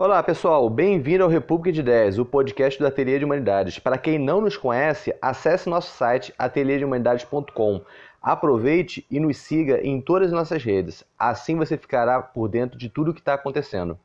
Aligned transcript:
Olá 0.00 0.22
pessoal, 0.22 0.70
bem-vindo 0.70 1.24
ao 1.24 1.28
República 1.28 1.72
de 1.72 1.80
Ideias, 1.80 2.20
o 2.20 2.24
podcast 2.24 2.78
do 2.78 2.86
Ateliê 2.86 3.18
de 3.18 3.24
Humanidades. 3.24 3.80
Para 3.80 3.98
quem 3.98 4.16
não 4.16 4.40
nos 4.40 4.56
conhece, 4.56 5.12
acesse 5.20 5.68
nosso 5.68 5.90
site 5.96 6.32
ateliêdehumanidades.com. 6.38 7.82
Aproveite 8.22 9.04
e 9.10 9.18
nos 9.18 9.38
siga 9.38 9.84
em 9.84 10.00
todas 10.00 10.28
as 10.28 10.32
nossas 10.32 10.62
redes. 10.62 11.02
Assim 11.18 11.56
você 11.56 11.76
ficará 11.76 12.22
por 12.22 12.48
dentro 12.48 12.78
de 12.78 12.88
tudo 12.88 13.10
o 13.10 13.12
que 13.12 13.18
está 13.18 13.34
acontecendo. 13.34 13.98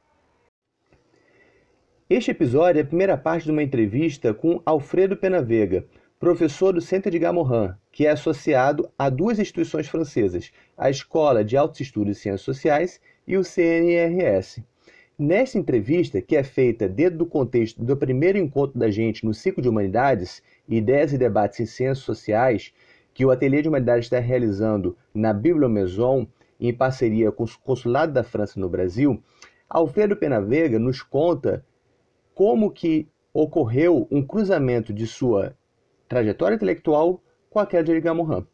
Este 2.10 2.32
episódio 2.32 2.80
é 2.80 2.82
a 2.82 2.88
primeira 2.88 3.16
parte 3.16 3.44
de 3.44 3.52
uma 3.52 3.62
entrevista 3.62 4.34
com 4.34 4.63
Alfredo 4.66 5.16
Penavega, 5.16 5.85
professor 6.20 6.73
do 6.73 6.82
Centro 6.82 7.12
de 7.12 7.20
Gamorran, 7.20 7.77
que 7.91 8.07
é 8.07 8.10
associado 8.10 8.90
a 8.98 9.12
duas 9.12 9.38
instituições 9.38 9.88
francesas, 9.88 10.52
a 10.76 10.90
Escola 10.90 11.44
de 11.44 11.55
Altos 11.55 11.82
Estudos 11.82 12.18
e 12.18 12.20
Ciências 12.20 12.41
Sociais 12.41 12.99
e 13.27 13.38
o 13.38 13.44
CNRS. 13.44 14.73
Nesta 15.17 15.59
entrevista, 15.59 16.20
que 16.22 16.35
é 16.35 16.44
feita 16.44 16.90
dentro 16.90 17.20
do 17.20 17.26
contexto 17.27 17.84
do 17.84 17.95
primeiro 17.95 18.40
encontro 18.40 18.80
da 18.80 18.90
gente 18.90 19.23
no 19.23 19.31
ciclo 19.31 19.62
de 19.62 19.70
Humanidades, 19.70 20.41
Ideias 20.67 21.13
e 21.13 21.20
Debates 21.20 21.59
em 21.59 21.66
Ciências 21.67 21.99
Sociais, 21.99 22.73
que 23.13 23.23
o 23.23 23.30
Ateliê 23.30 23.62
de 23.62 23.70
Humanidades 23.70 24.07
está 24.07 24.18
realizando 24.18 24.98
na 25.13 25.31
Bibliomaison, 25.31 26.26
em 26.59 26.73
parceria 26.73 27.31
com 27.31 27.44
o 27.44 27.59
Consulado 27.63 28.12
da 28.12 28.23
França 28.23 28.59
no 28.59 28.68
Brasil, 28.68 29.21
Alfredo 29.70 30.16
Penavega 30.16 30.80
nos 30.80 31.04
conta 31.04 31.63
como 32.34 32.71
que 32.71 33.07
ocorreu 33.32 34.07
um 34.10 34.26
cruzamento 34.26 34.91
de 34.91 35.05
sua 35.05 35.55
trajetória 36.07 36.55
intelectual 36.55 37.21
com 37.51 37.60
aquela 37.60 37.84
de 37.84 37.91
Edgar 37.91 38.16
Morin. 38.16 38.48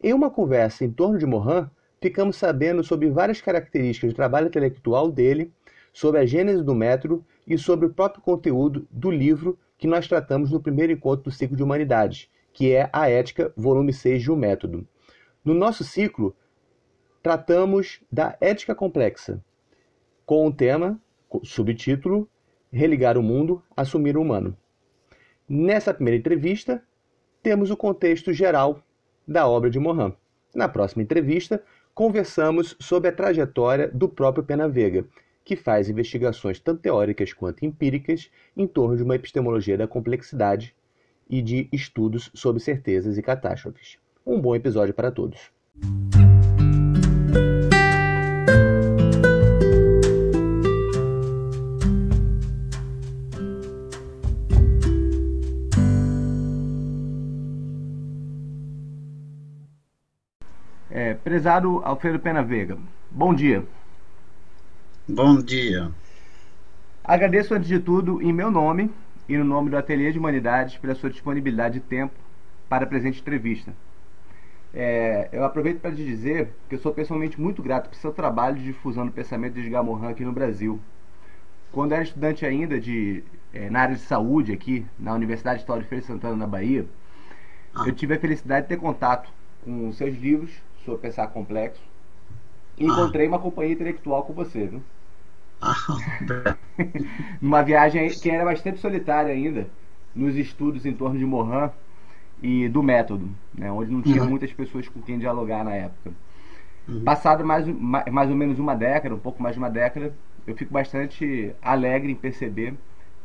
Em 0.00 0.12
uma 0.12 0.30
conversa 0.30 0.84
em 0.84 0.92
torno 0.92 1.18
de 1.18 1.26
Morin, 1.26 1.66
ficamos 2.00 2.36
sabendo 2.36 2.84
sobre 2.84 3.10
várias 3.10 3.40
características 3.40 4.12
do 4.12 4.16
trabalho 4.16 4.46
intelectual 4.46 5.10
dele 5.10 5.52
sobre 5.98 6.20
a 6.20 6.24
gênese 6.24 6.62
do 6.62 6.76
método 6.76 7.26
e 7.44 7.58
sobre 7.58 7.86
o 7.86 7.92
próprio 7.92 8.22
conteúdo 8.22 8.86
do 8.88 9.10
livro 9.10 9.58
que 9.76 9.88
nós 9.88 10.06
tratamos 10.06 10.52
no 10.52 10.60
primeiro 10.60 10.92
encontro 10.92 11.24
do 11.24 11.30
ciclo 11.32 11.56
de 11.56 11.62
humanidades, 11.64 12.30
que 12.52 12.72
é 12.72 12.88
a 12.92 13.10
Ética, 13.10 13.52
volume 13.56 13.92
6 13.92 14.22
de 14.22 14.30
um 14.30 14.36
método. 14.36 14.86
No 15.44 15.54
nosso 15.54 15.82
ciclo, 15.82 16.36
tratamos 17.20 18.00
da 18.12 18.38
ética 18.40 18.76
complexa, 18.76 19.42
com 20.24 20.46
o 20.46 20.52
tema, 20.52 21.00
subtítulo, 21.42 22.28
Religar 22.70 23.18
o 23.18 23.22
mundo, 23.22 23.60
assumir 23.76 24.16
o 24.16 24.22
humano. 24.22 24.56
Nessa 25.48 25.92
primeira 25.92 26.18
entrevista, 26.18 26.80
temos 27.42 27.72
o 27.72 27.76
contexto 27.76 28.32
geral 28.32 28.80
da 29.26 29.48
obra 29.48 29.68
de 29.68 29.80
Mohan. 29.80 30.14
Na 30.54 30.68
próxima 30.68 31.02
entrevista, 31.02 31.60
conversamos 31.92 32.76
sobre 32.78 33.08
a 33.08 33.12
trajetória 33.12 33.88
do 33.88 34.08
próprio 34.08 34.44
Penavega 34.44 35.04
que 35.48 35.56
faz 35.56 35.88
investigações 35.88 36.60
tanto 36.60 36.82
teóricas 36.82 37.32
quanto 37.32 37.64
empíricas 37.64 38.30
em 38.54 38.66
torno 38.66 38.98
de 38.98 39.02
uma 39.02 39.16
epistemologia 39.16 39.78
da 39.78 39.88
complexidade 39.88 40.74
e 41.26 41.40
de 41.40 41.70
estudos 41.72 42.30
sobre 42.34 42.60
certezas 42.60 43.16
e 43.16 43.22
catástrofes. 43.22 43.96
Um 44.26 44.38
bom 44.38 44.54
episódio 44.54 44.92
para 44.92 45.10
todos. 45.10 45.50
É, 60.90 61.14
prezado 61.14 61.80
Alfredo 61.82 62.20
Pena 62.20 62.42
Vega, 62.42 62.76
bom 63.10 63.34
dia. 63.34 63.64
Bom 65.10 65.38
dia. 65.38 65.90
Agradeço 67.02 67.54
antes 67.54 67.66
de 67.66 67.80
tudo 67.80 68.20
em 68.20 68.30
meu 68.30 68.50
nome 68.50 68.90
e 69.26 69.38
no 69.38 69.44
nome 69.44 69.70
do 69.70 69.78
Ateliê 69.78 70.12
de 70.12 70.18
Humanidades 70.18 70.76
pela 70.76 70.94
sua 70.94 71.08
disponibilidade 71.08 71.80
de 71.80 71.80
tempo 71.80 72.12
para 72.68 72.84
a 72.84 72.86
presente 72.86 73.18
entrevista. 73.18 73.72
É, 74.74 75.30
eu 75.32 75.44
aproveito 75.44 75.80
para 75.80 75.92
te 75.92 76.04
dizer 76.04 76.50
que 76.68 76.74
eu 76.74 76.78
sou 76.78 76.92
pessoalmente 76.92 77.40
muito 77.40 77.62
grato 77.62 77.88
pelo 77.88 77.98
seu 77.98 78.12
trabalho 78.12 78.56
de 78.56 78.64
difusão 78.64 79.06
do 79.06 79.12
pensamento 79.12 79.54
de 79.54 79.60
Edgar 79.60 79.82
Morin 79.82 80.08
aqui 80.08 80.26
no 80.26 80.32
Brasil. 80.32 80.78
Quando 81.72 81.92
era 81.92 82.02
estudante 82.02 82.44
ainda 82.44 82.78
de, 82.78 83.24
é, 83.54 83.70
na 83.70 83.80
área 83.80 83.94
de 83.94 84.02
saúde 84.02 84.52
aqui 84.52 84.84
na 84.98 85.14
Universidade 85.14 85.60
Estadual 85.60 85.80
de 85.80 85.88
Feira 85.88 86.02
de 86.02 86.06
Santana, 86.06 86.36
na 86.36 86.46
Bahia, 86.46 86.84
ah. 87.74 87.84
eu 87.86 87.94
tive 87.94 88.12
a 88.12 88.20
felicidade 88.20 88.66
de 88.66 88.68
ter 88.68 88.76
contato 88.76 89.30
com 89.64 89.90
seus 89.90 90.14
livros 90.18 90.50
sobre 90.84 91.00
pensar 91.00 91.28
complexo 91.28 91.87
e 92.78 92.84
ah. 92.84 92.88
encontrei 92.88 93.26
uma 93.26 93.38
companhia 93.38 93.72
intelectual 93.72 94.22
com 94.22 94.32
você, 94.32 94.66
viu? 94.66 94.82
Numa 97.40 97.62
viagem 97.62 98.08
que 98.08 98.30
era 98.30 98.44
bastante 98.44 98.78
solitária 98.78 99.32
ainda, 99.32 99.66
nos 100.14 100.36
estudos 100.36 100.86
em 100.86 100.92
torno 100.92 101.18
de 101.18 101.26
Mohan 101.26 101.72
e 102.40 102.68
do 102.68 102.82
método, 102.82 103.28
né, 103.52 103.70
onde 103.70 103.90
não 103.90 104.00
tinha 104.00 104.22
uhum. 104.22 104.30
muitas 104.30 104.52
pessoas 104.52 104.88
com 104.88 105.02
quem 105.02 105.18
dialogar 105.18 105.64
na 105.64 105.74
época. 105.74 106.12
Uhum. 106.88 107.02
Passado 107.02 107.44
mais, 107.44 107.66
mais 107.66 108.30
ou 108.30 108.36
menos 108.36 108.58
uma 108.58 108.74
década, 108.74 109.14
um 109.14 109.18
pouco 109.18 109.42
mais 109.42 109.54
de 109.54 109.58
uma 109.58 109.68
década, 109.68 110.14
eu 110.46 110.56
fico 110.56 110.72
bastante 110.72 111.52
alegre 111.60 112.12
em 112.12 112.14
perceber 112.14 112.74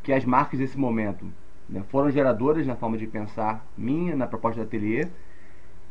que 0.01 0.11
as 0.11 0.25
marcas 0.25 0.59
desse 0.59 0.77
momento 0.77 1.25
né, 1.69 1.83
foram 1.89 2.11
geradoras 2.11 2.65
na 2.67 2.75
forma 2.75 2.97
de 2.97 3.07
pensar 3.07 3.65
minha, 3.77 4.15
na 4.15 4.27
proposta 4.27 4.61
do 4.61 4.67
ateliê, 4.67 5.07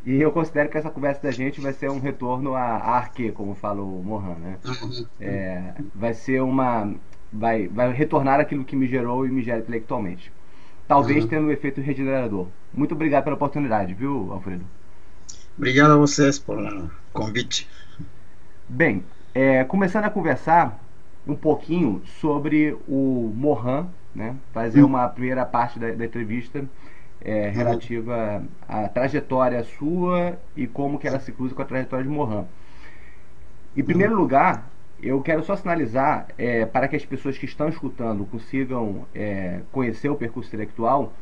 e 0.04 0.20
eu 0.20 0.32
considero 0.32 0.68
que 0.68 0.76
essa 0.76 0.90
conversa 0.90 1.22
da 1.22 1.30
gente 1.30 1.60
vai 1.60 1.72
ser 1.72 1.88
um 1.90 2.00
retorno 2.00 2.54
a, 2.54 2.60
a 2.60 2.96
Arque, 2.96 3.30
como 3.30 3.54
fala 3.54 3.80
o 3.80 4.02
Mohan, 4.02 4.34
né? 4.34 4.58
Uhum. 4.64 5.06
É, 5.20 5.74
vai 5.94 6.12
ser 6.12 6.42
uma. 6.42 6.92
Vai, 7.32 7.68
vai 7.68 7.92
retornar 7.92 8.40
aquilo 8.40 8.64
que 8.64 8.76
me 8.76 8.86
gerou 8.86 9.24
e 9.24 9.30
me 9.30 9.42
gera 9.42 9.60
intelectualmente. 9.60 10.32
Talvez 10.88 11.24
uhum. 11.24 11.30
tendo 11.30 11.46
um 11.46 11.50
efeito 11.50 11.80
regenerador. 11.80 12.48
Muito 12.74 12.94
obrigado 12.94 13.24
pela 13.24 13.36
oportunidade, 13.36 13.94
viu, 13.94 14.32
Alfredo? 14.32 14.64
Obrigado 15.56 15.92
a 15.92 15.96
vocês 15.96 16.38
por 16.38 16.58
o 16.58 16.90
convite. 17.12 17.68
Bem, 18.68 19.04
é, 19.32 19.62
começando 19.64 20.04
a 20.04 20.10
conversar 20.10 20.78
um 21.26 21.36
pouquinho 21.36 22.02
sobre 22.20 22.76
o 22.88 23.32
Mohan, 23.36 23.86
né? 24.14 24.34
Fazer 24.52 24.80
uhum. 24.80 24.88
uma 24.88 25.08
primeira 25.08 25.46
parte 25.46 25.78
da, 25.78 25.92
da 25.92 26.04
entrevista 26.04 26.64
é, 27.24 27.48
relativa 27.48 28.42
à 28.68 28.88
trajetória 28.88 29.62
sua 29.64 30.38
e 30.56 30.66
como 30.66 30.98
que 30.98 31.06
ela 31.06 31.20
se 31.20 31.32
cruza 31.32 31.54
com 31.54 31.62
a 31.62 31.64
trajetória 31.64 32.04
de 32.04 32.10
Mohan. 32.10 32.46
Em 33.76 33.82
primeiro 33.82 34.14
lugar, 34.14 34.70
eu 35.02 35.20
quero 35.22 35.42
só 35.42 35.56
sinalizar, 35.56 36.28
é, 36.36 36.66
para 36.66 36.86
que 36.86 36.96
as 36.96 37.04
pessoas 37.04 37.38
que 37.38 37.46
estão 37.46 37.68
escutando 37.68 38.24
consigam 38.26 39.06
é, 39.14 39.60
conhecer 39.72 40.08
o 40.08 40.14
percurso 40.14 40.48
intelectual, 40.48 41.12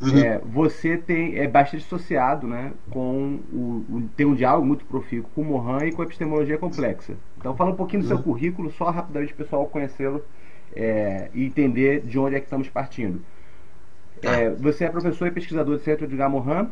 uhum. 0.00 0.18
é, 0.18 0.38
você 0.38 0.96
tem, 0.96 1.38
é 1.38 1.46
bastante 1.46 1.84
associado 1.84 2.46
né, 2.46 2.72
com 2.90 3.40
o, 3.52 3.84
o, 3.88 4.08
tem 4.16 4.26
um 4.26 4.34
diálogo 4.34 4.66
muito 4.66 4.84
profícuo 4.86 5.30
com 5.34 5.42
o 5.42 5.44
Mohan 5.44 5.86
e 5.86 5.92
com 5.92 6.02
a 6.02 6.04
epistemologia 6.04 6.58
complexa. 6.58 7.14
Então 7.38 7.54
fala 7.54 7.70
um 7.70 7.76
pouquinho 7.76 8.02
do 8.02 8.08
seu 8.08 8.16
uhum. 8.16 8.22
currículo, 8.22 8.70
só 8.72 8.90
rapidamente 8.90 9.32
o 9.32 9.36
pessoal 9.36 9.66
conhecê-lo 9.66 10.22
é, 10.74 11.30
e 11.34 11.44
entender 11.44 12.00
de 12.00 12.18
onde 12.18 12.36
é 12.36 12.40
que 12.40 12.46
estamos 12.46 12.68
partindo. 12.68 13.22
É, 14.22 14.50
você 14.50 14.84
é 14.84 14.88
professor 14.88 15.28
e 15.28 15.30
pesquisador 15.30 15.76
do 15.76 15.82
Centro 15.82 16.06
de 16.06 16.16
Morin, 16.16 16.68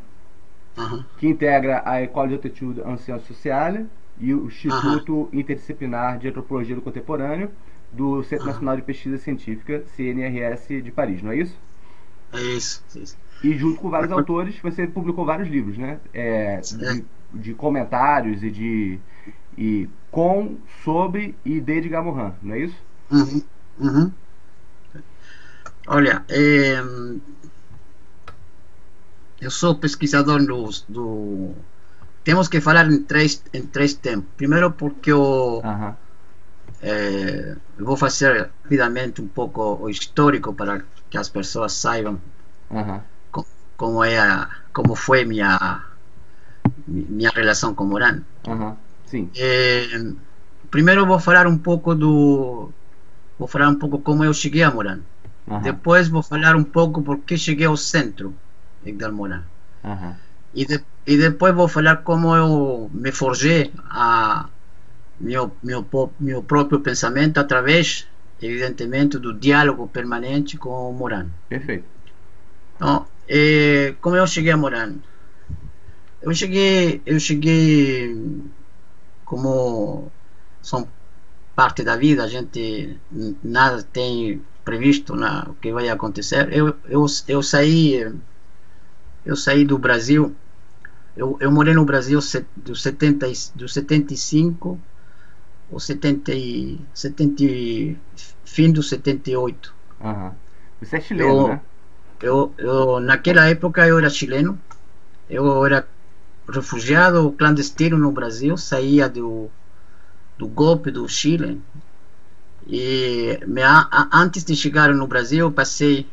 uhum. 0.77 1.05
que 1.19 1.27
integra 1.27 1.83
a 1.85 2.01
École 2.01 2.35
en 2.35 2.97
Sciences 2.97 3.27
Sociales 3.27 3.87
e 4.19 4.33
o 4.35 4.47
Instituto 4.47 5.13
uhum. 5.13 5.29
Interdisciplinar 5.33 6.19
de 6.19 6.29
Antropologia 6.29 6.75
do 6.75 6.83
Contemporâneo 6.83 7.51
do 7.93 8.23
Centro 8.25 8.47
uhum. 8.47 8.53
Nacional 8.53 8.77
de 8.77 8.83
Pesquisa 8.83 9.19
Científica, 9.19 9.85
CNRS 9.97 10.83
de 10.83 10.91
Paris, 10.91 11.23
não 11.23 11.31
é 11.31 11.37
isso? 11.37 11.57
É 12.33 12.41
isso. 12.41 12.83
isso. 12.97 13.17
E 13.43 13.53
junto 13.57 13.81
com 13.81 13.91
vários 13.91 14.11
autores, 14.11 14.59
você 14.61 14.87
publicou 14.87 15.25
vários 15.25 15.49
livros, 15.49 15.77
né? 15.77 16.01
É, 16.13 16.61
de, 16.61 17.05
de, 17.35 17.55
comentários 17.55 18.43
e 18.43 18.51
de 18.51 18.99
e 19.57 19.89
com, 20.11 20.57
sobre 20.83 21.35
e 21.45 21.61
de 21.61 21.73
Edgar 21.73 22.03
Morin, 22.03 22.33
não 22.43 22.55
é 22.55 22.61
isso? 22.61 22.77
Uhum. 23.79 24.13
Olha, 25.87 26.25
é, 26.29 26.83
eu 29.41 29.51
sou 29.51 29.75
pesquisador 29.75 30.45
do, 30.45 30.71
do, 30.89 31.55
Temos 32.25 32.49
que 32.49 32.59
falar 32.61 32.91
em 32.91 33.03
três, 33.03 33.43
em 33.53 33.63
três 33.63 33.93
tempos. 33.93 34.31
Primeiro, 34.37 34.73
porque 34.73 35.13
eu, 35.13 35.61
uhum. 35.63 35.95
é, 36.81 37.55
eu 37.79 37.85
vou 37.85 37.99
fazer 37.99 38.51
rapidamente 38.63 39.21
um 39.21 39.29
pouco 39.29 39.79
o 39.83 39.91
histórico 39.91 40.55
para 40.55 40.83
que 41.11 41.19
as 41.19 41.29
pessoas 41.29 41.75
saibam 41.75 42.19
uhum. 42.71 43.01
como, 43.31 43.47
como, 43.77 44.05
é 44.05 44.19
a, 44.19 44.49
como 44.73 44.97
foi 44.97 45.27
minha 45.27 45.85
minha 46.89 47.31
relação 47.31 47.75
com 47.75 47.85
Moran. 47.85 48.23
Uhum. 48.49 48.75
Sim. 49.05 49.31
É, 49.37 49.85
primeiro 50.71 51.05
vou 51.07 51.21
falar 51.21 51.47
um 51.47 51.59
pouco 51.59 51.95
do 51.95 52.71
vou 53.39 53.47
falar 53.47 53.69
um 53.69 53.75
pouco 53.75 53.99
como 53.99 54.25
eu 54.25 54.33
cheguei 54.33 54.63
a 54.63 54.71
Moran. 54.71 55.01
Uhum. 55.47 55.61
Depois 55.61 56.09
vou 56.09 56.23
falar 56.23 56.57
um 56.57 56.65
pouco 56.65 57.03
porque 57.03 57.37
cheguei 57.37 57.67
ao 57.67 57.77
centro 57.77 58.35
Edgar 58.85 59.13
Morin. 59.13 59.43
Uhum. 59.83 60.15
E, 60.55 60.65
de, 60.65 60.83
e 61.07 61.17
depois 61.17 61.55
vou 61.55 61.69
falar 61.69 61.97
como 61.99 62.35
eu 62.35 62.91
me 62.93 63.13
forjei 63.13 63.73
a 63.91 64.49
meu, 65.21 65.55
meu, 65.63 65.87
meu 66.19 66.43
próprio 66.43 66.81
pensamento 66.81 67.39
através 67.39 68.07
evidentemente, 68.41 69.19
do 69.19 69.33
diálogo 69.33 69.89
permanente 69.89 70.57
com 70.57 70.91
o 70.91 70.93
Morano. 70.93 71.33
Perfeito. 71.49 71.85
Então, 72.77 73.07
é, 73.29 73.95
como 74.01 74.17
eu 74.17 74.27
cheguei 74.27 74.53
a 74.53 74.57
Morano? 74.57 75.03
Eu 76.21 76.35
cheguei, 76.35 77.03
eu 77.05 77.19
cheguei 77.21 78.17
como 79.25 80.11
são 80.63 80.89
parte 81.55 81.83
da 81.83 81.97
vida, 81.97 82.25
a 82.25 82.29
gente 82.29 82.99
nada 83.43 83.83
tem 83.83 84.43
previsto 84.65 85.15
na 85.15 85.45
o 85.49 85.55
que 85.55 85.73
vai 85.73 85.89
acontecer. 85.89 86.53
Eu, 86.53 86.75
eu, 86.89 87.07
eu 87.29 87.43
saí 87.43 88.13
eu 89.25 89.37
saí 89.37 89.65
do 89.65 89.79
Brasil, 89.79 90.35
eu, 91.17 91.37
eu 91.41 91.51
morei 91.51 91.73
no 91.75 91.85
Brasil 91.85 92.21
do 92.57 92.75
70 92.77 93.27
do 93.55 93.69
75 93.69 94.79
ou 95.71 95.81
70, 95.81 96.33
70 96.93 97.99
fim 98.45 98.71
do 98.71 98.83
78. 98.83 99.75
Uhum. 100.01 100.33
Você 100.81 100.97
é 100.97 101.01
chileno, 101.01 101.31
eu, 101.31 101.49
né? 101.49 101.61
Eu, 102.21 102.55
eu, 102.59 103.01
naquela 103.01 103.49
época 103.49 103.87
eu 103.87 103.99
era 103.99 104.11
chileno, 104.11 104.59
eu 105.29 105.65
era 105.65 105.87
refugiado 106.49 107.33
clandestino 107.33 107.97
no 107.97 108.13
Brasil, 108.13 108.57
saía 108.57 109.09
do, 109.09 109.51
do 110.37 110.47
golpe 110.47 110.91
do 110.91 111.09
Chile. 111.09 111.61
E 112.67 113.39
me, 113.47 113.63
antes 114.13 114.45
de 114.45 114.57
chegar 114.57 114.93
no 114.95 115.07
Brasil, 115.07 115.51
passei 115.53 116.07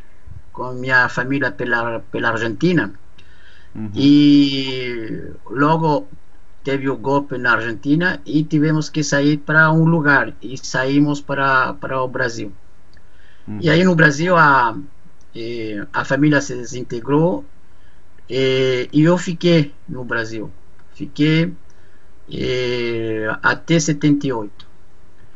com 0.52 0.74
minha 0.74 1.08
família 1.08 1.52
pela, 1.52 2.00
pela 2.12 2.30
Argentina. 2.30 2.94
Uhum. 3.74 3.92
E 3.96 5.32
logo 5.50 6.08
teve 6.64 6.90
o 6.90 6.98
golpe 6.98 7.38
na 7.38 7.54
Argentina 7.54 8.22
e 8.26 8.44
tivemos 8.44 8.90
que 8.90 9.04
sair 9.04 9.38
para 9.38 9.72
um 9.72 9.86
lugar 9.86 10.34
e 10.42 10.58
saímos 10.58 11.22
para, 11.22 11.74
para 11.74 12.02
o 12.02 12.08
Brasil. 12.08 12.52
Uhum. 13.48 13.60
E 13.62 13.70
aí 13.70 13.84
no 13.84 13.96
Brasil 13.96 14.36
a, 14.36 14.78
eh, 15.36 15.86
a 15.92 16.04
família 16.04 16.42
se 16.42 16.56
desintegrou 16.56 17.46
e, 18.30 18.90
e 18.92 19.02
eu 19.04 19.18
fiquei 19.18 19.74
no 19.88 20.04
Brasil. 20.04 20.52
Fiquei 20.94 21.54
eh, 22.32 23.28
até 23.42 23.80
78. 23.80 24.71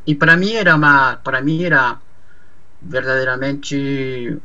E 0.07 0.13
para 0.15 0.37
mim 0.37 0.53
era 0.53 0.75
uma, 0.75 1.15
para 1.17 1.41
mim 1.41 1.63
era 1.63 1.99
verdadeiramente 2.81 4.37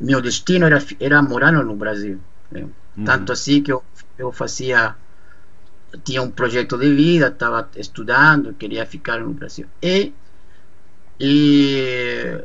meu 0.00 0.20
destino 0.20 0.66
era 0.66 0.82
era 1.00 1.22
morar 1.22 1.52
no 1.52 1.76
Brasil. 1.76 2.20
Né? 2.50 2.66
Uhum. 2.96 3.04
Tanto 3.04 3.32
assim 3.32 3.62
que 3.62 3.72
eu, 3.72 3.82
eu 4.18 4.32
fazia 4.32 4.94
tinha 6.04 6.22
um 6.22 6.30
projeto 6.30 6.76
de 6.76 6.92
vida, 6.94 7.28
estava 7.28 7.68
estudando, 7.76 8.54
queria 8.54 8.84
ficar 8.84 9.20
no 9.20 9.32
Brasil. 9.32 9.66
E, 9.82 10.12
e 11.18 12.42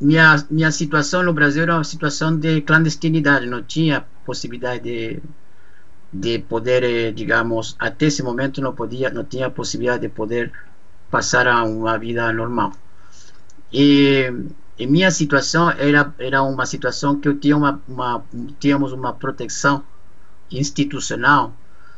minha, 0.00 0.46
minha 0.50 0.70
situação 0.70 1.22
no 1.22 1.32
Brasil 1.32 1.62
era 1.62 1.74
uma 1.74 1.84
situação 1.84 2.36
de 2.36 2.60
clandestinidade, 2.62 3.46
não 3.46 3.62
tinha 3.62 4.04
possibilidade 4.24 4.84
de, 4.84 5.22
de 6.12 6.38
poder, 6.40 6.82
eh, 6.82 7.12
digamos, 7.12 7.76
até 7.78 8.06
esse 8.06 8.22
momento 8.22 8.60
não 8.60 8.74
podia, 8.74 9.10
não 9.10 9.24
tinha 9.24 9.50
possibilidade 9.50 10.02
de 10.02 10.08
poder 10.08 10.52
passar 11.10 11.46
a 11.46 11.62
uma 11.64 11.98
vida 11.98 12.32
normal. 12.32 12.72
E, 13.72 14.32
e 14.78 14.86
minha 14.86 15.10
situação 15.10 15.70
era 15.70 16.12
era 16.18 16.42
uma 16.42 16.66
situação 16.66 17.20
que 17.20 17.28
eu 17.28 17.38
tinha 17.38 17.56
uma, 17.56 17.80
tínhamos 18.58 18.92
uma 18.92 19.12
proteção 19.12 19.84
institucional 20.50 21.52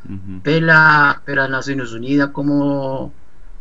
uhum. 0.09 0.41
pela 0.43 1.15
pelas 1.25 1.50
Nações 1.50 1.93
Unidas 1.93 2.31
como 2.32 3.12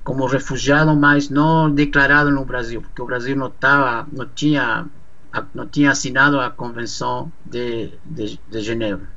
como 0.04 0.26
refugiado, 0.26 0.96
mas 0.96 1.30
não 1.30 1.70
declarado 1.70 2.32
no 2.32 2.44
Brasil, 2.44 2.82
porque 2.82 3.02
o 3.02 3.06
Brasil 3.06 3.36
não 3.36 3.48
estava, 3.48 4.08
não 4.12 4.26
tinha, 4.28 4.86
não 5.54 5.68
tinha 5.68 5.92
assinado 5.92 6.40
a 6.40 6.50
Convenção 6.50 7.32
de, 7.46 7.92
de, 8.06 8.40
de 8.50 8.62
Genebra. 8.62 9.08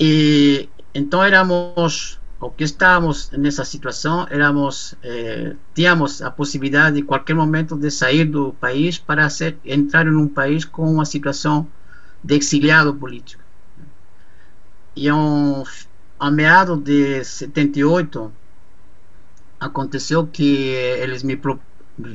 E 0.00 0.70
então 0.94 1.22
éramos, 1.22 2.18
o 2.40 2.50
que 2.50 2.64
estávamos 2.64 3.30
nessa 3.32 3.66
situação, 3.66 4.26
éramos, 4.30 4.94
eh, 5.02 5.54
tínhamos 5.74 6.22
a 6.22 6.30
possibilidade 6.30 6.96
de 6.96 7.02
qualquer 7.02 7.34
momento 7.34 7.76
de 7.76 7.90
sair 7.90 8.24
do 8.24 8.54
país 8.54 8.98
para 8.98 9.28
ser, 9.28 9.58
entrar 9.62 10.06
em 10.06 10.16
um 10.16 10.26
país 10.26 10.64
com 10.64 10.90
uma 10.90 11.04
situação 11.04 11.66
de 12.24 12.34
exiliado 12.36 12.94
político. 12.94 13.42
E 14.96 15.12
um, 15.12 15.62
a 16.18 16.30
meados 16.30 16.82
de 16.82 17.22
78 17.22 18.32
aconteceu 19.60 20.26
que 20.26 20.70
eles 21.02 21.22
me 21.22 21.38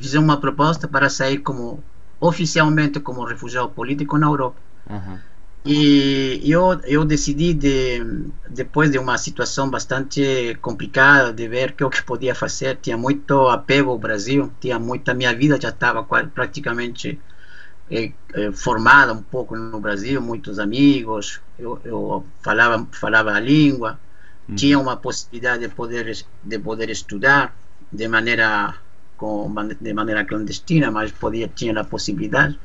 fizeram 0.00 0.24
uma 0.24 0.38
proposta 0.38 0.88
para 0.88 1.08
sair 1.08 1.38
como 1.38 1.82
oficialmente 2.18 2.98
como 2.98 3.24
refugiado 3.24 3.68
político 3.70 4.18
na 4.18 4.26
Europa. 4.26 4.56
Uhum. 4.90 5.18
E 5.68 6.40
eu, 6.44 6.80
eu 6.84 7.04
decidi, 7.04 7.52
de, 7.52 7.98
depois 8.48 8.88
de 8.88 8.98
uma 8.98 9.18
situação 9.18 9.68
bastante 9.68 10.56
complicada, 10.62 11.32
de 11.32 11.48
ver 11.48 11.72
que 11.72 11.82
o 11.82 11.90
que 11.90 12.00
podia 12.04 12.36
fazer, 12.36 12.76
tinha 12.76 12.96
muito 12.96 13.48
apego 13.48 13.90
ao 13.90 13.98
Brasil, 13.98 14.52
tinha 14.60 14.78
muita, 14.78 15.12
minha 15.12 15.34
vida 15.34 15.60
já 15.60 15.70
estava 15.70 16.04
praticamente 16.04 17.18
eh, 17.90 18.12
eh, 18.32 18.52
formada 18.52 19.12
um 19.12 19.24
pouco 19.24 19.56
no 19.56 19.80
Brasil, 19.80 20.22
muitos 20.22 20.60
amigos, 20.60 21.40
eu, 21.58 21.80
eu 21.84 22.24
falava, 22.40 22.86
falava 22.92 23.32
a 23.32 23.40
língua, 23.40 23.98
uhum. 24.48 24.54
tinha 24.54 24.78
uma 24.78 24.96
possibilidade 24.96 25.66
de 25.66 25.74
poder, 25.74 26.16
de 26.44 26.58
poder 26.60 26.90
estudar 26.90 27.56
de 27.90 28.06
maneira, 28.06 28.72
com, 29.16 29.52
de 29.80 29.92
maneira 29.92 30.24
clandestina, 30.24 30.92
mas 30.92 31.10
podia, 31.10 31.48
tinha 31.48 31.76
a 31.80 31.84
possibilidade. 31.84 32.56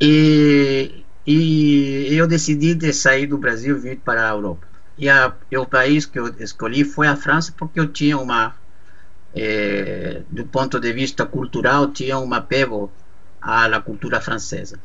E 0.00 1.04
e 1.26 2.14
eu 2.14 2.26
decidi 2.26 2.74
de 2.74 2.92
sair 2.92 3.26
do 3.26 3.38
Brasil 3.38 3.76
e 3.76 3.80
vir 3.80 3.98
para 3.98 4.28
a 4.28 4.32
Europa. 4.32 4.66
E, 4.96 5.08
a, 5.08 5.34
e 5.50 5.56
o 5.56 5.66
país 5.66 6.06
que 6.06 6.18
eu 6.18 6.28
escolhi 6.38 6.84
foi 6.84 7.06
a 7.06 7.16
França 7.16 7.54
porque 7.56 7.80
eu 7.80 7.88
tinha 7.88 8.18
uma, 8.18 8.54
é, 9.34 10.22
do 10.30 10.44
ponto 10.46 10.78
de 10.78 10.92
vista 10.92 11.24
cultural, 11.24 11.90
tinha 11.92 12.18
um 12.18 12.32
apego 12.34 12.90
à 13.40 13.80
cultura 13.80 14.20
francesa. 14.20 14.78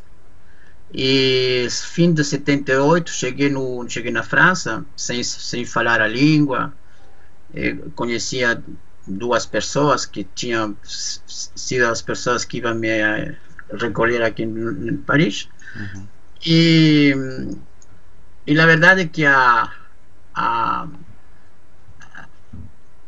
E 0.93 1.67
fim 1.69 2.13
de 2.13 2.23
78 2.23 3.09
cheguei 3.09 3.49
no 3.49 3.85
cheguei 3.89 4.11
na 4.11 4.23
França 4.23 4.85
sem 4.95 5.23
sem 5.23 5.65
falar 5.65 5.99
a 5.99 6.07
língua. 6.07 6.73
É, 7.53 7.73
conhecia 7.95 8.63
duas 9.07 9.45
pessoas 9.45 10.05
que 10.05 10.23
tinham 10.23 10.75
sido 10.83 11.85
as 11.85 12.01
pessoas 12.01 12.45
que 12.45 12.59
iam 12.59 12.75
me 12.75 12.89
recolher 13.73 14.21
aqui 14.21 14.43
em 14.43 14.97
Paris. 14.97 15.49
Uhum. 15.75 16.07
E, 16.43 17.13
e 18.47 18.59
a 18.59 18.65
verdade 18.65 19.01
é 19.01 19.07
que 19.07 19.25
a, 19.25 19.71
a, 20.33 20.87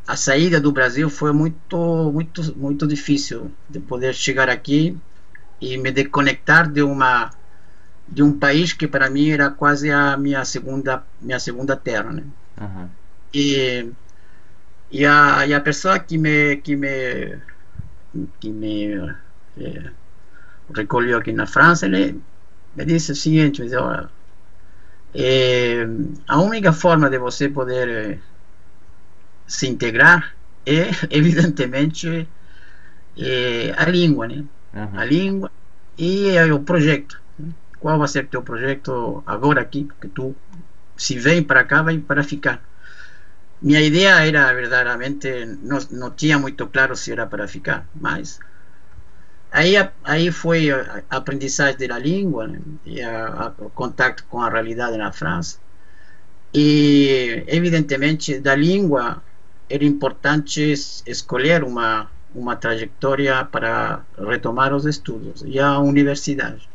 a 0.07 0.15
saída 0.15 0.60
do 0.60 0.72
Brasil 0.72 1.10
foi 1.10 1.34
muito, 1.34 2.12
muito, 2.12 2.57
muito 2.57 2.88
difícil 2.88 3.51
de 3.69 3.79
poder 3.79 4.13
chegar 4.15 4.50
aqui 4.50 4.98
e 5.60 5.77
me 5.77 5.91
desconectar 5.91 6.72
de 6.72 6.81
uma 6.81 7.29
de 8.10 8.24
um 8.24 8.31
país 8.31 8.72
que 8.72 8.88
para 8.88 9.10
mim 9.10 9.31
era 9.31 9.50
quase 9.50 9.91
a 9.91 10.15
minha 10.15 10.46
segunda 10.46 11.03
minha 11.22 11.39
segunda 11.39 11.75
terra, 11.75 12.13
né? 12.13 12.24
Uhum. 12.62 12.88
E 13.34 13.91
e 14.89 15.05
a, 15.05 15.46
e 15.46 15.53
a 15.53 15.60
pessoa 15.60 16.00
que 16.00 16.17
me 16.17 16.55
que 16.57 16.75
me 16.75 17.38
que 18.39 18.50
me 18.50 18.93
eh, 19.60 19.91
recolheu 20.74 21.17
aqui 21.17 21.34
na 21.34 21.46
França, 21.46 21.86
ele 21.86 22.22
me 22.77 22.86
disse 22.86 23.12
o 23.12 23.15
seguinte, 23.15 23.60
me 23.62 23.67
disse, 23.67 23.77
olha, 23.77 24.07
é, 25.15 25.88
a 26.27 26.39
única 26.39 26.72
forma 26.72 27.10
de 27.10 27.17
você 27.17 27.50
poder 27.50 27.89
é, 27.89 28.19
se 29.48 29.67
integrar 29.67 30.36
é, 30.63 30.91
evidentemente, 31.10 32.27
é, 33.17 33.74
a 33.75 33.86
língua, 33.86 34.27
né? 34.27 34.43
Uhum. 34.74 35.00
A 35.00 35.05
língua 35.05 35.51
e 35.98 36.38
o 36.51 36.60
projeto. 36.60 37.19
Qual 37.79 37.98
vai 37.98 38.07
ser 38.07 38.25
o 38.25 38.27
teu 38.27 38.43
projeto 38.43 39.24
agora 39.25 39.62
aqui? 39.62 39.86
Porque 39.86 40.07
tu, 40.10 40.36
se 40.96 41.17
vem 41.17 41.41
para 41.41 41.63
cá, 41.63 41.81
vai 41.81 41.98
para 41.98 42.24
ficar. 42.24 42.62
Minha 43.60 43.81
ideia 43.81 44.24
era 44.24 44.53
verdadeiramente, 44.53 45.46
não, 45.63 45.79
não 45.91 46.12
tinha 46.12 46.38
muito 46.38 46.67
claro 46.67 46.96
se 46.96 47.12
era 47.12 47.25
para 47.25 47.48
ficar, 47.48 47.88
mas 47.96 48.39
Aí, 49.51 49.75
aí 50.04 50.32
foi 50.32 50.70
a 50.72 51.04
aprendizagem 51.10 51.88
da 51.88 51.98
língua 51.98 52.48
né? 52.48 52.60
e 52.86 53.01
a, 53.01 53.27
a, 53.27 53.63
o 53.63 53.70
contato 53.70 54.25
com 54.30 54.42
a 54.42 54.50
realidade 54.50 54.98
na 54.98 55.12
França. 55.12 55.58
E, 56.54 57.44
evidentemente, 57.48 58.39
da 58.39 58.56
língua 58.56 59.22
era 59.70 59.84
importante 59.84 60.74
escolher 61.06 61.63
uma, 61.63 62.10
uma 62.34 62.56
trajetória 62.56 63.44
para 63.46 64.01
retomar 64.18 64.74
os 64.74 64.86
estudos 64.86 65.44
e 65.46 65.60
a 65.60 65.80
universidade. 65.80 66.68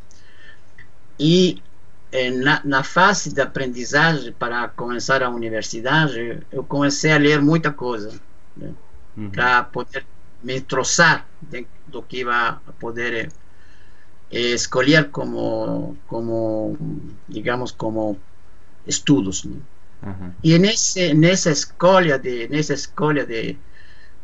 E 1.18 1.62
eh, 2.10 2.30
na, 2.30 2.60
na 2.64 2.82
fase 2.82 3.32
de 3.32 3.40
aprendizagem 3.40 4.32
para 4.32 4.68
começar 4.68 5.22
a 5.22 5.30
universidade, 5.30 6.40
eu 6.50 6.64
comecei 6.64 7.12
a 7.12 7.18
ler 7.18 7.40
muita 7.40 7.72
coisa 7.72 8.12
né? 8.56 8.72
uhum. 9.16 9.30
para 9.30 9.62
poder 9.64 10.04
me 10.42 10.60
troçar 10.60 11.26
do 11.92 12.02
que 12.02 12.20
iba 12.20 12.60
a 12.66 12.72
poder 12.72 13.30
eh, 14.30 14.54
escolher 14.54 15.10
como, 15.10 15.96
como, 16.06 16.76
digamos, 17.28 17.70
como 17.70 18.18
estudos. 18.86 19.44
Né? 19.44 19.56
Uhum. 20.02 20.32
E 20.42 20.58
nesse, 20.58 21.14
nessa 21.14 21.50
escolha 21.50 22.18
de 22.18 22.48
nessa 22.48 22.74
escolha 22.74 23.24
de, 23.24 23.56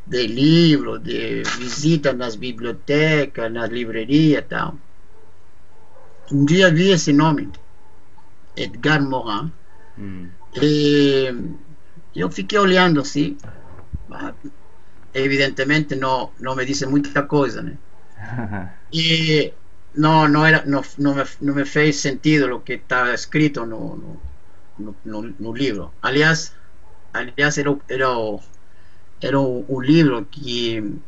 de 0.06 0.26
livro, 0.26 0.98
de 0.98 1.42
visita 1.58 2.12
nas 2.12 2.34
bibliotecas, 2.34 3.52
nas 3.52 3.70
livrarias 3.70 4.44
e 4.44 4.48
tal, 4.48 4.74
um 6.32 6.44
dia 6.44 6.72
vi 6.72 6.90
esse 6.90 7.12
nome, 7.12 7.48
Edgar 8.56 9.00
Morin, 9.02 9.52
hum. 9.96 10.28
e 10.60 11.32
eu 12.16 12.28
fiquei 12.30 12.58
olhando 12.58 13.00
assim, 13.00 13.36
evidentemente 15.14 15.94
não, 15.96 16.30
não 16.40 16.54
me 16.54 16.64
disse 16.64 16.86
muita 16.86 17.22
coisa, 17.22 17.62
né? 17.62 17.76
e 18.92 19.52
não, 19.94 20.28
não, 20.28 20.44
era, 20.44 20.64
não, 20.66 20.82
não, 20.98 21.14
me, 21.14 21.24
não 21.40 21.54
me 21.54 21.64
fez 21.64 21.96
sentido 21.96 22.54
o 22.54 22.60
que 22.60 22.74
estava 22.74 23.12
escrito 23.14 23.64
no, 23.64 24.20
no, 24.78 24.96
no, 25.04 25.34
no, 25.38 25.52
livro. 25.52 25.92
Aliás, 26.02 26.54
aliás 27.12 27.58
era, 27.58 27.76
era, 27.88 28.06
era 29.20 29.40
um, 29.40 29.80
livro 29.80 30.26
que 30.30 31.00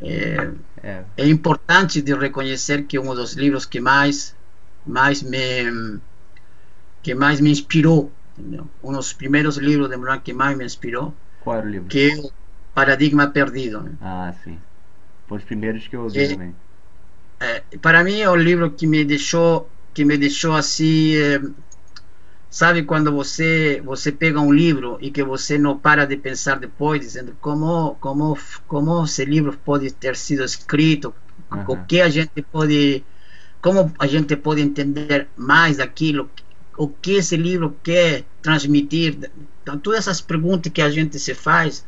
é, 0.00 0.50
é. 0.82 1.04
é, 1.16 1.28
importante 1.28 2.00
de 2.00 2.14
reconhecer 2.14 2.84
que 2.84 2.98
um 2.98 3.14
dos 3.14 3.34
livros 3.34 3.66
que 3.66 3.80
mais, 3.80 4.34
mais 4.86 5.22
me 5.22 6.00
que 7.02 7.14
mais 7.14 7.40
me 7.40 7.50
inspirou. 7.50 8.10
Entendeu? 8.38 8.68
Um 8.82 8.92
dos 8.92 9.12
primeiros 9.12 9.56
livros 9.56 9.88
de 9.88 9.96
Moran 9.96 10.20
que 10.20 10.32
mais 10.32 10.56
me 10.56 10.64
inspirou. 10.64 11.14
Qual 11.40 11.64
livro? 11.64 11.88
Que 11.88 12.20
Paradigma 12.76 13.26
Perdido. 13.28 13.80
Né? 13.80 13.92
Ah, 14.02 14.34
sim. 14.44 14.58
Foi 15.26 15.38
os 15.38 15.44
primeiros 15.44 15.88
que 15.88 15.96
eu 15.96 16.02
ouvi 16.02 16.28
também. 16.28 16.54
É, 17.40 17.62
para 17.80 18.04
mim 18.04 18.20
é 18.20 18.30
um 18.30 18.36
livro 18.36 18.70
que 18.70 18.86
me 18.86 19.02
deixou 19.02 19.68
que 19.94 20.04
me 20.04 20.18
deixou 20.18 20.52
assim 20.54 21.16
é, 21.16 21.40
sabe 22.50 22.82
quando 22.82 23.10
você 23.10 23.82
você 23.82 24.12
pega 24.12 24.40
um 24.40 24.52
livro 24.52 24.98
e 25.00 25.10
que 25.10 25.22
você 25.24 25.58
não 25.58 25.78
para 25.78 26.04
de 26.04 26.18
pensar 26.18 26.58
depois 26.58 27.00
dizendo 27.00 27.34
como 27.40 27.94
como 27.96 28.38
como 28.66 29.04
esse 29.04 29.24
livro 29.24 29.58
pode 29.64 29.90
ter 29.90 30.14
sido 30.16 30.44
escrito 30.44 31.14
uhum. 31.50 31.64
o 31.68 31.84
que 31.86 32.00
a 32.00 32.10
gente 32.10 32.42
pode 32.42 33.04
como 33.60 33.92
a 33.98 34.06
gente 34.06 34.36
pode 34.36 34.60
entender 34.60 35.28
mais 35.36 35.78
daquilo 35.78 36.30
o 36.76 36.88
que 36.88 37.12
esse 37.12 37.36
livro 37.36 37.76
quer 37.82 38.24
transmitir 38.40 39.30
então 39.62 39.78
todas 39.78 40.00
essas 40.00 40.20
perguntas 40.20 40.72
que 40.72 40.82
a 40.82 40.90
gente 40.90 41.18
se 41.18 41.34
faz 41.34 41.84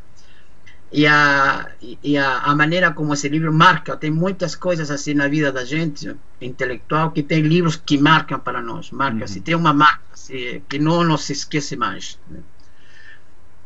e 0.90 1.06
a, 1.06 1.70
e 2.02 2.16
a, 2.16 2.38
a, 2.38 2.54
maneira 2.54 2.92
como 2.92 3.12
esse 3.12 3.28
livro 3.28 3.52
marca. 3.52 3.96
Tem 3.96 4.10
muitas 4.10 4.54
coisas 4.54 4.90
assim 4.90 5.14
na 5.14 5.28
vida 5.28 5.52
da 5.52 5.64
gente, 5.64 6.14
intelectual, 6.40 7.10
que 7.10 7.22
tem 7.22 7.42
livros 7.42 7.76
que 7.76 7.98
marcam 7.98 8.38
para 8.38 8.62
nós. 8.62 8.90
Marca, 8.90 9.20
uhum. 9.20 9.26
se 9.26 9.40
tem 9.40 9.54
uma 9.54 9.72
marca 9.72 10.02
assim, 10.12 10.62
que 10.68 10.78
não 10.78 11.04
nos 11.04 11.28
esquece 11.28 11.76
mais. 11.76 12.18
Né? 12.30 12.40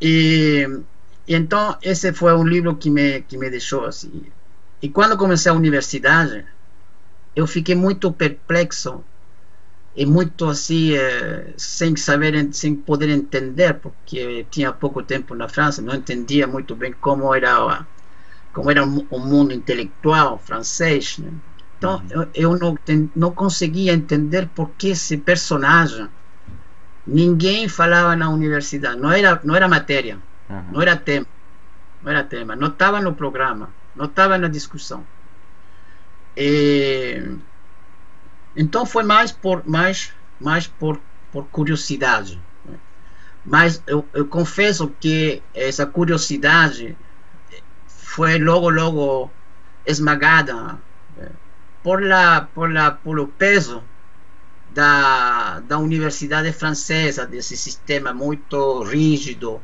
E, 0.00 0.66
e, 1.28 1.34
então, 1.34 1.76
esse 1.80 2.12
foi 2.12 2.34
um 2.34 2.44
livro 2.44 2.74
que 2.74 2.90
me, 2.90 3.22
que 3.22 3.38
me 3.38 3.48
deixou 3.48 3.84
assim. 3.84 4.24
E 4.80 4.88
quando 4.88 5.16
comecei 5.16 5.50
a 5.50 5.54
universidade, 5.54 6.44
eu 7.36 7.46
fiquei 7.46 7.76
muito 7.76 8.12
perplexo 8.12 9.04
e 9.94 10.06
muito 10.06 10.48
assim 10.48 10.94
eh, 10.94 11.52
sem 11.56 11.94
saber 11.96 12.48
sem 12.52 12.74
poder 12.74 13.10
entender 13.10 13.74
porque 13.74 14.46
tinha 14.50 14.72
pouco 14.72 15.02
tempo 15.02 15.34
na 15.34 15.48
França 15.48 15.82
não 15.82 15.94
entendia 15.94 16.46
muito 16.46 16.74
bem 16.74 16.92
como 16.92 17.34
era 17.34 17.84
como 18.54 18.70
era 18.70 18.84
o 18.84 19.18
mundo 19.18 19.52
intelectual 19.52 20.38
francês 20.38 21.18
né? 21.18 21.30
então 21.76 21.96
uhum. 21.96 22.06
eu, 22.10 22.28
eu, 22.34 22.58
não 22.58 22.78
não 23.14 23.32
conseguia 23.32 23.92
entender 23.92 24.48
por 24.54 24.70
que 24.70 24.88
esse 24.88 25.18
personagem 25.18 26.08
ninguém 27.06 27.68
falava 27.68 28.16
na 28.16 28.30
universidade 28.30 28.98
não 28.98 29.12
era 29.12 29.40
não 29.44 29.54
era 29.54 29.68
matéria 29.68 30.18
uhum. 30.48 30.64
não 30.72 30.80
era 30.80 30.96
tema 30.96 31.26
não 32.02 32.10
era 32.10 32.24
tema 32.24 32.56
não 32.56 32.68
estava 32.68 32.98
no 32.98 33.12
programa 33.14 33.68
não 33.94 34.06
estava 34.06 34.38
na 34.38 34.48
discussão 34.48 35.04
e 36.34 37.36
então 38.56 38.84
foi 38.84 39.02
mais 39.02 39.32
por 39.32 39.66
mais 39.66 40.12
mais 40.40 40.66
por, 40.66 41.00
por 41.30 41.46
curiosidade. 41.46 42.40
Mas 43.44 43.82
eu, 43.86 44.06
eu 44.12 44.26
confesso 44.26 44.88
que 45.00 45.42
essa 45.54 45.86
curiosidade 45.86 46.96
foi 47.86 48.38
logo 48.38 48.68
logo 48.68 49.30
esmagada 49.86 50.78
né? 51.16 51.28
por 51.82 52.02
la 52.02 52.42
por 52.42 52.72
la 52.72 52.92
pelo 52.92 53.26
peso 53.28 53.82
da, 54.70 55.60
da 55.60 55.78
universidade 55.78 56.52
francesa 56.52 57.26
desse 57.26 57.56
sistema 57.56 58.12
muito 58.12 58.82
rígido 58.84 59.60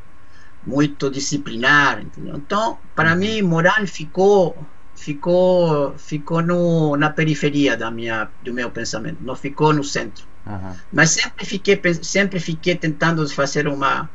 muito 0.66 1.08
disciplinar 1.08 2.00
entendeu? 2.00 2.36
então 2.36 2.78
para 2.96 3.14
mim 3.14 3.42
Moral 3.42 3.86
ficou 3.86 4.56
ficou 4.98 5.94
ficou 5.96 6.42
no, 6.42 6.96
na 6.96 7.10
periferia 7.10 7.76
da 7.76 7.90
minha 7.90 8.28
do 8.42 8.52
meu 8.52 8.68
pensamento 8.70 9.18
não 9.20 9.36
ficou 9.36 9.72
no 9.72 9.84
centro 9.84 10.26
uhum. 10.44 10.74
mas 10.92 11.10
sempre 11.10 11.46
fiquei 11.46 11.80
sempre 12.02 12.40
fiquei 12.40 12.74
tentando 12.74 13.26
fazer 13.28 13.68
uma 13.68 14.10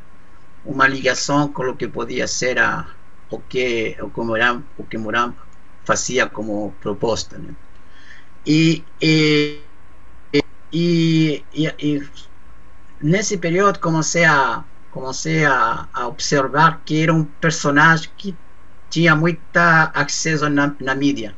uma 0.64 0.86
ligação 0.86 1.48
com 1.48 1.70
o 1.70 1.76
que 1.76 1.88
podia 1.88 2.26
ser 2.26 2.58
a, 2.58 2.86
o 3.30 3.38
que 3.38 3.96
o 4.00 4.10
que 4.10 4.20
Moran 4.20 4.62
o 4.76 4.84
que 4.84 4.98
Moran 4.98 5.32
fazia 5.84 6.26
como 6.26 6.74
proposta 6.82 7.38
né? 7.38 7.54
e, 8.46 8.84
e, 9.00 9.60
e, 10.70 11.44
e, 11.54 12.02
nesse 13.00 13.38
período 13.38 13.78
comecei 13.78 14.24
a 14.26 14.64
comecei 14.90 15.44
a, 15.44 15.88
a 15.92 16.06
observar 16.06 16.82
que 16.84 17.02
era 17.02 17.12
um 17.12 17.24
personagem 17.24 18.10
que 18.16 18.36
tinha 18.94 19.16
muita 19.16 19.90
acesso 19.92 20.48
na, 20.48 20.72
na 20.78 20.94
mídia. 20.94 21.34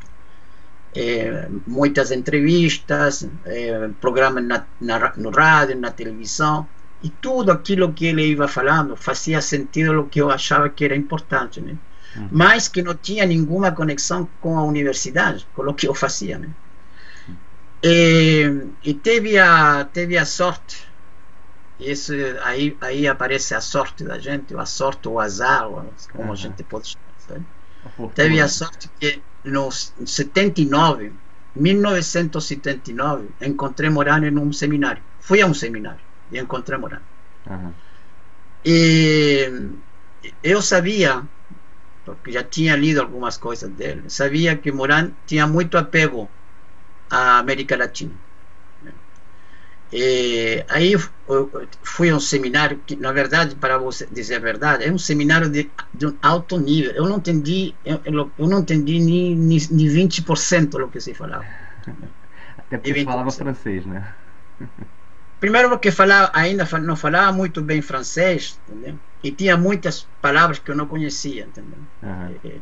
É, 0.95 1.49
muitas 1.67 2.11
entrevistas, 2.11 3.27
é, 3.47 3.89
programas 3.99 4.45
na, 4.45 4.65
na, 4.79 5.13
no 5.17 5.31
rádio, 5.31 5.79
na 5.79 5.91
televisão, 5.91 6.69
e 7.03 7.09
tudo 7.09 7.51
aquilo 7.51 7.93
que 7.95 8.07
ele 8.07 8.35
ia 8.35 8.49
falando 8.49 8.95
fazia 8.95 9.41
sentido 9.41 10.01
o 10.01 10.07
que 10.07 10.21
eu 10.21 10.31
achava 10.31 10.69
que 10.69 10.85
era 10.85 10.95
importante, 10.95 11.61
né? 11.63 11.77
Uhum. 12.15 12.29
mas 12.31 12.67
que 12.67 12.81
não 12.83 12.95
tinha 12.95 13.27
nenhuma 13.27 13.71
conexão 13.73 14.27
com 14.41 14.59
a 14.59 14.65
universidade, 14.65 15.47
com 15.55 15.63
o 15.63 15.75
que 15.75 15.87
eu 15.87 15.95
fazia. 15.95 16.39
Né? 16.39 16.49
E, 17.83 18.63
e 18.83 18.95
teve, 18.95 19.37
a, 19.39 19.85
teve 19.85 20.17
a 20.17 20.25
sorte, 20.25 20.89
isso, 21.79 22.15
aí, 22.43 22.75
aí 22.81 23.07
aparece 23.07 23.55
a 23.55 23.61
sorte 23.61 24.03
da 24.03 24.19
gente, 24.19 24.57
a 24.57 24.65
sorte, 24.65 25.09
o 25.09 25.21
azar, 25.21 25.69
como 26.11 26.29
uhum. 26.29 26.33
a 26.33 26.37
gente 26.37 26.63
pode 26.63 26.97
chamar 27.27 28.13
Teve 28.15 28.41
a 28.41 28.49
sorte 28.49 28.91
que 28.99 29.23
no 29.45 29.71
79, 29.71 31.13
1979, 31.55 33.29
encontrei 33.41 33.89
Morano 33.91 34.27
em 34.27 34.39
um 34.39 34.53
seminário. 34.53 35.03
Fui 35.21 35.41
a 35.41 35.47
um 35.47 35.55
seminário 35.55 36.01
e 36.31 36.39
encontrei 36.39 36.79
Morano. 36.79 37.05
Uhum. 37.49 37.73
E 38.65 39.71
eu 40.43 40.61
sabia, 40.61 41.23
porque 42.05 42.33
já 42.33 42.43
tinha 42.43 42.75
lido 42.77 43.01
algumas 43.01 43.37
coisas 43.37 43.71
dele, 43.71 44.03
sabia 44.09 44.57
que 44.57 44.73
Moran 44.73 45.13
tinha 45.27 45.47
muito 45.47 45.79
apego 45.79 46.29
à 47.09 47.39
América 47.39 47.77
Latina. 47.77 48.13
E 49.93 50.65
aí 50.69 50.95
fui 51.83 52.11
a 52.11 52.17
um 52.17 52.21
seminário 52.21 52.81
que, 52.85 52.97
na 52.97 53.13
verdade, 53.13 53.55
para 53.55 53.79
você 53.79 54.07
dizer 54.11 54.37
a 54.37 54.41
verdade, 54.41 54.85
é 54.85 54.93
um 54.93 54.99
seminário 54.99 55.49
de, 55.49 55.71
de 55.95 56.07
um 56.07 56.17
alto 56.21 56.59
nível. 56.59 56.93
Eu 56.93 57.09
não 57.09 57.19
entendi, 57.19 57.75
eu, 57.85 58.01
eu 58.05 58.49
não 58.49 58.61
entendi 58.61 58.99
nem, 58.99 59.37
nem, 59.37 59.59
nem 59.71 60.09
20% 60.09 60.69
do 60.71 60.89
que 60.89 61.01
se 61.01 61.15
falava. 61.15 61.47
Até 62.59 62.79
porque 62.79 63.05
falava 63.05 63.31
francês, 63.31 63.87
né? 63.87 64.13
Primeiro 65.39 65.69
porque 65.69 65.91
falava, 65.91 66.31
ainda 66.35 66.67
não 66.81 66.97
falava 66.97 67.31
muito 67.31 67.63
bem 67.63 67.81
francês, 67.81 68.59
entendeu? 68.69 68.99
E 69.23 69.31
tinha 69.31 69.57
muitas 69.57 70.09
palavras 70.21 70.59
que 70.59 70.71
eu 70.71 70.77
não 70.77 70.87
conhecia, 70.87 71.45
entendeu? 71.45 71.79
Uhum. 72.03 72.61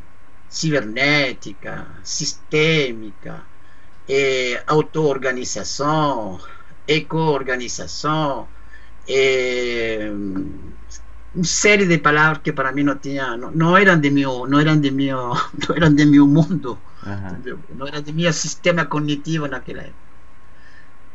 cibernética, 0.48 1.86
sistêmica, 2.02 3.42
é, 4.08 4.62
auto-organização, 4.66 6.40
eco-organização, 6.86 8.48
é, 9.08 10.10
uma 11.34 11.44
série 11.44 11.86
de 11.86 11.98
palavras 11.98 12.42
que 12.42 12.52
para 12.52 12.72
mim 12.72 12.84
não 12.84 12.96
tinha, 12.96 13.36
não, 13.36 13.50
não 13.50 13.76
eram 13.76 13.98
de 13.98 14.10
meu, 14.10 14.46
não 14.46 14.60
eram 14.60 14.80
de 14.80 14.90
meu, 14.90 15.18
não 15.68 15.76
eram 15.76 15.94
de 15.94 16.04
meu 16.06 16.26
mundo, 16.26 16.78
uhum. 17.04 17.58
não 17.76 17.86
eram 17.86 18.02
de 18.02 18.12
meu 18.12 18.32
sistema 18.32 18.84
cognitivo 18.84 19.46
naquela 19.48 19.82
época. 19.82 20.04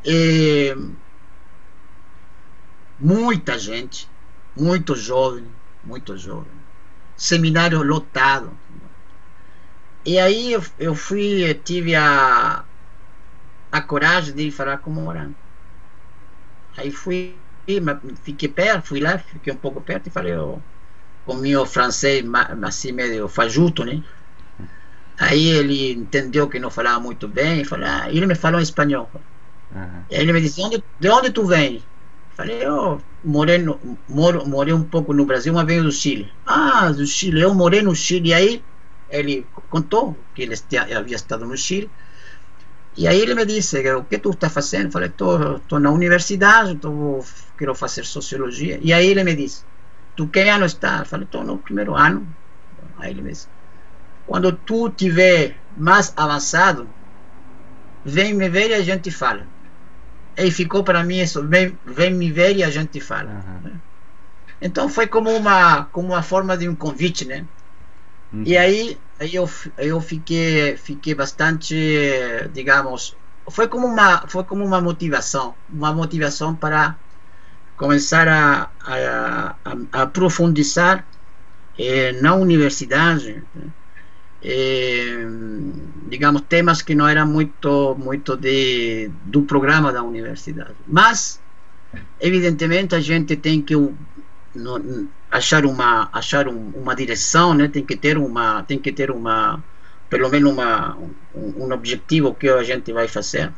É, 0.05 0.75
muita 2.99 3.57
gente, 3.57 4.09
muito 4.55 4.95
jovem, 4.95 5.45
muito 5.83 6.17
jovem, 6.17 6.51
seminário 7.15 7.81
lotado. 7.81 8.51
E 10.05 10.17
aí 10.17 10.53
eu, 10.53 10.63
eu 10.79 10.95
fui, 10.95 11.53
tive 11.63 11.95
a, 11.95 12.63
a 13.71 13.81
coragem 13.81 14.33
de 14.33 14.47
ir 14.47 14.51
falar 14.51 14.77
com 14.79 14.89
o 14.89 14.93
Morano. 14.93 15.35
Aí 16.79 16.91
fui, 16.91 17.35
fiquei 18.23 18.47
perto, 18.47 18.87
fui 18.87 19.01
lá, 19.01 19.17
fiquei 19.17 19.51
um 19.51 19.57
pouco 19.57 19.81
perto 19.81 20.07
e 20.07 20.09
falei 20.09 20.35
oh, 20.35 20.59
com 21.25 21.33
o 21.33 21.37
meu 21.37 21.65
francês 21.65 22.23
assim 22.63 22.93
meio 22.93 23.27
fajuto, 23.27 23.83
né? 23.83 24.01
Aí 25.19 25.47
ele 25.49 25.91
entendeu 25.91 26.47
que 26.47 26.57
não 26.57 26.71
falava 26.71 27.01
muito 27.01 27.27
bem, 27.27 27.65
falou, 27.65 27.85
ah, 27.85 28.07
ele 28.09 28.25
me 28.25 28.35
falou 28.35 28.61
em 28.61 28.63
espanhol. 28.63 29.11
Uhum. 29.75 30.03
E 30.09 30.15
aí 30.15 30.21
ele 30.21 30.31
me 30.31 30.39
disse, 30.39 30.61
onde, 30.61 30.81
de 30.97 31.09
onde 31.09 31.31
tu 31.31 31.45
vem? 31.45 31.83
Falei, 32.29 32.63
eu 32.65 33.01
morei, 33.21 33.57
no, 33.57 33.77
moro, 34.07 34.47
morei 34.47 34.73
um 34.73 34.83
pouco 34.83 35.13
no 35.13 35.25
Brasil, 35.25 35.51
uma 35.51 35.65
vez 35.65 35.83
do 35.83 35.91
Chile. 35.91 36.31
Ah, 36.45 36.89
do 36.89 37.05
Chile, 37.05 37.41
eu 37.41 37.53
morei 37.53 37.81
no 37.81 37.93
Chile. 37.93 38.29
E 38.29 38.33
aí 38.33 38.63
ele 39.09 39.45
contou 39.69 40.17
que 40.33 40.43
ele 40.43 40.55
havia 40.95 41.17
estado 41.17 41.45
no 41.45 41.57
Chile. 41.57 41.89
E 42.97 43.07
aí 43.07 43.19
ele 43.19 43.33
me 43.33 43.45
disse, 43.45 43.77
o 43.93 44.03
que 44.03 44.17
tu 44.17 44.31
está 44.31 44.49
fazendo? 44.49 44.85
Eu 44.85 44.91
falei, 44.91 45.09
estou 45.09 45.79
na 45.79 45.91
universidade, 45.91 46.75
tô, 46.75 47.23
quero 47.57 47.73
fazer 47.75 48.05
sociologia. 48.05 48.79
E 48.81 48.91
aí 48.91 49.07
ele 49.07 49.23
me 49.23 49.35
disse, 49.35 49.63
tu 50.15 50.27
que 50.27 50.41
ano 50.41 50.65
está? 50.65 50.99
Eu 50.99 51.05
falei, 51.05 51.25
estou 51.25 51.43
no 51.43 51.57
primeiro 51.57 51.95
ano. 51.95 52.27
Aí 52.97 53.11
ele 53.11 53.21
me 53.21 53.29
disse, 53.29 53.47
quando 54.27 54.51
tu 54.51 54.89
tiver 54.89 55.55
mais 55.77 56.13
avançado, 56.17 56.89
vem 58.03 58.33
me 58.33 58.49
ver 58.49 58.71
e 58.71 58.73
a 58.73 58.81
gente 58.81 59.11
fala. 59.11 59.45
E 60.37 60.51
ficou 60.51 60.83
para 60.83 61.03
mim 61.03 61.19
isso, 61.19 61.45
vem, 61.47 61.77
vem 61.85 62.13
me 62.13 62.31
ver 62.31 62.55
e 62.57 62.63
a 62.63 62.69
gente 62.69 62.99
fala. 62.99 63.43
Uhum. 63.63 63.71
Então 64.61 64.89
foi 64.89 65.07
como 65.07 65.29
uma, 65.31 65.85
como 65.85 66.09
uma 66.09 66.21
forma 66.21 66.57
de 66.57 66.67
um 66.67 66.75
convite, 66.75 67.25
né? 67.25 67.45
Uhum. 68.33 68.43
E 68.45 68.57
aí, 68.57 68.97
aí 69.19 69.35
eu, 69.35 69.49
eu 69.77 69.99
fiquei, 70.01 70.77
fiquei 70.77 71.15
bastante, 71.15 71.75
digamos, 72.53 73.15
foi 73.49 73.67
como 73.67 73.87
uma, 73.87 74.27
foi 74.27 74.43
como 74.43 74.63
uma 74.63 74.81
motivação, 74.81 75.55
uma 75.69 75.91
motivação 75.93 76.55
para 76.55 76.95
começar 77.75 78.27
a, 78.27 78.69
a, 78.85 79.55
a, 79.65 79.77
a 79.91 80.01
aprofundizar 80.03 81.05
eh, 81.77 82.11
na 82.21 82.35
universidade, 82.35 83.43
né? 83.55 83.67
eh, 84.43 85.25
digamos, 86.07 86.41
temas 86.41 86.81
que 86.81 86.93
não 86.93 87.07
eram 87.07 87.25
muito, 87.25 87.95
muito 87.97 88.35
de, 88.37 89.09
do 89.25 89.43
programa 89.43 89.91
da 89.91 90.03
universidade. 90.03 90.75
Mas, 90.87 91.39
evidentemente, 92.19 92.95
a 92.95 92.99
gente 92.99 93.35
tem 93.37 93.61
que 93.61 93.75
no, 93.75 95.09
achar 95.31 95.65
uma 95.65 96.09
achar 96.11 96.47
um, 96.47 96.71
uma 96.75 96.95
direção, 96.95 97.53
né? 97.53 97.67
Tem 97.67 97.85
que 97.85 97.95
ter 97.95 98.17
uma 98.17 98.63
tem 98.63 98.79
que 98.79 98.91
ter 98.91 99.11
uma 99.11 99.63
pelo 100.09 100.29
menos 100.29 100.51
uma 100.51 100.97
um, 101.35 101.65
um 101.65 101.71
objetivo 101.73 102.33
que 102.33 102.49
a 102.49 102.63
gente 102.63 102.91
vai 102.93 103.07
fazer. 103.07 103.51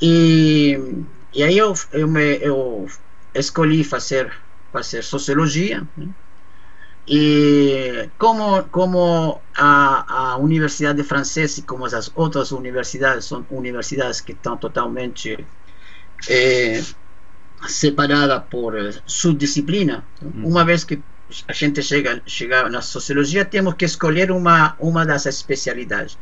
E, 0.00 0.78
e 1.32 1.42
aí 1.42 1.56
eu 1.56 1.74
eu, 1.92 2.08
me, 2.08 2.38
eu 2.40 2.88
escolhi 3.34 3.84
fazer 3.84 4.32
fazer 4.72 5.02
sociologia. 5.02 5.86
Né? 5.96 6.08
E 7.06 8.08
como, 8.16 8.62
como 8.64 9.40
a, 9.56 10.32
a 10.32 10.36
Universidade 10.36 11.02
Francesa 11.02 11.60
e 11.60 11.62
como 11.64 11.84
as 11.84 12.10
outras 12.14 12.52
universidades 12.52 13.24
são 13.24 13.44
universidades 13.50 14.20
que 14.20 14.32
estão 14.32 14.56
totalmente 14.56 15.44
é, 16.28 16.80
separadas 17.68 18.42
por 18.50 18.74
subdisciplina, 19.06 20.04
hum. 20.22 20.48
uma 20.48 20.64
vez 20.64 20.84
que 20.84 21.00
a 21.48 21.52
gente 21.52 21.82
chega, 21.82 22.20
chega 22.26 22.68
na 22.68 22.82
sociologia, 22.82 23.44
temos 23.44 23.74
que 23.74 23.84
escolher 23.84 24.30
uma, 24.30 24.76
uma 24.78 25.06
das 25.06 25.26
especialidades. 25.26 26.18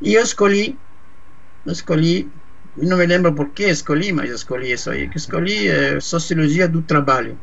E 0.00 0.14
eu 0.14 0.22
escolhi, 0.22 0.76
eu 1.64 1.72
escolhi, 1.72 2.28
não 2.76 2.96
me 2.96 3.06
lembro 3.06 3.32
por 3.32 3.50
que 3.50 3.64
escolhi, 3.64 4.12
mas 4.12 4.28
eu 4.28 4.36
escolhi 4.36 4.72
isso 4.72 4.90
aí, 4.90 5.08
que 5.08 5.16
escolhi 5.16 5.68
é, 5.68 6.00
sociologia 6.00 6.66
do 6.66 6.82
trabalho. 6.82 7.38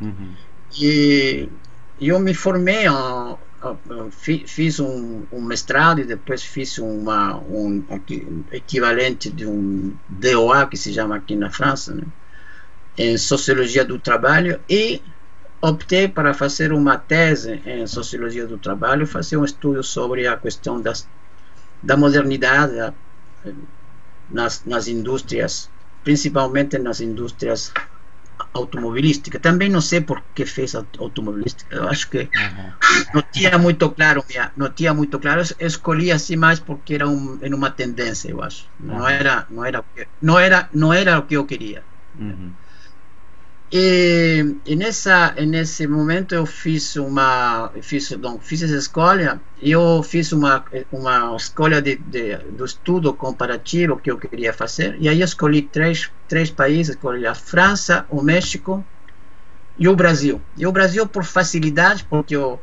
Uhum. 0.00 0.34
E 0.76 1.48
eu 2.00 2.18
me 2.18 2.34
formei, 2.34 2.84
fiz 4.46 4.80
um, 4.80 5.22
um, 5.32 5.40
mestrado 5.40 6.00
e 6.00 6.04
depois 6.04 6.42
fiz 6.42 6.78
uma, 6.78 7.38
um, 7.38 7.84
equivalente 8.52 9.30
de 9.30 9.46
um 9.46 9.94
DOA, 10.08 10.66
que 10.66 10.76
se 10.76 10.92
chama 10.92 11.16
aqui 11.16 11.34
na 11.36 11.50
França, 11.50 11.94
né? 11.94 12.02
Em 12.98 13.16
Sociologia 13.16 13.84
do 13.84 13.98
Trabalho, 13.98 14.60
e 14.68 15.00
optei 15.62 16.08
para 16.08 16.34
fazer 16.34 16.72
uma 16.72 16.98
tese 16.98 17.62
em 17.64 17.86
Sociologia 17.86 18.46
do 18.46 18.58
Trabalho, 18.58 19.06
fazer 19.06 19.36
um 19.36 19.44
estudo 19.44 19.82
sobre 19.82 20.26
a 20.26 20.36
questão 20.36 20.80
das, 20.80 21.08
da 21.82 21.96
modernidade 21.96 22.92
nas, 24.30 24.64
nas 24.64 24.88
indústrias, 24.88 25.70
principalmente 26.02 26.76
nas 26.78 27.00
indústrias 27.00 27.72
automobilística. 28.52 29.38
Também 29.38 29.68
não 29.68 29.80
sei 29.80 30.00
por 30.00 30.22
que 30.34 30.44
fez 30.46 30.74
automobilística. 30.74 31.74
Eu 31.74 31.88
acho 31.88 32.08
que 32.08 32.18
uhum. 32.18 32.72
não 33.14 33.22
tinha 33.32 33.58
muito 33.58 33.90
claro, 33.90 34.24
minha, 34.28 34.52
não 34.56 34.70
tinha 34.70 34.94
muito 34.94 35.18
claro. 35.18 35.42
Eu 35.58 35.66
escolhi 35.66 36.10
assim 36.12 36.36
mais 36.36 36.60
porque 36.60 36.94
era 36.94 37.08
um, 37.08 37.38
era 37.40 37.54
uma 37.54 37.70
tendência, 37.70 38.30
eu 38.30 38.42
acho. 38.42 38.68
Não 38.78 38.98
uhum. 38.98 39.08
era, 39.08 39.46
não 39.50 39.64
era, 39.64 39.84
não 40.20 40.38
era, 40.38 40.68
não 40.72 40.92
era 40.92 41.18
o 41.18 41.22
que 41.22 41.36
eu 41.36 41.44
queria. 41.44 41.82
Uhum. 42.18 42.52
E, 43.70 44.56
e, 44.64 44.74
nessa 44.74 45.32
nesse 45.32 45.86
momento 45.86 46.34
eu 46.34 46.46
fiz 46.46 46.96
uma 46.96 47.70
fiz 47.82 48.10
então, 48.10 48.40
fiz 48.40 48.62
essa 48.62 48.74
escolha 48.74 49.38
eu 49.60 50.02
fiz 50.02 50.32
uma 50.32 50.64
uma 50.90 51.36
escolha 51.36 51.82
de, 51.82 51.96
de, 51.96 52.34
do 52.56 52.64
estudo 52.64 53.12
comparativo 53.12 53.98
que 53.98 54.10
eu 54.10 54.16
queria 54.16 54.54
fazer 54.54 54.96
e 54.98 55.06
aí 55.06 55.20
escolhi 55.20 55.60
três 55.60 56.10
três 56.26 56.50
países 56.50 56.96
escolhi 56.96 57.26
a 57.26 57.34
França 57.34 58.06
o 58.08 58.22
México 58.22 58.82
e 59.78 59.86
o 59.86 59.94
Brasil 59.94 60.40
e 60.56 60.66
o 60.66 60.72
Brasil 60.72 61.06
por 61.06 61.24
facilidade 61.24 62.06
porque 62.08 62.34
eu 62.34 62.58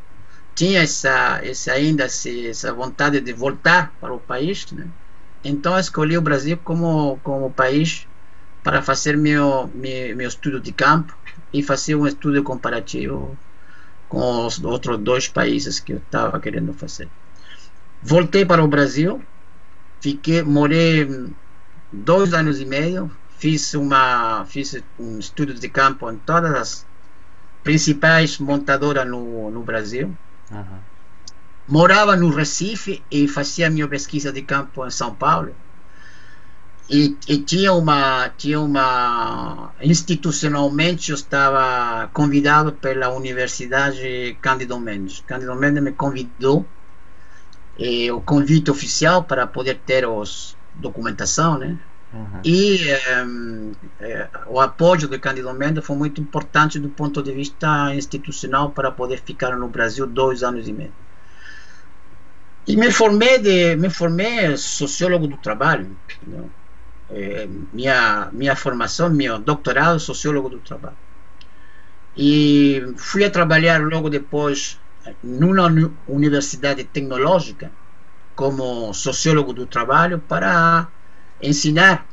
tinha 0.56 0.82
essa 0.82 1.40
essa 1.44 1.72
ainda 1.74 2.06
essa 2.06 2.74
vontade 2.74 3.22
de 3.22 3.32
voltar 3.32 3.94
para 4.02 4.12
o 4.12 4.20
país 4.20 4.72
né? 4.72 4.88
então 5.44 5.78
escolhi 5.78 6.18
o 6.18 6.22
Brasil 6.22 6.58
como 6.64 7.20
como 7.24 7.52
país 7.52 8.08
para 8.66 8.82
fazer 8.82 9.16
meu, 9.16 9.70
meu, 9.76 10.16
meu 10.16 10.28
estudo 10.28 10.60
de 10.60 10.72
campo 10.72 11.16
e 11.54 11.62
fazer 11.62 11.94
um 11.94 12.08
estudo 12.08 12.42
comparativo 12.42 13.38
com 14.10 14.48
os 14.48 14.62
outros 14.64 14.98
dois 14.98 15.28
países 15.28 15.80
que 15.80 15.94
eu 15.94 15.98
estava 15.98 16.40
querendo 16.40 16.74
fazer. 16.74 17.08
Voltei 18.02 18.44
para 18.44 18.64
o 18.64 18.68
Brasil, 18.68 19.22
fiquei, 20.02 20.42
morei 20.42 21.08
dois 21.94 22.34
anos 22.34 22.60
e 22.60 22.66
meio, 22.66 23.12
fiz 23.38 23.76
uma 23.76 24.46
fiz 24.46 24.82
um 24.98 25.20
estudo 25.20 25.54
de 25.54 25.70
campo 25.70 26.10
em 26.10 26.18
todas 26.18 26.56
as 26.56 26.86
principais 27.64 28.40
montadoras 28.40 29.08
no, 29.08 29.52
no 29.52 29.62
Brasil. 29.62 30.18
Uhum. 30.50 30.80
Morava 31.68 32.16
no 32.16 32.32
Recife 32.32 33.04
e 33.12 33.28
fazia 33.28 33.70
minha 33.70 33.88
pesquisa 33.88 34.34
de 34.34 34.42
campo 34.42 34.84
em 34.88 34.90
São 34.90 35.14
Paulo 35.14 35.54
e, 36.90 37.18
e, 37.28 37.38
tinha 37.40 37.74
uma 37.74 38.30
tinha 38.38 38.60
uma 38.60 39.72
institucionalmente 39.82 41.10
eu 41.10 41.16
estava 41.16 42.08
convidado 42.14 42.74
pela 42.74 43.10
Universidade 43.10 44.38
Cândido 44.40 44.80
Mendes 44.80 45.24
Cândido 45.26 45.56
Mendes 45.56 45.82
me 45.82 45.92
convidou 45.92 46.66
o 48.14 48.22
convite 48.22 48.70
oficial 48.70 49.24
para 49.24 49.48
poder 49.48 49.80
ter 49.86 50.08
os 50.08 50.56
documentação 50.76 51.58
né 51.58 51.78
uhum. 52.14 52.40
e 52.44 52.88
é, 54.00 54.30
o 54.46 54.60
apoio 54.60 55.08
do 55.08 55.20
Cândido 55.20 55.52
Mendes 55.56 55.84
foi 55.84 55.96
muito 55.96 56.22
importante 56.22 56.78
do 56.80 56.90
ponto 56.90 57.24
de 57.24 57.32
vista 57.32 57.96
institucional 57.96 58.70
para 58.70 58.92
poder 58.92 59.22
ficar 59.22 59.58
no 59.58 59.68
Brasil 59.68 60.06
dois 60.06 60.44
anos 60.44 60.68
e 60.68 60.74
meio 60.74 60.94
e 62.68 62.78
me 62.78 62.92
formei 62.92 63.40
de 63.40 63.76
me 63.76 63.90
formei 63.90 64.56
sociólogo 64.56 65.26
do 65.26 65.38
trabalho 65.38 65.98
entendeu? 66.22 66.48
É, 67.10 67.48
minha, 67.74 68.30
minha 68.32 68.56
formação, 68.56 69.10
meu 69.10 69.40
doutorado, 69.40 70.00
sociólogo 70.00 70.50
do 70.50 70.60
trabalho. 70.60 70.98
E 72.18 72.94
fui 72.98 73.24
a 73.24 73.30
trabalhar 73.30 73.82
logo 73.82 74.10
depois 74.10 74.80
numa 75.24 75.68
universidade 76.08 76.84
tecnológica 76.86 77.72
como 78.36 78.94
sociólogo 78.94 79.54
do 79.54 79.66
trabalho 79.66 80.20
para 80.20 80.88
ensinar 81.42 82.06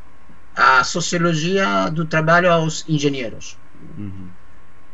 a 0.54 0.84
sociologia 0.84 1.88
do 1.90 2.04
trabalho 2.04 2.50
aos 2.52 2.84
engenheiros. 2.88 3.56
Uhum. 3.96 4.28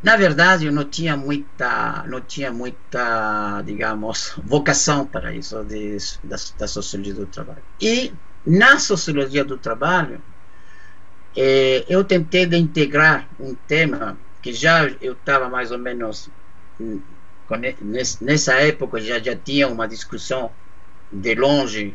Na 0.02 0.16
verdade, 0.16 0.66
eu 0.66 0.72
não 0.72 0.84
tinha 0.84 1.16
muita, 1.16 2.04
não 2.06 2.20
tinha 2.20 2.52
muita, 2.52 3.62
digamos, 3.62 4.34
vocação 4.44 5.04
para 5.04 5.34
isso 5.34 5.64
de, 5.64 5.96
da, 6.22 6.36
da 6.56 6.68
sociologia 6.68 7.14
do 7.14 7.26
trabalho. 7.26 7.62
E 7.80 8.12
na 8.48 8.78
sociologia 8.78 9.44
do 9.44 9.58
trabalho, 9.58 10.20
é, 11.36 11.84
eu 11.88 12.02
tentei 12.02 12.46
de 12.46 12.56
integrar 12.56 13.28
um 13.38 13.54
tema 13.54 14.18
que 14.40 14.52
já 14.52 14.88
eu 15.00 15.12
estava 15.12 15.48
mais 15.48 15.70
ou 15.70 15.78
menos 15.78 16.30
nessa 18.20 18.54
época 18.54 19.00
já 19.00 19.18
já 19.18 19.34
tinha 19.36 19.68
uma 19.68 19.86
discussão 19.86 20.50
de 21.12 21.34
longe 21.34 21.94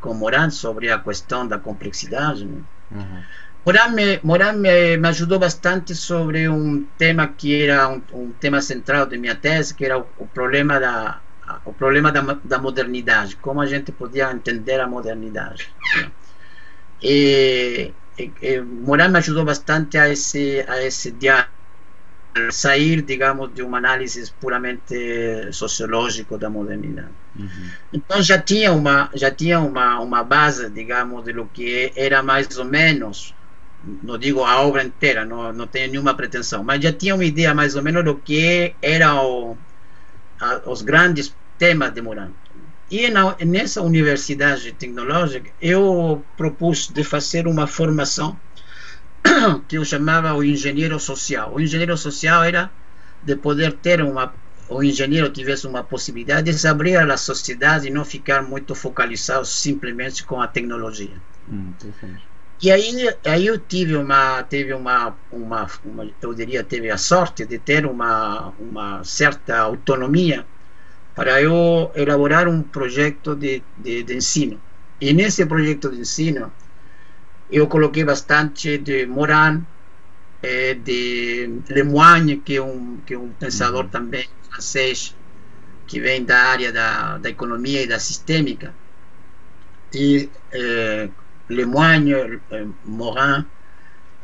com 0.00 0.14
Moran 0.14 0.50
sobre 0.50 0.90
a 0.90 0.98
questão 0.98 1.46
da 1.46 1.58
complexidade. 1.58 2.44
Né? 2.44 2.60
Uhum. 2.90 3.22
Moran, 3.64 3.88
me, 3.88 4.20
Moran 4.22 4.52
me, 4.54 4.96
me, 4.96 5.08
ajudou 5.08 5.38
bastante 5.38 5.94
sobre 5.94 6.48
um 6.48 6.84
tema 6.98 7.28
que 7.28 7.62
era 7.62 7.88
um, 7.88 8.02
um 8.12 8.32
tema 8.32 8.60
central 8.60 9.06
de 9.06 9.16
minha 9.16 9.34
tese, 9.34 9.74
que 9.74 9.84
era 9.84 9.98
o, 9.98 10.06
o 10.18 10.26
problema 10.26 10.78
da 10.78 11.20
o 11.64 11.72
problema 11.72 12.10
da, 12.10 12.20
da, 12.44 12.58
modernidade, 12.58 13.36
como 13.36 13.60
a 13.60 13.66
gente 13.66 13.92
podia 13.92 14.30
entender 14.32 14.80
a 14.80 14.86
modernidade. 14.86 15.68
E, 17.02 17.92
e, 18.18 18.32
e 18.40 18.60
Moran 18.60 19.08
me 19.08 19.18
ajudou 19.18 19.44
bastante 19.44 19.98
a 19.98 20.08
esse 20.08 20.64
a 20.68 20.82
esse 20.82 21.10
diálogo 21.10 21.50
sair, 22.50 23.02
digamos, 23.02 23.52
de 23.54 23.62
uma 23.62 23.78
análise 23.78 24.32
puramente 24.40 25.52
sociológico 25.52 26.38
da 26.38 26.48
modernidade. 26.48 27.10
Uhum. 27.38 27.70
Então 27.92 28.22
já 28.22 28.38
tinha 28.38 28.72
uma 28.72 29.10
já 29.14 29.30
tinha 29.30 29.60
uma 29.60 30.00
uma 30.00 30.24
base, 30.24 30.70
digamos, 30.70 31.24
de 31.24 31.32
lo 31.32 31.48
que 31.52 31.92
era 31.94 32.22
mais 32.22 32.56
ou 32.56 32.64
menos, 32.64 33.34
não 34.02 34.16
digo 34.16 34.44
a 34.44 34.60
obra 34.62 34.82
inteira, 34.82 35.24
não, 35.24 35.52
não 35.52 35.66
tenho 35.66 35.90
nenhuma 35.90 36.14
pretensão, 36.14 36.64
mas 36.64 36.82
já 36.82 36.92
tinha 36.92 37.14
uma 37.14 37.24
ideia 37.24 37.54
mais 37.54 37.76
ou 37.76 37.82
menos 37.82 38.04
do 38.04 38.14
que 38.16 38.74
eram 38.80 39.56
os 40.66 40.82
grandes 40.82 41.34
temas 41.62 41.92
de 41.94 42.02
Moran. 42.02 42.32
E 42.90 43.08
na, 43.08 43.36
nessa 43.54 43.80
universidade 43.80 44.72
tecnológica 44.72 45.48
eu 45.60 46.20
propus 46.36 46.88
de 46.88 47.04
fazer 47.04 47.46
uma 47.46 47.68
formação 47.68 48.36
que 49.68 49.76
eu 49.78 49.84
chamava 49.84 50.34
o 50.34 50.42
engenheiro 50.42 50.98
social. 50.98 51.54
O 51.54 51.60
engenheiro 51.60 51.96
social 51.96 52.42
era 52.42 52.68
de 53.22 53.36
poder 53.36 53.74
ter 53.74 54.02
uma 54.02 54.34
o 54.68 54.82
engenheiro 54.82 55.28
tivesse 55.28 55.66
uma 55.66 55.84
possibilidade 55.84 56.50
de 56.50 56.58
se 56.58 56.66
abrir 56.66 56.96
à 56.96 57.16
sociedade 57.16 57.86
e 57.86 57.90
não 57.90 58.04
ficar 58.04 58.42
muito 58.42 58.74
focalizado 58.74 59.44
simplesmente 59.44 60.24
com 60.24 60.40
a 60.40 60.48
tecnologia. 60.48 61.16
Hum, 61.48 61.72
e 62.60 62.70
aí, 62.70 63.14
aí 63.24 63.46
eu 63.46 63.58
tive 63.58 63.94
uma, 63.96 64.42
teve 64.44 64.72
uma, 64.72 65.14
uma, 65.30 65.66
uma, 65.84 66.08
eu 66.22 66.32
diria, 66.32 66.64
teve 66.64 66.90
a 66.90 66.96
sorte 66.96 67.44
de 67.44 67.58
ter 67.58 67.84
uma, 67.84 68.52
uma 68.58 69.04
certa 69.04 69.58
autonomia 69.58 70.46
para 71.14 71.40
eu 71.40 71.90
elaborar 71.94 72.48
um 72.48 72.62
projeto 72.62 73.34
de, 73.34 73.62
de, 73.78 74.02
de 74.02 74.14
ensino. 74.14 74.60
E 75.00 75.12
nesse 75.12 75.44
projeto 75.46 75.90
de 75.90 76.00
ensino, 76.00 76.52
eu 77.50 77.66
coloquei 77.66 78.04
bastante 78.04 78.78
de 78.78 79.06
Moran, 79.06 79.62
eh, 80.42 80.74
de 80.74 81.50
Lemoine, 81.68 82.38
que 82.38 82.56
é 82.56 82.62
um, 82.62 82.98
que 83.06 83.14
é 83.14 83.18
um 83.18 83.28
pensador 83.30 83.88
também 83.88 84.26
francês, 84.50 85.14
que 85.86 86.00
vem 86.00 86.24
da 86.24 86.38
área 86.38 86.72
da, 86.72 87.18
da 87.18 87.28
economia 87.28 87.82
e 87.82 87.86
da 87.86 87.98
sistêmica, 87.98 88.74
e 89.94 90.30
eh, 90.52 91.08
Lemoine, 91.48 92.12
eh, 92.12 92.66
Morin, 92.84 93.44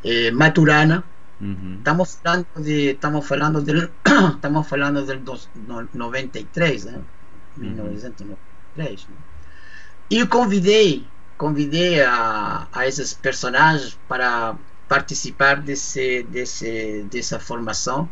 eh, 0.05 0.31
Maturana. 0.31 1.05
Uhum. 1.41 1.77
Estamos 1.79 2.19
falando 2.23 2.47
de 2.57 2.91
estamos 2.91 3.27
falando 3.27 3.63
del 3.63 3.91
estamos 4.35 4.67
falando 4.67 5.07
del 5.07 5.21
dos, 5.21 5.49
no, 5.67 5.89
93, 5.95 6.85
né? 6.85 7.01
Uhum. 7.57 7.65
1993. 7.65 9.07
Né? 9.07 9.17
E 10.11 10.27
convidei 10.27 11.07
convidei 11.39 12.03
a, 12.03 12.67
a 12.73 12.87
esses 12.87 13.15
personagens 13.15 13.97
para 14.09 14.57
participar 14.89 15.63
desse, 15.63 16.25
desse, 16.25 17.07
dessa 17.11 17.39
formação. 17.39 18.09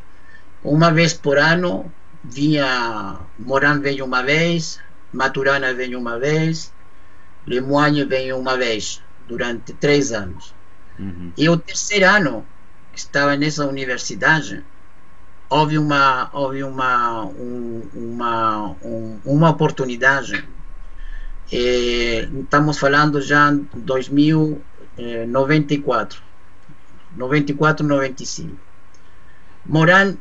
Uma 0.62 0.93
vez 0.93 1.12
por 1.12 1.37
ano, 1.37 1.93
vinha 2.23 3.19
Moran 3.39 3.81
veio 3.81 4.05
uma 4.05 4.23
vez, 4.23 4.81
Maturana 5.12 5.75
veio 5.75 5.99
uma 5.99 6.19
vez, 6.19 6.73
Lemoine 7.47 8.05
veio 8.05 8.39
uma 8.39 8.57
vez, 8.57 9.03
durante 9.29 9.73
três 9.75 10.12
anos. 10.12 10.55
Uhum. 10.99 11.33
E 11.37 11.49
o 11.49 11.57
terceiro 11.57 12.07
ano, 12.07 12.47
estava 12.97 13.37
nessa 13.37 13.67
universidade, 13.67 14.65
houve 15.49 15.79
uma, 15.79 16.29
houve 16.33 16.65
uma, 16.65 17.25
um, 17.25 17.83
uma, 17.95 18.77
um, 18.83 19.21
uma 19.25 19.51
oportunidade. 19.51 20.45
Estamos 21.51 22.79
falando 22.79 23.21
já 23.21 23.53
em 23.53 23.69
2094, 23.75 26.21
94, 27.17 27.87
95. 27.87 28.57
Moran 29.67 30.17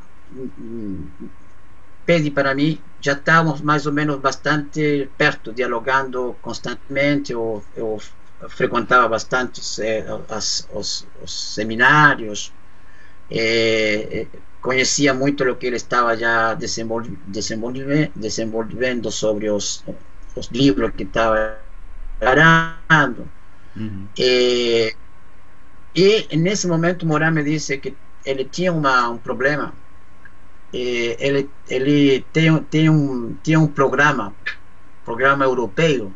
pede 2.05 2.29
para 2.31 2.53
mim, 2.53 2.79
já 3.01 3.13
estávamos 3.13 3.61
mais 3.61 3.87
ou 3.87 3.93
menos 3.93 4.19
bastante 4.19 5.09
perto, 5.17 5.51
dialogando 5.51 6.35
constantemente, 6.41 7.31
eu, 7.31 7.63
eu 7.75 7.99
frequentava 8.49 9.07
bastante 9.07 9.61
eh, 9.81 10.05
as, 10.29 10.67
os, 10.73 11.07
os, 11.23 11.53
seminários, 11.55 12.53
eh, 13.31 14.27
conhecia 14.61 15.13
muito 15.13 15.43
o 15.43 15.55
que 15.55 15.67
ele 15.67 15.77
estava 15.77 16.15
já 16.17 16.53
desenvolvendo, 16.53 17.19
desenvolvendo 18.15 19.11
sobre 19.11 19.49
os 19.49 19.83
os 20.35 20.47
livros 20.51 20.91
que 20.95 21.03
estava 21.03 21.57
preparando. 22.19 23.27
Uhum. 23.75 24.07
E, 24.17 24.93
e 25.95 26.37
nesse 26.37 26.67
momento 26.67 27.05
Moran 27.05 27.31
me 27.31 27.43
disse 27.43 27.77
que 27.77 27.95
ele 28.25 28.45
tinha 28.45 28.71
uma, 28.71 29.09
um 29.09 29.17
problema. 29.17 29.73
Ele 30.73 31.49
ele 31.69 32.25
tem, 32.33 32.57
tem, 32.63 32.89
um, 32.89 33.35
tinha 33.41 33.59
um 33.59 33.67
programa, 33.67 34.33
programa 35.05 35.45
europeu, 35.45 36.11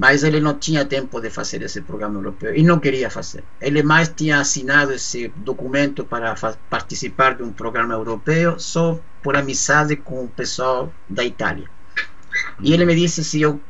mas 0.00 0.24
ele 0.24 0.40
não 0.40 0.54
tinha 0.54 0.82
tempo 0.86 1.20
de 1.20 1.28
fazer 1.28 1.60
esse 1.60 1.82
programa 1.82 2.18
europeu 2.18 2.56
e 2.56 2.62
não 2.62 2.80
queria 2.80 3.10
fazer. 3.10 3.44
Ele 3.60 3.82
mais 3.82 4.08
tinha 4.08 4.40
assinado 4.40 4.94
esse 4.94 5.28
documento 5.36 6.06
para 6.06 6.34
participar 6.70 7.34
de 7.34 7.42
um 7.42 7.52
programa 7.52 7.92
europeu 7.92 8.58
só 8.58 8.98
por 9.22 9.36
amizade 9.36 9.96
com 9.96 10.24
o 10.24 10.28
pessoal 10.28 10.90
da 11.06 11.22
Itália. 11.22 11.68
E 12.62 12.72
ele 12.72 12.86
me 12.86 12.94
disse 12.94 13.22
se 13.22 13.42
eu 13.42 13.60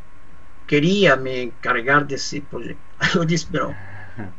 queria 0.68 1.16
me 1.16 1.46
encarregar 1.46 2.04
desse 2.04 2.40
projeto. 2.42 2.78
Eu 3.12 3.24
disse, 3.24 3.48
não, 3.50 3.74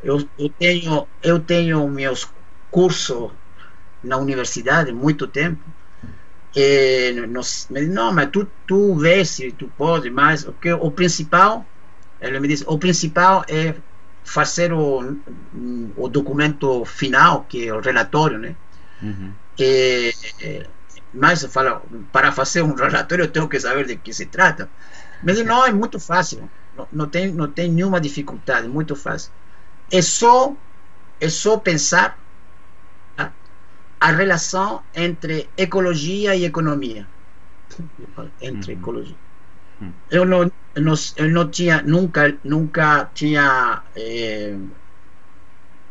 eu, 0.01 0.25
eu 0.39 0.49
tenho 0.49 1.08
eu 1.21 1.39
tenho 1.39 1.86
meus 1.89 2.32
cursos 2.69 3.32
na 4.01 4.15
universidade 4.15 4.93
muito 4.93 5.27
tempo. 5.27 5.62
E 6.56 7.13
disse, 7.27 7.67
não, 7.89 8.13
mas 8.13 8.30
tu, 8.30 8.47
tu 8.65 8.95
vês 8.95 9.30
se 9.30 9.51
tu 9.51 9.69
pode, 9.77 10.10
mas 10.10 10.47
o, 10.47 10.54
que, 10.54 10.71
o 10.71 10.91
principal, 10.91 11.65
ele 12.21 12.39
me 12.39 12.47
disse, 12.47 12.63
o 12.67 12.77
principal 12.77 13.43
é 13.47 13.75
fazer 14.23 14.71
o, 14.71 15.17
o 15.97 16.07
documento 16.07 16.86
final, 16.86 17.45
que 17.49 17.67
é 17.67 17.73
o 17.73 17.81
relatório, 17.81 18.38
né? 18.38 18.55
Uhum. 19.01 19.34
E, 19.57 20.13
mas 21.13 21.43
fala, 21.45 21.81
para 22.12 22.31
fazer 22.31 22.62
um 22.62 22.73
relatório 22.75 23.25
eu 23.25 23.31
tenho 23.31 23.49
que 23.49 23.60
saber 23.60 23.86
de 23.86 23.95
que 23.97 24.13
se 24.13 24.27
trata. 24.27 24.69
Mas 25.23 25.43
não, 25.43 25.65
é 25.65 25.71
muito 25.71 25.99
fácil, 25.99 26.49
não, 26.77 26.88
não, 26.91 27.07
tem, 27.07 27.31
não 27.31 27.47
tem 27.47 27.71
nenhuma 27.71 27.99
dificuldade, 27.99 28.67
muito 28.67 28.95
fácil. 28.95 29.31
É 29.91 30.01
só, 30.01 30.55
é 31.19 31.27
só 31.29 31.57
pensar 31.57 32.17
a, 33.17 33.29
a 33.99 34.12
relação 34.12 34.81
entre 34.95 35.49
ecologia 35.57 36.36
e 36.36 36.45
economia. 36.45 37.07
Entre 38.41 38.73
uhum. 38.73 38.79
ecologia. 38.79 39.15
Eu 40.10 40.26
não, 40.26 40.52
não, 40.76 40.94
eu 41.15 41.30
não 41.30 41.50
tinha, 41.50 41.82
nunca, 41.82 42.36
nunca 42.44 43.10
tinha 43.13 43.82
eh, 43.96 44.56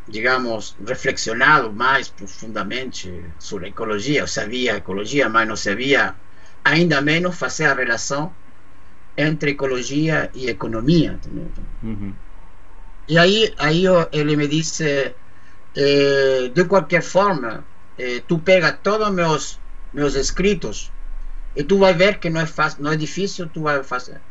digamos, 0.07 0.75
reflexionado 0.85 1.71
mais 1.71 2.09
profundamente 2.09 3.23
sobre 3.39 3.69
ecologia. 3.69 4.21
Eu 4.21 4.27
sabia 4.27 4.77
ecologia, 4.77 5.29
mas 5.29 5.47
não 5.47 5.55
sabia 5.55 6.15
ainda 6.63 7.01
menos 7.01 7.37
fazer 7.37 7.65
a 7.65 7.73
relação 7.73 8.33
entre 9.17 9.51
ecologia 9.51 10.29
e 10.33 10.49
economia. 10.49 11.19
Uhum. 11.83 12.13
E 13.07 13.17
aí, 13.17 13.53
aí 13.57 13.83
ele 14.11 14.35
me 14.35 14.47
disse, 14.47 15.13
eh, 15.75 16.51
de 16.53 16.63
qualquer 16.65 17.01
forma, 17.01 17.63
eh, 17.97 18.21
tu 18.27 18.39
pega 18.39 18.71
todos 18.71 19.09
meus 19.11 19.59
meus 19.93 20.15
escritos 20.15 20.91
e 21.55 21.63
tu 21.63 21.77
vai 21.79 21.93
ver 21.93 22.19
que 22.19 22.29
não 22.29 22.41
é 22.41 22.45
fácil, 22.45 22.83
não 22.83 22.91
é 22.91 22.97
difícil, 22.97 23.49
tu 23.49 23.61
vai 23.63 23.83
fazer. 23.83 24.21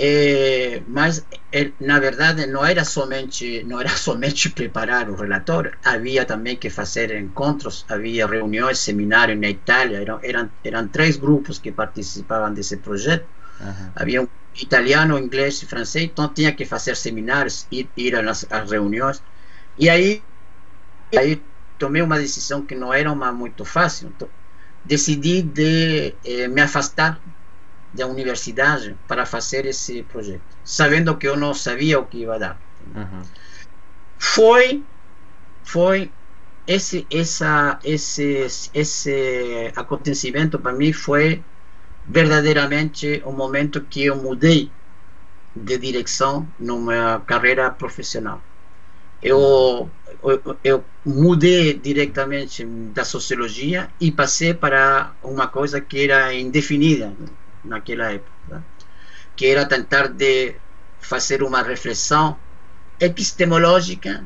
É, 0.00 0.80
mas 0.86 1.26
é, 1.50 1.72
na 1.80 1.98
verdade 1.98 2.46
não 2.46 2.64
era 2.64 2.84
somente 2.84 3.64
não 3.64 3.80
era 3.80 3.88
somente 3.96 4.50
preparar 4.50 5.10
o 5.10 5.16
relatório. 5.16 5.72
Havia 5.84 6.24
também 6.24 6.56
que 6.56 6.70
fazer 6.70 7.10
encontros 7.18 7.84
havia 7.88 8.26
reuniões 8.26 8.78
seminários 8.78 9.38
na 9.40 9.48
Itália. 9.48 10.00
Eram 10.00 10.20
eram, 10.22 10.50
eram 10.62 10.88
três 10.88 11.16
grupos 11.16 11.58
que 11.58 11.72
participavam 11.72 12.52
desse 12.54 12.76
projeto. 12.78 13.26
Uhum. 13.60 13.90
havia 13.96 14.22
um 14.22 14.28
italiano 14.54 15.18
inglês 15.18 15.60
e 15.62 15.66
francês 15.66 16.04
então 16.04 16.32
tinha 16.32 16.52
que 16.52 16.64
fazer 16.64 16.94
seminários 16.94 17.66
ir, 17.72 17.90
ir 17.96 18.14
às, 18.14 18.46
às 18.50 18.70
reuniões. 18.70 19.20
E 19.76 19.88
aí 19.90 20.22
aí 21.16 21.42
tomei 21.78 22.02
uma 22.02 22.18
decisão 22.18 22.64
que 22.64 22.74
não 22.74 22.92
era 22.92 23.10
uma 23.10 23.32
muito 23.32 23.64
fácil. 23.64 24.08
Então, 24.14 24.28
decidi 24.88 25.42
de 25.42 26.14
eh, 26.24 26.48
me 26.48 26.62
afastar 26.62 27.20
da 27.92 28.06
universidade 28.06 28.96
para 29.06 29.26
fazer 29.26 29.66
esse 29.66 30.02
projeto, 30.04 30.42
sabendo 30.64 31.16
que 31.16 31.28
eu 31.28 31.36
não 31.36 31.52
sabia 31.52 32.00
o 32.00 32.06
que 32.06 32.18
ia 32.18 32.38
dar. 32.38 32.60
Uhum. 32.94 33.22
Foi, 34.18 34.82
foi 35.62 36.10
esse, 36.66 37.06
essa, 37.10 37.78
esse, 37.84 38.46
esse 38.74 39.72
acontecimento 39.76 40.58
para 40.58 40.72
mim 40.72 40.92
foi 40.92 41.42
verdadeiramente 42.06 43.22
o 43.24 43.32
momento 43.32 43.82
que 43.82 44.06
eu 44.06 44.16
mudei 44.16 44.70
de 45.54 45.78
direção 45.78 46.48
numa 46.58 47.20
carreira 47.26 47.70
profissional. 47.70 48.40
Eu, 49.22 49.90
eu, 50.22 50.58
eu, 50.62 50.84
mudei 51.04 51.74
diretamente 51.74 52.64
da 52.64 53.04
sociologia 53.04 53.88
e 54.00 54.12
passei 54.12 54.54
para 54.54 55.12
uma 55.22 55.48
coisa 55.48 55.80
que 55.80 56.04
era 56.04 56.32
indefinida 56.34 57.12
naquela 57.64 58.12
época, 58.12 58.64
que 59.34 59.46
era 59.46 59.66
tentar 59.66 60.08
de 60.08 60.54
fazer 61.00 61.42
uma 61.42 61.62
reflexão 61.62 62.36
epistemológica 63.00 64.24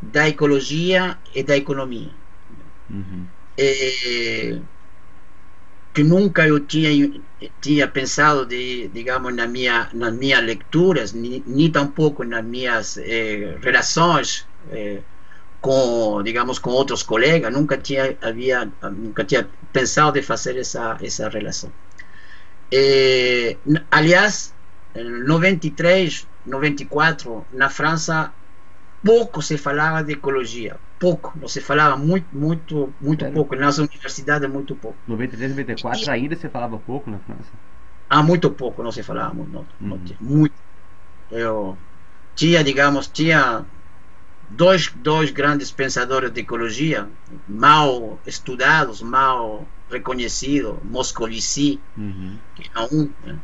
da 0.00 0.28
ecologia 0.28 1.18
e 1.34 1.42
da 1.42 1.56
economia. 1.56 2.10
Uhum. 2.88 3.26
E, 3.58 4.60
que 5.96 6.04
nunca 6.04 6.46
eu 6.46 6.60
tinha 6.60 6.90
tinha 7.58 7.88
pensado 7.88 8.44
de 8.44 8.88
digamos 8.88 9.34
na 9.34 9.46
minha 9.46 9.88
nas 9.94 10.12
minhas 10.12 10.42
leituras 10.44 11.14
nem, 11.14 11.42
nem 11.46 11.70
tampouco 11.70 12.22
nas 12.22 12.44
minhas 12.44 12.98
eh, 12.98 13.56
relações 13.62 14.46
eh, 14.70 15.00
com 15.58 16.22
digamos 16.22 16.58
com 16.58 16.68
outros 16.70 17.02
colegas. 17.02 17.50
Nunca 17.50 17.78
tinha 17.78 18.14
havia 18.20 18.70
nunca 19.04 19.24
tinha 19.24 19.48
pensado 19.72 20.12
de 20.20 20.22
fazer 20.22 20.58
essa 20.58 20.98
essa 21.00 21.30
relação. 21.30 21.72
Eh, 22.70 23.56
aliás 23.90 24.52
93 24.94 26.28
94 26.44 27.46
na 27.54 27.70
França 27.70 28.34
pouco 29.02 29.40
se 29.40 29.56
falava 29.56 30.04
de 30.04 30.12
ecologia 30.12 30.76
pouco, 30.98 31.32
não 31.40 31.48
se 31.48 31.60
falava 31.60 31.96
muito, 31.96 32.26
muito, 32.32 32.92
muito 33.00 33.24
Era. 33.24 33.34
pouco. 33.34 33.56
Nas 33.56 33.78
universidades, 33.78 34.48
muito 34.48 34.74
pouco. 34.74 34.98
93, 35.06 35.50
94 35.50 36.04
e, 36.04 36.10
ainda 36.10 36.36
se 36.36 36.48
falava 36.48 36.78
pouco 36.78 37.10
na 37.10 37.18
França? 37.18 37.50
Ah, 38.08 38.22
muito 38.22 38.50
pouco, 38.50 38.82
não 38.82 38.92
se 38.92 39.02
falava 39.02 39.34
muito. 39.34 39.52
Não, 39.52 39.66
uhum. 39.80 39.98
não 39.98 40.16
muito. 40.20 40.54
Eu 41.30 41.76
tinha, 42.34 42.62
digamos, 42.62 43.08
tinha 43.08 43.64
dois, 44.48 44.92
dois 44.96 45.30
grandes 45.30 45.70
pensadores 45.70 46.30
de 46.30 46.40
ecologia, 46.40 47.08
mal 47.48 48.18
estudados, 48.26 49.02
mal 49.02 49.66
reconhecidos, 49.90 50.76
Moscovici, 50.84 51.80
uhum. 51.96 52.38
que 52.54 52.70
era 52.70 52.88
um, 52.92 53.10
né? 53.24 53.38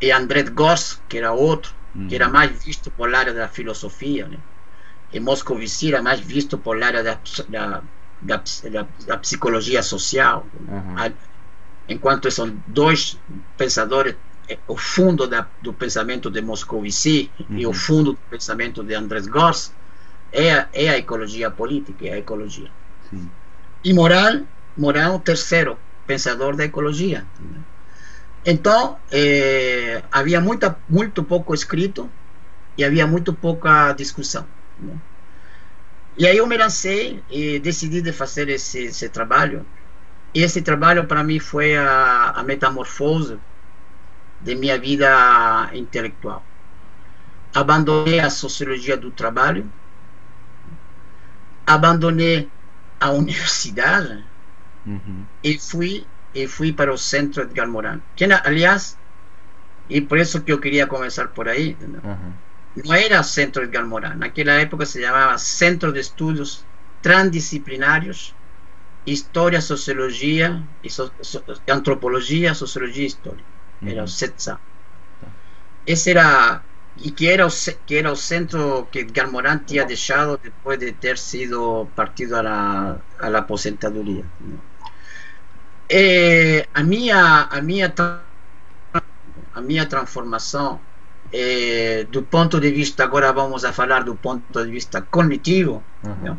e 0.00 0.10
André 0.10 0.44
Gors, 0.44 1.00
que 1.08 1.18
era 1.18 1.32
outro, 1.32 1.74
uhum. 1.94 2.08
que 2.08 2.14
era 2.14 2.26
uhum. 2.26 2.32
mais 2.32 2.64
visto 2.64 2.90
por 2.90 3.14
área 3.14 3.34
da 3.34 3.48
filosofia, 3.48 4.26
né? 4.26 4.38
E 5.12 5.18
Moscovici 5.18 5.88
era 5.88 6.02
mais 6.02 6.20
visto 6.20 6.56
por 6.56 6.82
área 6.82 7.02
da, 7.02 7.18
da, 7.48 7.82
da, 8.22 8.86
da 9.06 9.16
psicologia 9.18 9.82
social. 9.82 10.46
Uhum. 10.68 11.12
Enquanto 11.88 12.30
são 12.30 12.56
dois 12.66 13.18
pensadores, 13.56 14.14
eh, 14.48 14.58
o 14.68 14.76
fundo 14.76 15.26
da, 15.26 15.46
do 15.60 15.72
pensamento 15.72 16.30
de 16.30 16.40
Moscovici 16.40 17.30
uhum. 17.40 17.58
e 17.58 17.66
o 17.66 17.72
fundo 17.72 18.12
do 18.12 18.18
pensamento 18.30 18.84
de 18.84 18.94
Andrés 18.94 19.26
Gors 19.26 19.72
é, 20.32 20.66
é 20.72 20.88
a 20.90 20.96
ecologia 20.96 21.50
política, 21.50 22.06
é 22.06 22.12
a 22.12 22.18
ecologia. 22.18 22.70
Sim. 23.10 23.28
E 23.82 23.92
Moral, 23.92 24.42
Moral 24.76 25.16
o 25.16 25.18
terceiro 25.18 25.76
pensador 26.06 26.54
da 26.54 26.64
ecologia. 26.64 27.26
Então, 28.44 28.96
eh, 29.10 30.02
havia 30.10 30.40
muita, 30.40 30.76
muito 30.88 31.24
pouco 31.24 31.52
escrito 31.52 32.08
e 32.78 32.84
havia 32.84 33.06
muito 33.06 33.32
pouca 33.32 33.92
discussão. 33.92 34.46
Né? 34.80 34.96
E 36.16 36.26
aí 36.26 36.36
eu 36.36 36.46
me 36.46 36.56
lancei 36.56 37.22
e 37.30 37.58
decidi 37.58 38.02
de 38.02 38.12
fazer 38.12 38.48
esse, 38.48 38.84
esse 38.84 39.08
trabalho. 39.08 39.64
E 40.34 40.42
esse 40.42 40.62
trabalho 40.62 41.06
para 41.06 41.24
mim 41.24 41.38
foi 41.38 41.76
a, 41.76 42.32
a 42.36 42.42
metamorfose 42.42 43.38
de 44.40 44.54
minha 44.54 44.78
vida 44.78 45.70
intelectual. 45.72 46.44
Abandonei 47.54 48.20
a 48.20 48.30
sociologia 48.30 48.96
do 48.96 49.10
trabalho, 49.10 49.70
abandonei 51.66 52.48
a 53.00 53.10
universidade 53.16 54.24
uhum. 54.86 55.24
e 55.42 55.58
fui 55.58 56.06
e 56.32 56.46
fui 56.46 56.72
para 56.72 56.92
o 56.92 56.98
centro 56.98 57.44
de 57.44 57.66
Morin. 57.66 58.00
Que, 58.14 58.24
aliás, 58.24 58.96
e 59.88 60.00
por 60.00 60.16
isso 60.16 60.42
que 60.42 60.52
eu 60.52 60.60
queria 60.60 60.86
começar 60.86 61.26
por 61.28 61.48
aí. 61.48 61.76
Uhum 61.82 62.32
no 62.76 62.92
era 62.94 63.22
Centro 63.22 63.64
Edgar 63.64 63.86
Morin, 63.86 64.16
naquela 64.16 64.52
época 64.52 64.86
se 64.86 65.02
chamava 65.02 65.36
Centro 65.38 65.92
de 65.92 66.00
Estudos 66.00 66.64
Transdisciplinários, 67.02 68.34
História, 69.06 69.60
Sociologia, 69.60 70.62
e 70.84 70.90
so, 70.90 71.10
so, 71.22 71.42
Antropologia, 71.68 72.54
Sociologia 72.54 73.04
e 73.04 73.06
História. 73.06 73.44
Era 73.82 74.04
o 74.04 74.08
CETSA. 74.08 74.60
Esse 75.86 76.10
era 76.10 76.62
e 76.98 77.10
que 77.10 77.28
era 77.28 77.46
o 77.46 77.50
que 77.86 77.96
era 77.96 78.12
o 78.12 78.16
centro 78.16 78.86
que 78.90 79.00
Edgar 79.00 79.30
Morin 79.30 79.58
tinha 79.58 79.84
deixado 79.86 80.38
depois 80.42 80.78
de 80.78 80.92
ter 80.92 81.16
sido 81.16 81.88
partido 81.96 82.36
à, 82.36 82.96
à 83.18 83.38
aposentadoria. 83.38 84.24
E 85.88 86.66
a 86.74 86.82
minha 86.82 87.48
a 87.50 87.60
minha 87.62 87.92
a 89.54 89.60
minha 89.60 89.86
transformação 89.86 90.80
eh, 91.32 92.06
do 92.10 92.22
ponto 92.22 92.60
de 92.60 92.70
vista, 92.70 93.04
agora 93.04 93.32
vamos 93.32 93.64
a 93.64 93.72
falar 93.72 94.02
do 94.02 94.14
ponto 94.14 94.64
de 94.64 94.70
vista 94.70 95.00
cognitivo, 95.00 95.82
uhum. 96.04 96.36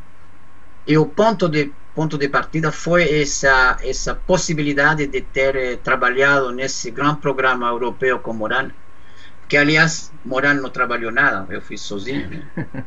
e 0.86 0.97
o 0.97 1.06
ponto 1.06 1.47
de, 1.47 1.71
ponto 1.95 2.17
de 2.17 2.27
partida 2.27 2.71
foi 2.71 3.21
essa, 3.21 3.77
essa 3.82 4.15
possibilidade 4.15 5.08
de 5.08 5.21
ter 5.21 5.56
eh, 5.56 5.75
trabalhado 5.77 6.51
nesse 6.51 6.91
grande 6.91 7.21
programa 7.21 7.67
europeu 7.67 8.19
com 8.19 8.34
Moran, 8.34 8.71
que 9.47 9.58
aliás 9.58 10.12
Moran 10.25 10.56
não 10.56 10.69
trabalhou 10.69 11.12
nada, 11.12 11.45
eu 11.54 11.62
fiz 11.62 11.82
sozinho. 11.82 12.30
Né? 12.30 12.47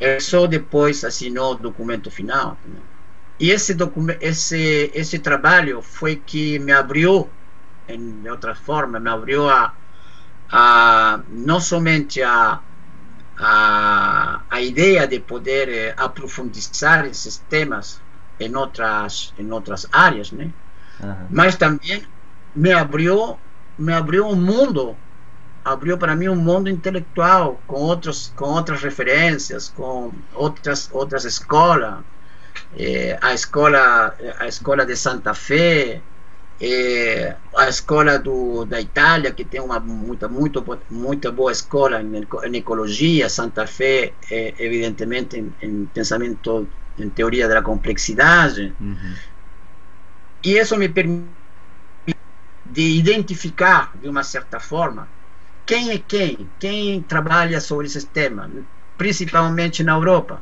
Ele 0.00 0.20
só 0.20 0.46
depois 0.46 1.04
assinou 1.04 1.52
o 1.52 1.54
documento 1.54 2.10
final. 2.10 2.58
Né? 2.66 2.80
E 3.38 3.50
esse, 3.50 3.76
esse, 4.20 4.90
esse 4.94 5.18
trabalho 5.18 5.82
foi 5.82 6.16
que 6.16 6.58
me 6.58 6.72
abriu, 6.72 7.28
em 7.88 8.28
outra 8.28 8.54
forma, 8.54 9.00
me 9.00 9.10
abriu 9.10 9.48
a 9.48 9.72
a, 10.56 11.20
não 11.28 11.58
somente 11.58 12.22
a, 12.22 12.60
a, 13.36 14.40
a 14.48 14.60
ideia 14.60 15.04
de 15.04 15.18
poder 15.18 15.68
eh, 15.68 15.94
aprofundizar 15.96 17.04
esses 17.06 17.38
temas 17.50 18.00
em 18.38 18.54
outras, 18.54 19.34
em 19.36 19.50
outras 19.50 19.84
áreas, 19.90 20.30
né? 20.30 20.52
Uhum. 21.02 21.26
mas 21.28 21.56
também 21.56 22.06
me 22.54 22.72
abriu, 22.72 23.36
me 23.76 23.92
abriu 23.92 24.28
um 24.28 24.36
mundo, 24.36 24.96
abriu 25.64 25.98
para 25.98 26.14
mim 26.14 26.28
um 26.28 26.36
mundo 26.36 26.70
intelectual 26.70 27.60
com 27.66 27.80
outros, 27.80 28.32
com 28.36 28.44
outras 28.44 28.80
referências, 28.80 29.68
com 29.70 30.12
outras, 30.32 30.88
outras 30.92 31.24
escolas, 31.24 31.96
eh, 32.78 33.18
a 33.20 33.34
escola, 33.34 34.14
a 34.38 34.46
escola 34.46 34.86
de 34.86 34.94
Santa 34.94 35.34
Fé, 35.34 36.00
é, 36.60 37.36
a 37.56 37.68
escola 37.68 38.18
do, 38.18 38.64
da 38.64 38.80
Itália, 38.80 39.32
que 39.32 39.44
tem 39.44 39.60
uma 39.60 39.80
muita, 39.80 40.28
muito, 40.28 40.64
muita 40.90 41.32
boa 41.32 41.50
escola 41.50 42.00
em, 42.00 42.56
ecologia, 42.56 43.28
Santa 43.28 43.66
Fé, 43.66 44.12
é, 44.30 44.54
evidentemente, 44.58 45.38
em, 45.38 45.52
em, 45.60 45.86
pensamento, 45.86 46.68
em 46.98 47.08
teoria 47.08 47.48
da 47.48 47.60
complexidade. 47.60 48.72
Uhum. 48.80 49.14
E 50.44 50.58
isso 50.58 50.76
me 50.76 50.88
permite 50.88 51.28
de 52.66 52.98
identificar, 52.98 53.92
de 54.00 54.08
uma 54.08 54.22
certa 54.22 54.60
forma, 54.60 55.08
quem 55.66 55.90
é 55.90 55.98
quem, 55.98 56.48
quem 56.58 57.02
trabalha 57.02 57.60
sobre 57.60 57.86
esse 57.86 58.06
tema, 58.06 58.50
principalmente 58.96 59.82
na 59.82 59.92
Europa. 59.92 60.40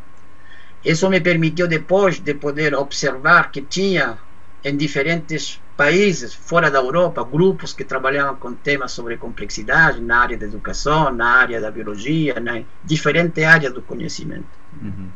Isso 0.85 1.09
me 1.09 1.21
permitiu 1.21 1.69
depois 1.69 2.19
de 2.19 2.35
poder 2.35 2.75
observar 2.75 3.53
que 3.53 3.63
tinha 3.63 4.19
em 4.65 4.77
diferentes 4.77 5.62
países 5.77 6.35
fora 6.35 6.71
da 6.71 6.79
Europa, 6.79 7.25
grupos 7.25 7.73
que 7.73 7.85
trabalhavam 7.85 8.37
com 8.37 8.53
temas 8.53 8.93
sobre 8.93 9.17
complexidade 9.17 10.01
na 10.01 10.19
área 10.19 10.37
da 10.37 10.47
educação, 10.47 11.13
na 11.13 11.27
área 11.27 11.61
da 11.61 11.71
biologia, 11.71 12.39
na 12.41 12.63
diferentes 12.85 13.43
áreas 13.43 13.73
do 13.73 13.83
conhecimento. 13.83 14.47
Uhum. 14.81 15.09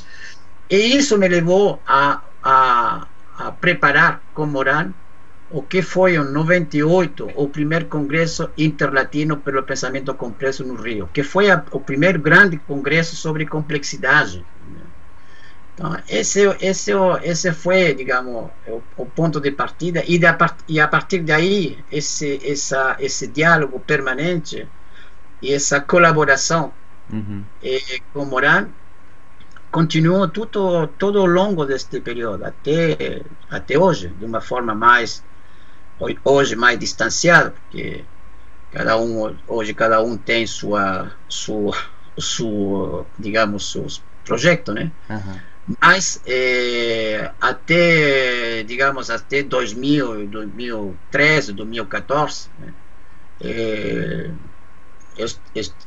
E 0.69 0.97
isso 0.97 1.17
me 1.19 1.29
levou 1.29 1.81
a, 1.87 2.21
a, 2.43 3.07
a 3.39 3.53
preparar 3.53 4.23
com 4.35 4.47
Moran 4.47 4.93
o 5.49 5.63
que 5.63 5.81
foi 5.81 6.17
em 6.17 6.25
98 6.25 7.31
o 7.37 7.49
primeiro 7.49 7.87
congresso 7.87 8.51
interlatino 8.59 9.37
pelo 9.37 9.63
pensamento 9.63 10.13
complexo 10.15 10.65
no 10.65 10.75
Rio, 10.75 11.09
que 11.13 11.23
foi 11.23 11.51
a, 11.51 11.63
o 11.71 11.79
primeiro 11.79 12.19
grande 12.19 12.57
congresso 12.57 13.15
sobre 13.15 13.47
complexidade 13.47 14.45
Então, 15.77 15.95
esse, 16.09 16.41
esse, 16.59 16.91
esse 17.23 17.53
foi, 17.53 17.93
digamos, 17.93 18.49
o, 18.67 18.83
o 18.97 19.05
ponto 19.05 19.39
de 19.39 19.51
partida 19.51 20.03
e, 20.07 20.19
de, 20.19 20.27
e 20.69 20.81
a 20.81 20.89
partir 20.89 21.21
daí 21.21 21.79
esse, 21.93 22.41
essa, 22.43 22.97
esse 22.99 23.27
diálogo 23.27 23.79
permanente 23.81 24.67
e 25.43 25.53
essa 25.53 25.79
colaboração 25.79 26.73
uhum. 27.13 27.45
eh, 27.63 28.01
com 28.15 28.25
Moran 28.25 28.69
continuou 29.71 30.27
tudo, 30.29 30.87
todo 30.99 31.19
ao 31.19 31.27
longo 31.27 31.67
deste 31.67 32.01
período, 32.01 32.47
até, 32.47 33.21
até 33.51 33.79
hoje, 33.79 34.09
de 34.09 34.25
uma 34.25 34.41
forma 34.41 34.75
mais, 34.75 35.23
hoje 36.25 36.57
mais 36.57 36.79
distanciada, 36.79 37.51
porque 37.51 38.03
cada 38.73 38.97
um, 38.99 39.37
hoje 39.47 39.75
cada 39.75 40.03
um 40.03 40.17
tem 40.17 40.47
sua, 40.47 41.13
sua, 41.29 41.77
sua 42.17 43.05
digamos, 43.19 43.71
seus 43.71 44.03
projetos, 44.25 44.75
né? 44.75 44.91
Uhum. 45.11 45.41
Mas 45.81 46.23
é, 46.25 47.33
até, 47.41 48.63
digamos, 48.63 49.11
até 49.11 49.43
2000, 49.43 50.29
2013, 50.29 51.53
2014, 51.53 52.49
né, 52.61 52.73
é, 53.41 54.31
eu 55.19 55.27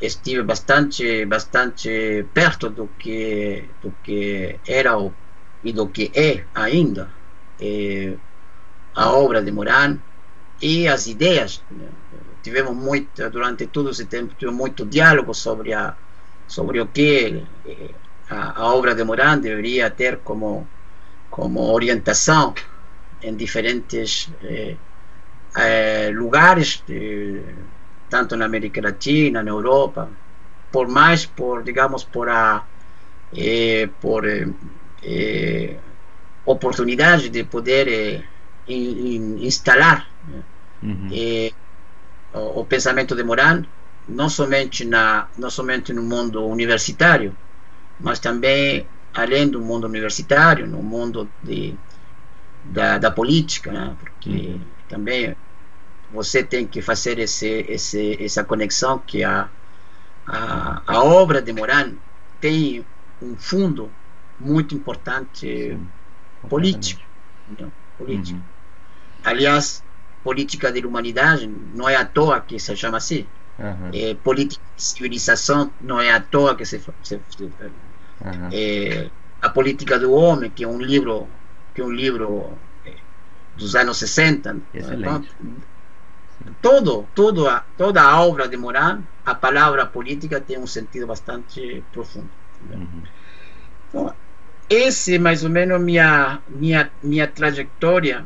estive 0.01 0.43
bastante, 0.43 1.25
bastante 1.25 2.25
perto 2.33 2.69
do 2.69 2.87
que, 2.99 3.69
do 3.81 3.93
que 4.03 4.59
era 4.67 4.97
o, 4.97 5.13
e 5.63 5.71
do 5.71 5.87
que 5.87 6.11
é 6.13 6.43
ainda 6.53 7.09
é, 7.61 8.15
a 8.95 9.11
obra 9.11 9.41
de 9.41 9.51
Moran 9.51 9.97
e 10.61 10.87
as 10.87 11.07
ideias. 11.07 11.63
Né. 11.71 11.87
Tivemos 12.41 12.75
muito, 12.75 13.29
durante 13.29 13.67
todo 13.67 13.91
esse 13.91 14.05
tempo, 14.05 14.33
tivemos 14.37 14.59
muito 14.59 14.85
diálogo 14.85 15.33
sobre, 15.33 15.73
a, 15.73 15.95
sobre 16.47 16.81
o 16.81 16.87
que 16.87 17.43
é, 17.65 17.91
a, 18.29 18.61
a 18.61 18.73
obra 18.73 18.93
de 18.95 19.03
Moran 19.03 19.39
deveria 19.39 19.89
ter 19.89 20.17
como, 20.17 20.67
como 21.29 21.71
orientação 21.71 22.53
em 23.21 23.35
diferentes 23.35 24.29
eh, 24.43 24.75
eh, 25.55 26.11
lugares, 26.13 26.83
de, 26.87 27.41
tanto 28.09 28.35
na 28.37 28.45
América 28.45 28.81
Latina, 28.81 29.43
na 29.43 29.49
Europa, 29.49 30.09
por 30.71 30.87
mais 30.87 31.25
por, 31.25 31.63
digamos, 31.63 32.03
por 32.03 32.29
a 32.29 32.63
eh, 33.31 33.89
por 34.01 34.25
eh, 34.27 35.77
oportunidade 36.45 37.29
de 37.29 37.43
poder 37.43 37.87
eh, 37.87 38.23
in, 38.67 39.15
in, 39.15 39.45
instalar 39.45 40.07
uhum. 40.81 41.09
o, 42.33 42.61
o, 42.61 42.65
pensamento 42.65 43.15
de 43.15 43.23
Moran 43.23 43.65
não 44.07 44.29
somente 44.29 44.83
na 44.83 45.27
não 45.37 45.51
somente 45.51 45.93
no 45.93 46.01
mundo 46.01 46.43
universitário 46.45 47.35
mas 47.99 48.19
também 48.19 48.87
além 49.13 49.47
do 49.47 49.59
mundo 49.59 49.85
universitário, 49.85 50.67
no 50.67 50.81
mundo 50.81 51.29
de, 51.43 51.75
da, 52.65 52.97
da 52.97 53.11
política, 53.11 53.71
né? 53.71 53.95
porque 53.99 54.29
uhum. 54.29 54.61
também 54.87 55.35
você 56.11 56.43
tem 56.43 56.65
que 56.65 56.81
fazer 56.81 57.19
esse, 57.19 57.65
esse, 57.67 58.23
essa 58.23 58.43
conexão 58.43 58.99
que 58.99 59.23
a, 59.23 59.49
a, 60.27 60.81
a 60.85 61.03
obra 61.03 61.41
de 61.41 61.51
Moran 61.53 61.93
tem 62.39 62.85
um 63.21 63.35
fundo 63.35 63.91
muito 64.39 64.73
importante 64.73 65.47
Sim, 65.47 65.87
político. 66.47 67.01
político. 67.97 68.37
Uhum. 68.37 68.43
Aliás, 69.23 69.83
política 70.23 70.71
de 70.71 70.85
humanidade 70.85 71.47
não 71.75 71.87
é 71.89 71.95
à 71.95 72.05
toa 72.05 72.39
que 72.39 72.59
se 72.59 72.75
chama 72.75 72.97
assim. 72.97 73.25
Uhum. 73.57 73.89
É, 73.93 74.13
política 74.13 74.63
de 74.75 74.81
civilização 74.81 75.71
não 75.81 75.99
é 75.99 76.11
à 76.11 76.21
toa 76.21 76.55
que 76.55 76.65
se, 76.65 76.81
se, 77.03 77.19
se 77.29 77.51
Uhum. 78.21 78.49
É, 78.51 79.09
a 79.41 79.49
Política 79.49 79.97
do 79.97 80.11
Homem, 80.13 80.49
que 80.49 80.63
é 80.63 80.67
um 80.67 80.81
livro 80.81 81.27
que 81.73 81.81
é 81.81 81.85
um 81.85 81.91
livro 81.91 82.57
é, 82.85 82.93
dos 83.57 83.75
anos 83.75 83.97
60. 83.97 84.57
Então, 84.73 85.25
todo, 86.61 87.07
todo 87.15 87.47
a, 87.47 87.63
toda 87.77 88.01
a 88.01 88.19
obra 88.21 88.47
de 88.47 88.57
Moran, 88.57 89.01
a 89.25 89.35
palavra 89.35 89.85
política 89.85 90.41
tem 90.41 90.57
um 90.57 90.67
sentido 90.67 91.07
bastante 91.07 91.83
profundo. 91.91 92.29
Uhum. 92.71 93.03
Então, 93.89 94.13
esse 94.69 95.17
mais 95.17 95.43
ou 95.43 95.49
menos 95.49 95.81
minha 95.81 96.39
minha 96.47 96.91
minha 97.01 97.27
trajetória, 97.27 98.25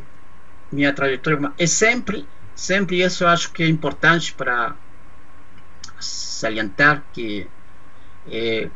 minha 0.71 0.91
trajetória 0.93 1.51
é 1.57 1.67
sempre 1.67 2.27
sempre 2.55 3.01
isso 3.01 3.23
eu 3.23 3.27
acho 3.29 3.51
que 3.51 3.63
é 3.63 3.67
importante 3.67 4.33
para 4.33 4.75
salientar 5.99 7.03
que 7.13 7.47
é, 8.29 8.69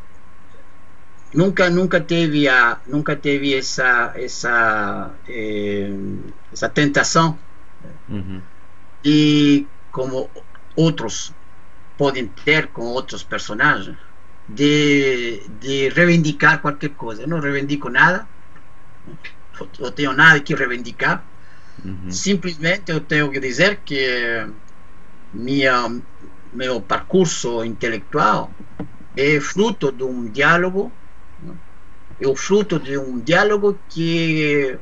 nunca 1.33 1.69
nunca 1.69 1.99
teve 1.99 2.47
a 2.47 2.79
nunca 2.87 3.15
teve 3.15 3.55
essa 3.55 4.13
essa 4.15 5.11
eh, 5.27 5.89
essa 6.51 6.69
tentação 6.69 7.37
uhum. 8.09 8.41
e 9.03 9.67
como 9.91 10.29
outros 10.75 11.33
podem 11.97 12.27
ter 12.27 12.67
com 12.67 12.83
outros 12.83 13.23
personagens 13.23 13.97
de, 14.47 15.41
de 15.59 15.89
reivindicar 15.89 16.61
qualquer 16.61 16.89
coisa 16.91 17.23
eu 17.23 17.27
não 17.27 17.39
reivindico 17.39 17.89
nada 17.89 18.27
não 19.79 19.91
tenho 19.91 20.13
nada 20.13 20.39
que 20.39 20.55
reivindicar 20.55 21.25
uhum. 21.83 22.09
simplesmente 22.09 22.91
eu 22.91 23.01
tenho 23.01 23.29
que 23.31 23.39
dizer 23.39 23.81
que 23.83 24.47
minha 25.33 25.99
meu 26.53 26.79
percurso 26.79 27.65
intelectual 27.65 28.49
é 29.17 29.39
fruto 29.41 29.91
de 29.91 30.03
um 30.03 30.29
diálogo 30.29 30.91
é 32.19 32.27
o 32.27 32.35
fruto 32.35 32.79
de 32.79 32.97
um 32.97 33.19
diálogo 33.19 33.77
que 33.89 34.77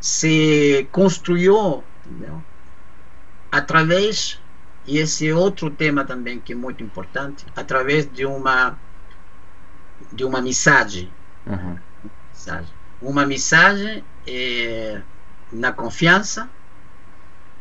se 0.00 0.88
construiu 0.92 1.82
entendeu? 2.04 2.42
através 3.50 4.40
e 4.86 4.98
esse 4.98 5.28
é 5.28 5.34
outro 5.34 5.68
tema 5.68 6.04
também 6.04 6.38
que 6.38 6.52
é 6.52 6.56
muito 6.56 6.82
importante 6.82 7.44
através 7.56 8.10
de 8.10 8.24
uma 8.24 8.78
de 10.12 10.24
uma 10.24 10.40
mensagem 10.40 11.10
uhum. 11.46 11.76
uma 13.02 13.26
mensagem 13.26 14.04
é, 14.26 15.00
na 15.52 15.72
confiança 15.72 16.48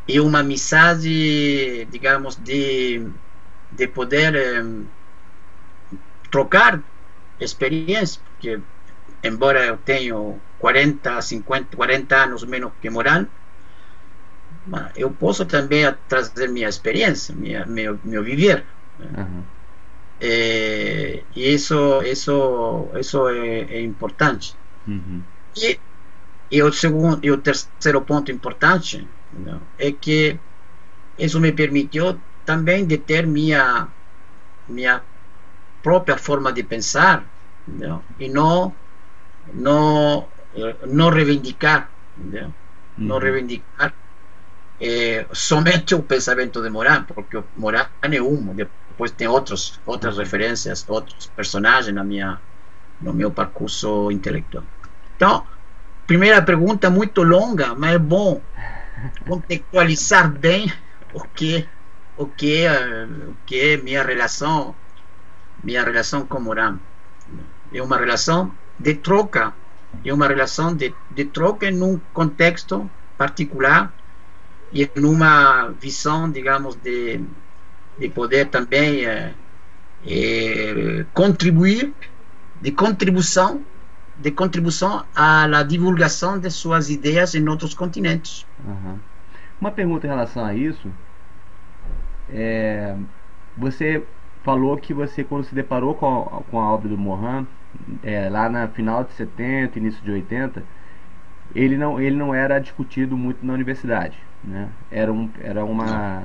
e 0.07 0.19
uma 0.19 0.43
mensagem 0.43 1.87
digamos 1.89 2.35
de 2.35 3.07
de 3.71 3.87
poder 3.87 4.35
é, 4.35 4.63
trocar 6.29 6.79
experiência, 7.39 8.21
porque 8.23 8.59
embora 9.23 9.65
eu 9.65 9.77
tenha 9.77 10.15
40, 10.59 11.21
50, 11.21 11.75
40 11.75 12.15
anos 12.15 12.43
menos 12.43 12.71
que 12.81 12.89
Moran, 12.89 13.27
eu 14.95 15.11
posso 15.11 15.45
também 15.45 15.85
trazer 16.07 16.47
minha 16.49 16.67
experiência, 16.67 17.35
minha, 17.35 17.65
meu, 17.65 17.99
meu 18.03 18.23
viver. 18.23 18.63
Uhum. 18.99 19.43
É, 20.19 21.21
e 21.35 21.53
isso, 21.53 22.01
isso, 22.03 22.89
isso 22.99 23.27
é, 23.27 23.59
é 23.61 23.81
importante. 23.81 24.55
Uhum. 24.87 25.21
E, 25.55 25.79
e, 26.49 26.63
o 26.63 26.71
segundo, 26.71 27.19
e 27.23 27.31
o 27.31 27.37
terceiro 27.37 28.01
ponto 28.01 28.31
importante 28.31 29.07
não, 29.33 29.61
é 29.77 29.91
que 29.91 30.39
isso 31.17 31.39
me 31.39 31.51
permitiu 31.51 32.19
também 32.45 32.85
de 32.85 32.97
ter 32.97 33.27
minha, 33.27 33.87
minha 34.67 35.01
própria 35.85 36.17
forma 36.17 36.51
de 36.51 36.63
pensar 36.63 37.23
entendeu? 37.67 38.01
e 38.19 38.27
não 38.27 38.73
não 39.53 40.27
não 40.87 41.09
reivindicar 41.09 41.89
entendeu? 42.17 42.51
Não 42.97 43.19
reivindicar 43.19 43.93
é, 44.81 45.25
somente 45.31 45.93
o 45.93 46.01
pensamento 46.01 46.59
de 46.63 46.69
Moran 46.71 47.03
porque 47.03 47.37
Moran 47.55 47.85
é 48.01 48.19
um 48.19 48.55
depois 48.55 49.11
tem 49.11 49.27
outros 49.27 49.79
outras 49.85 50.17
referências 50.17 50.83
outros 50.89 51.27
personagens 51.35 51.93
na 51.93 52.03
minha 52.03 52.41
no 52.99 53.13
meu 53.13 53.29
percurso 53.29 54.09
intelectual 54.09 54.63
então 55.15 55.45
primeira 56.07 56.41
pergunta 56.41 56.89
muito 56.89 57.21
longa 57.21 57.75
mas 57.75 57.93
é 57.93 57.99
bom 57.99 58.41
contextualizar 59.27 60.31
bem 60.31 60.73
o 61.13 61.21
que 61.37 61.69
o 62.17 62.25
que 62.25 62.65
o 63.29 63.35
que 63.45 63.59
é 63.59 63.77
minha 63.77 64.01
relação 64.03 64.73
minha 65.65 65.83
relação 65.83 66.25
com 66.25 66.39
Moran. 66.39 66.77
É 67.73 67.81
uma 67.81 67.97
relação 67.97 68.53
de 68.79 68.93
troca, 68.93 69.51
é 70.05 70.13
uma 70.13 70.27
relação 70.27 70.73
de, 70.75 70.93
de 71.11 71.25
troca 71.25 71.67
em 71.67 71.81
um 71.81 71.99
contexto 72.13 72.89
particular 73.17 73.91
e 74.71 74.89
numa 74.95 75.69
visão, 75.69 76.29
digamos, 76.29 76.75
de, 76.75 77.19
de 77.97 78.09
poder 78.09 78.49
também 78.49 79.05
é, 79.05 79.33
é, 80.05 81.05
contribuir, 81.13 81.93
de 82.61 82.71
contribuição, 82.71 83.63
de 84.17 84.31
contribuição 84.31 85.03
à 85.15 85.63
divulgação 85.63 86.37
de 86.37 86.49
suas 86.51 86.89
ideias 86.89 87.33
em 87.33 87.47
outros 87.49 87.73
continentes. 87.73 88.45
Uhum. 88.63 88.99
Uma 89.59 89.71
pergunta 89.71 90.05
em 90.05 90.09
relação 90.09 90.45
a 90.45 90.53
isso, 90.53 90.91
é, 92.29 92.95
você 93.57 94.03
falou 94.45 94.77
que 94.77 94.93
você, 94.93 95.23
quando 95.23 95.43
se 95.43 95.55
deparou 95.55 95.95
com 95.95 96.05
a, 96.05 96.43
com 96.43 96.59
a 96.59 96.71
obra 96.71 96.87
do 96.87 96.97
Mohan, 96.97 97.47
é, 98.03 98.29
lá 98.29 98.47
na 98.47 98.67
final 98.67 99.03
de 99.03 99.11
70, 99.13 99.79
início 99.79 100.03
de 100.03 100.11
80, 100.11 100.63
ele 101.55 101.75
não, 101.75 101.99
ele 101.99 102.15
não 102.15 102.33
era 102.33 102.59
discutido 102.59 103.17
muito 103.17 103.43
na 103.43 103.53
universidade. 103.53 104.15
Né? 104.43 104.69
Era, 104.91 105.11
um, 105.11 105.27
era 105.41 105.65
uma. 105.65 106.23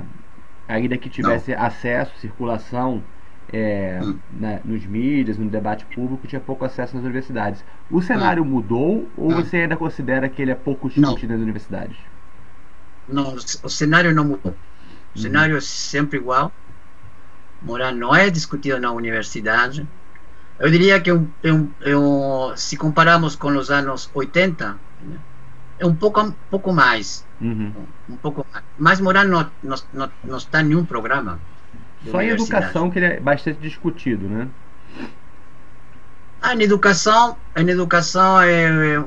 Ainda 0.67 0.95
que 0.97 1.09
tivesse 1.09 1.51
não. 1.51 1.63
acesso, 1.63 2.15
circulação 2.19 3.03
é, 3.51 3.99
hum. 4.01 4.17
né, 4.31 4.61
nos 4.63 4.85
mídias, 4.85 5.39
no 5.39 5.49
debate 5.49 5.83
público, 5.85 6.27
tinha 6.27 6.39
pouco 6.39 6.63
acesso 6.63 6.95
nas 6.95 7.03
universidades. 7.03 7.65
O 7.89 8.03
cenário 8.03 8.43
hum. 8.43 8.47
mudou 8.47 9.09
ou 9.17 9.31
hum. 9.31 9.35
você 9.35 9.57
ainda 9.57 9.75
considera 9.75 10.29
que 10.29 10.39
ele 10.39 10.51
é 10.51 10.55
pouco 10.55 10.87
discutido 10.87 11.29
não. 11.29 11.37
nas 11.37 11.43
universidades? 11.43 11.97
Não, 13.09 13.33
o 13.33 13.69
cenário 13.69 14.13
não 14.13 14.25
mudou. 14.25 14.55
O 15.15 15.19
cenário 15.19 15.57
é 15.57 15.61
sempre 15.61 16.19
igual. 16.19 16.51
Morar 17.61 17.91
não 17.93 18.15
é 18.15 18.29
discutido 18.29 18.79
na 18.79 18.91
universidade. 18.91 19.87
Eu 20.59 20.69
diria 20.69 20.99
que 20.99 21.11
um, 21.11 21.27
um, 21.43 21.69
um, 21.85 22.55
se 22.55 22.77
compararmos 22.77 23.35
com 23.35 23.49
os 23.49 23.69
anos 23.69 24.09
80, 24.13 24.77
é 25.79 25.85
um 25.85 25.95
pouco, 25.95 26.21
um 26.21 26.31
pouco 26.49 26.71
mais. 26.71 27.25
Uhum. 27.39 27.73
Um 28.09 28.15
pouco 28.17 28.45
mais. 28.51 28.63
Mas 28.77 28.99
Morar 28.99 29.25
não, 29.25 29.49
não, 29.63 29.75
não, 29.93 30.11
não 30.23 30.37
está 30.37 30.61
em 30.61 30.65
nenhum 30.65 30.85
programa. 30.85 31.39
Só 32.09 32.21
em 32.21 32.29
educação 32.29 32.89
que 32.89 32.99
ele 32.99 33.05
é 33.05 33.19
bastante 33.19 33.59
discutido, 33.59 34.27
né? 34.27 34.47
Ah, 36.41 36.55
em 36.55 36.61
educação, 36.63 37.37
em 37.55 37.69
educação 37.69 38.41
é, 38.41 38.95
é 38.95 39.03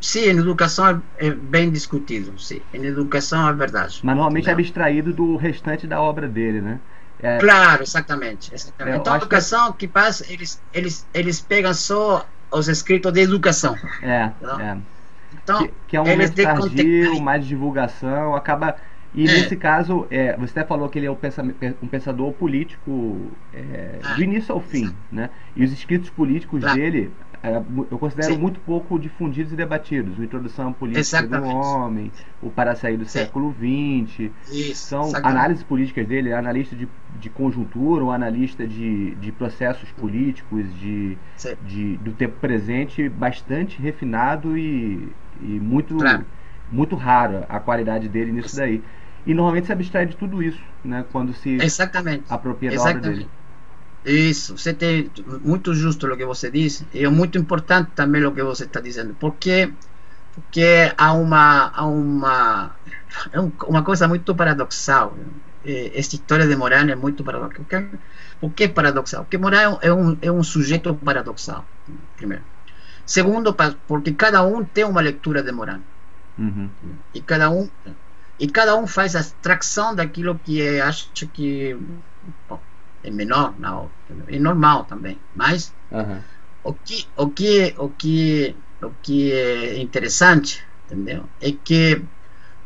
sim, 0.00 0.24
em 0.24 0.38
educação 0.38 1.00
é, 1.18 1.28
é, 1.28 1.30
bem 1.30 1.70
discutido, 1.70 2.36
sim. 2.38 2.60
Em 2.74 2.84
educação 2.84 3.48
é 3.48 3.52
verdade. 3.52 4.00
Mas 4.02 4.16
normalmente 4.16 4.48
é 4.48 4.52
abstraído 4.52 5.12
do 5.12 5.36
restante 5.36 5.86
da 5.86 6.00
obra 6.00 6.26
dele, 6.26 6.60
né? 6.60 6.80
É, 7.22 7.38
claro, 7.38 7.82
exatamente. 7.82 8.52
exatamente. 8.54 8.98
então, 8.98 9.12
a 9.12 9.16
educação 9.16 9.72
que... 9.72 9.86
que 9.86 9.88
passa, 9.88 10.24
eles, 10.30 10.60
eles, 10.74 11.06
eles 11.14 11.40
pegam 11.40 11.72
só 11.72 12.26
os 12.50 12.68
escritos 12.68 13.12
de 13.12 13.20
educação. 13.20 13.76
É, 14.02 14.30
é. 14.60 14.76
Então, 15.32 15.66
que, 15.66 15.72
que 15.88 15.96
é 15.96 16.00
um 16.00 16.06
momento 16.06 16.34
tardio, 16.34 17.22
mais 17.22 17.46
divulgação, 17.46 18.34
acaba 18.34 18.76
e 19.14 19.28
é. 19.28 19.32
nesse 19.32 19.56
caso, 19.56 20.06
é, 20.10 20.36
você 20.36 20.58
até 20.58 20.66
falou 20.66 20.88
que 20.88 20.98
ele 20.98 21.06
é 21.06 21.10
um 21.10 21.14
pensador, 21.14 21.54
um 21.82 21.86
pensador 21.86 22.32
político 22.32 23.30
é, 23.52 23.98
ah, 24.02 24.14
do 24.14 24.22
início 24.22 24.54
ao 24.54 24.60
fim, 24.60 24.94
né? 25.10 25.28
E 25.54 25.64
os 25.64 25.72
escritos 25.72 26.08
políticos 26.08 26.62
dele 26.74 27.10
eu 27.90 27.98
considero 27.98 28.34
Sim. 28.34 28.38
muito 28.38 28.60
pouco 28.60 28.96
difundidos 28.98 29.52
e 29.52 29.56
debatidos. 29.56 30.16
O 30.16 30.22
Introdução 30.22 30.72
Política 30.72 31.00
Exatamente. 31.00 31.52
do 31.52 31.58
Homem, 31.58 32.12
o 32.40 32.50
Para 32.50 32.76
Sair 32.76 32.96
do 32.96 33.04
Sim. 33.04 33.18
Século 33.18 33.52
XX. 33.52 34.30
Isso, 34.52 34.86
são 34.86 35.08
exatamente. 35.08 35.26
análises 35.26 35.64
políticas 35.64 36.06
dele, 36.06 36.30
é 36.30 36.34
analista 36.34 36.76
de, 36.76 36.88
de 37.18 37.28
conjuntura, 37.28 38.04
um 38.04 38.12
analista 38.12 38.64
de, 38.64 39.16
de 39.16 39.32
processos 39.32 39.90
políticos, 39.90 40.64
de, 40.78 41.18
de, 41.66 41.96
do 41.96 42.12
tempo 42.12 42.38
presente, 42.40 43.08
bastante 43.08 43.82
refinado 43.82 44.56
e, 44.56 45.08
e 45.40 45.58
muito, 45.58 45.96
claro. 45.96 46.24
muito 46.70 46.94
raro 46.94 47.44
a 47.48 47.58
qualidade 47.58 48.08
dele 48.08 48.30
nisso 48.30 48.54
daí. 48.54 48.80
E 49.26 49.34
normalmente 49.34 49.66
se 49.66 49.72
abstrai 49.72 50.06
de 50.06 50.16
tudo 50.16 50.42
isso, 50.42 50.62
né? 50.84 51.04
Quando 51.10 51.32
se 51.32 51.50
Exatamente. 51.60 52.24
apropria 52.28 52.70
da 52.70 52.80
obra 52.82 53.00
dele. 53.00 53.28
Isso, 54.04 54.58
você 54.58 54.72
tem 54.72 55.10
muito 55.44 55.72
justo 55.74 56.06
o 56.06 56.16
que 56.16 56.24
você 56.24 56.50
disse 56.50 56.86
e 56.92 57.04
é 57.04 57.08
muito 57.08 57.38
importante 57.38 57.92
também 57.94 58.24
o 58.24 58.32
que 58.32 58.42
você 58.42 58.64
está 58.64 58.80
dizendo, 58.80 59.14
porque 59.18 59.72
porque 60.34 60.92
há 60.96 61.12
uma 61.12 61.70
há 61.72 61.86
uma 61.86 62.74
é 63.32 63.38
uma 63.40 63.82
coisa 63.82 64.08
muito 64.08 64.34
paradoxal. 64.34 65.16
Esta 65.64 66.16
história 66.16 66.48
de 66.48 66.56
Moran 66.56 66.90
é 66.90 66.96
muito 66.96 67.22
paradoxal. 67.22 67.64
Por 68.40 68.52
que 68.52 68.64
é 68.64 68.68
paradoxal? 68.68 69.22
Porque 69.22 69.38
Moran 69.38 69.78
é 69.80 69.92
um, 69.92 70.18
é 70.20 70.32
um 70.32 70.42
sujeito 70.42 70.92
paradoxal, 70.96 71.64
primeiro. 72.16 72.42
Segundo, 73.06 73.54
porque 73.86 74.12
cada 74.12 74.42
um 74.42 74.64
tem 74.64 74.84
uma 74.84 75.00
leitura 75.00 75.42
de 75.44 75.52
Moran. 75.52 75.80
Uhum. 76.36 76.68
E 77.14 77.20
cada 77.20 77.50
um 77.50 77.68
e 78.40 78.48
cada 78.48 78.74
um 78.76 78.86
faz 78.88 79.14
a 79.14 79.20
abstração 79.20 79.94
daquilo 79.94 80.36
que 80.44 80.60
é, 80.60 80.80
acha 80.80 81.26
que 81.26 81.76
bom, 82.48 82.58
é 83.04 83.10
menor, 83.10 83.54
não, 83.58 83.90
é 84.28 84.38
normal 84.38 84.84
também. 84.84 85.18
Mas 85.34 85.72
uhum. 85.90 86.20
o 86.64 86.72
que 86.74 87.08
o 87.16 87.28
que 87.28 87.74
o 87.78 87.88
que 87.88 88.56
o 88.82 88.90
que 89.02 89.32
é 89.32 89.78
interessante, 89.80 90.64
entendeu? 90.86 91.28
É 91.40 91.52
que 91.52 92.02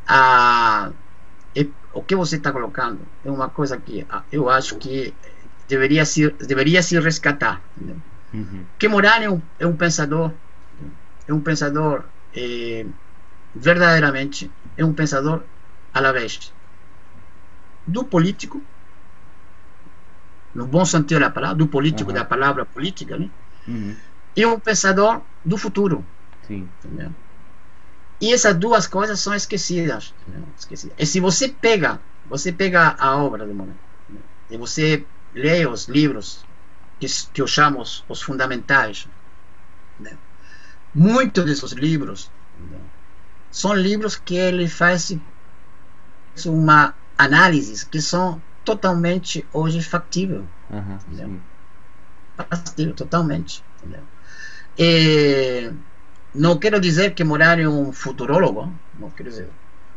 a 0.07 0.91
é, 1.55 1.67
o 1.93 2.03
que 2.03 2.15
você 2.15 2.37
está 2.37 2.53
colocando 2.53 3.01
é 3.25 3.31
uma 3.31 3.49
coisa 3.49 3.77
que 3.79 4.07
eu 4.31 4.49
acho 4.49 4.77
que 4.77 5.15
deveria 5.69 6.05
se 6.05 6.31
deveria 6.31 6.83
se 6.83 6.99
resgatar. 7.01 7.63
Uhum. 8.33 8.65
Que 8.79 8.89
Moran 8.89 9.23
é 9.23 9.31
um, 9.31 9.41
é 9.59 9.67
um 9.67 9.77
pensador 9.77 10.33
é 11.27 11.33
um 11.33 11.41
pensador 11.41 12.05
é, 12.35 12.85
verdadeiramente 13.55 14.51
é 14.77 14.85
um 14.85 14.93
pensador 14.93 15.43
à 15.95 16.01
la 16.01 16.13
vez 16.13 16.53
do 17.87 18.05
político, 18.05 18.61
no 20.57 20.67
bom 20.67 20.85
sentido 20.87 21.21
da 21.21 21.31
palavra, 21.31 21.57
do 21.57 21.67
político, 21.67 22.11
uhum. 22.11 22.17
da 22.17 22.25
palavra 22.25 22.65
política, 22.65 23.19
né? 23.19 23.29
Uhum. 23.69 23.95
e 24.35 24.47
um 24.47 24.59
pensador 24.59 25.21
do 25.45 25.59
futuro. 25.59 26.05
Sim. 26.47 26.69
Entendeu? 26.83 27.13
E 28.21 28.33
essas 28.33 28.55
duas 28.57 28.87
coisas 28.87 29.21
são 29.21 29.35
esquecidas, 29.35 30.15
esquecidas. 30.59 30.97
E 30.99 31.05
se 31.05 31.21
você 31.21 31.49
pega, 31.49 32.01
você 32.27 32.51
pega 32.51 32.97
a 32.99 33.17
obra 33.17 33.47
de 33.47 33.53
Monet, 33.53 33.77
e 34.49 34.57
você 34.57 35.05
lê 35.35 35.67
os 35.67 35.89
livros 35.89 36.45
que, 36.99 37.07
que 37.35 37.43
eu 37.43 37.47
chamo 37.47 37.81
os, 37.81 38.03
os 38.09 38.23
fundamentais, 38.23 39.07
né? 40.01 40.17
muitos 40.95 41.45
desses 41.45 41.73
livros 41.73 42.31
né? 42.71 42.79
são 43.51 43.75
livros 43.75 44.17
que 44.17 44.37
ele 44.37 44.69
faz 44.69 45.19
uma 46.47 46.95
análise 47.19 47.85
que 47.85 48.01
são 48.01 48.41
totalmente 48.67 49.47
hoje 49.53 49.81
factível. 49.81 50.45
Uhum, 50.69 50.99
factível, 52.37 52.95
totalmente. 52.95 53.63
Entendeu? 53.79 54.03
E 54.77 55.71
não 56.35 56.59
quero 56.59 56.79
dizer 56.81 57.15
que 57.15 57.25
Morar 57.25 57.59
é 57.59 57.69
um 57.69 57.93
futurólogo, 57.93 58.71
não 58.99 59.09
quero 59.11 59.31
dizer. 59.31 59.49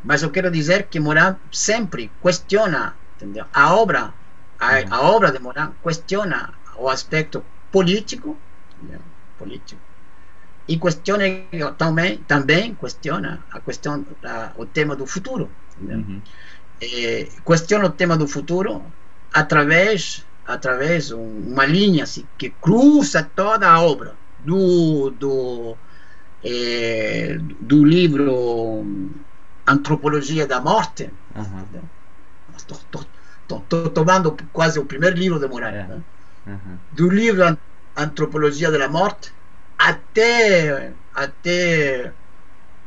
Mas 0.03 0.23
eu 0.23 0.29
quero 0.29 0.49
dizer 0.49 0.87
que 0.87 0.99
Morar 0.99 1.37
sempre 1.51 2.11
questiona 2.21 2.95
entendeu? 3.17 3.45
a 3.53 3.73
obra, 3.73 4.13
a, 4.59 4.79
uhum. 4.79 4.93
a 4.93 5.01
obra 5.01 5.31
de 5.31 5.39
Morar 5.39 5.73
questiona 5.83 6.53
o 6.77 6.87
aspecto 6.87 7.43
político, 7.71 8.37
entendeu? 8.77 9.01
político 9.37 9.81
e 10.69 10.77
questiona 10.77 11.25
também 11.77 12.17
também 12.27 12.75
questiona 12.75 13.43
a 13.51 13.59
questão 13.59 14.05
a, 14.23 14.51
o 14.55 14.65
tema 14.67 14.95
do 14.95 15.07
futuro 15.07 15.49
uhum. 15.81 16.21
É, 16.81 17.27
questiona 17.45 17.85
o 17.85 17.89
tema 17.89 18.17
do 18.17 18.27
futuro 18.27 18.83
através 19.33 20.25
através 20.45 21.11
uma 21.11 21.65
linha 21.65 22.03
assim, 22.03 22.25
que 22.37 22.49
cruza 22.49 23.23
toda 23.35 23.69
a 23.69 23.79
obra 23.81 24.15
do 24.39 25.11
do 25.11 25.77
é, 26.43 27.37
do 27.59 27.85
livro 27.85 29.11
Antropologia 29.67 30.47
da 30.47 30.59
Morte 30.59 31.09
uhum. 31.35 31.81
estou 32.57 33.89
tomando 33.89 34.35
quase 34.51 34.79
o 34.79 34.85
primeiro 34.85 35.17
livro 35.17 35.39
de 35.39 35.47
Moraes 35.47 35.87
né? 35.87 36.01
uhum. 36.47 36.77
do 36.91 37.09
livro 37.09 37.57
Antropologia 37.95 38.71
da 38.71 38.87
Morte 38.87 39.33
até, 39.77 40.91
até 41.15 42.11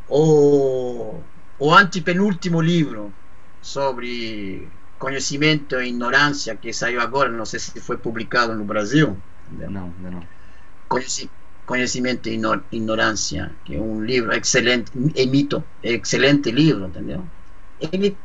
o, 0.09 1.20
o 1.59 1.74
antepenúltimo 1.74 2.61
livro 2.61 3.12
sobre 3.63 4.69
conhecimento 4.99 5.81
e 5.81 5.89
ignorância 5.89 6.55
que 6.55 6.73
saiu 6.73 7.01
agora, 7.01 7.31
não 7.31 7.47
sei 7.47 7.59
se 7.59 7.81
foi 7.81 7.97
publicado 7.97 8.55
no 8.55 8.65
Brasil. 8.65 9.17
Não, 9.51 9.93
não. 9.99 10.23
Conhecimento 11.65 12.29
e 12.29 12.41
ignorância, 12.73 13.51
que 13.65 13.77
é 13.77 13.81
um 13.81 14.05
livro 14.05 14.33
excelente, 14.35 14.93
é 15.17 15.25
mito, 15.25 15.65
é 15.83 15.93
excelente 15.93 16.51
livro, 16.51 16.87
entendeu? 16.87 17.25
Ele, 17.81 18.17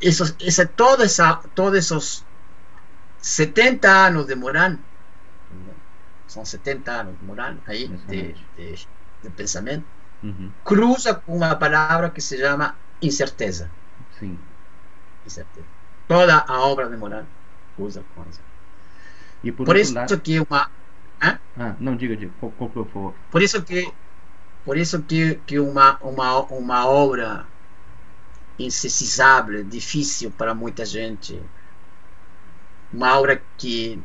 isso, 0.00 0.36
essa, 0.40 0.66
toda 0.66 1.04
essa, 1.04 1.36
todos 1.54 1.78
esses 1.78 2.24
70 3.18 3.88
anos 3.88 4.26
de 4.26 4.34
Moran 4.34 4.76
são 6.26 6.44
70 6.44 6.90
anos 6.90 7.14
morando 7.22 7.60
aí 7.66 7.86
de, 8.08 8.34
de, 8.56 8.86
de, 9.22 9.30
pensamento, 9.30 9.84
uhum. 10.22 10.50
cruza 10.64 11.14
com 11.14 11.36
uma 11.36 11.54
palavra 11.54 12.10
que 12.10 12.20
se 12.20 12.36
chama 12.36 12.76
incerteza. 13.00 13.70
Sim. 14.18 14.38
Incerteza. 15.26 15.66
Toda 16.06 16.44
a 16.46 16.60
obra 16.60 16.88
de 16.88 16.96
Moran 16.96 17.24
cruza 17.76 18.04
com 18.14 18.22
isso. 18.28 18.40
E 19.42 19.52
por, 19.52 19.66
por 19.66 19.76
isso 19.76 19.94
lado... 19.94 20.20
que 20.20 20.40
uma. 20.40 20.70
Ah, 21.20 21.38
não, 21.78 21.96
diga, 21.96 22.16
diga, 22.16 22.32
conclua, 22.40 22.68
por 22.70 22.86
favor. 22.86 23.14
Por 23.30 23.42
isso 23.42 23.62
que, 23.62 23.90
por 24.64 24.76
isso 24.76 25.02
que, 25.02 25.36
que 25.46 25.58
uma, 25.58 25.96
uma, 26.02 26.40
uma 26.44 26.86
obra 26.86 27.46
incessizável, 28.58 29.64
difícil 29.64 30.30
para 30.30 30.54
muita 30.54 30.84
gente, 30.84 31.40
uma 32.92 33.18
obra 33.18 33.42
que 33.56 34.02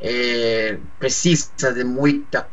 é, 0.00 0.78
precisa 0.98 1.72
de 1.72 1.84
muita 1.84 2.48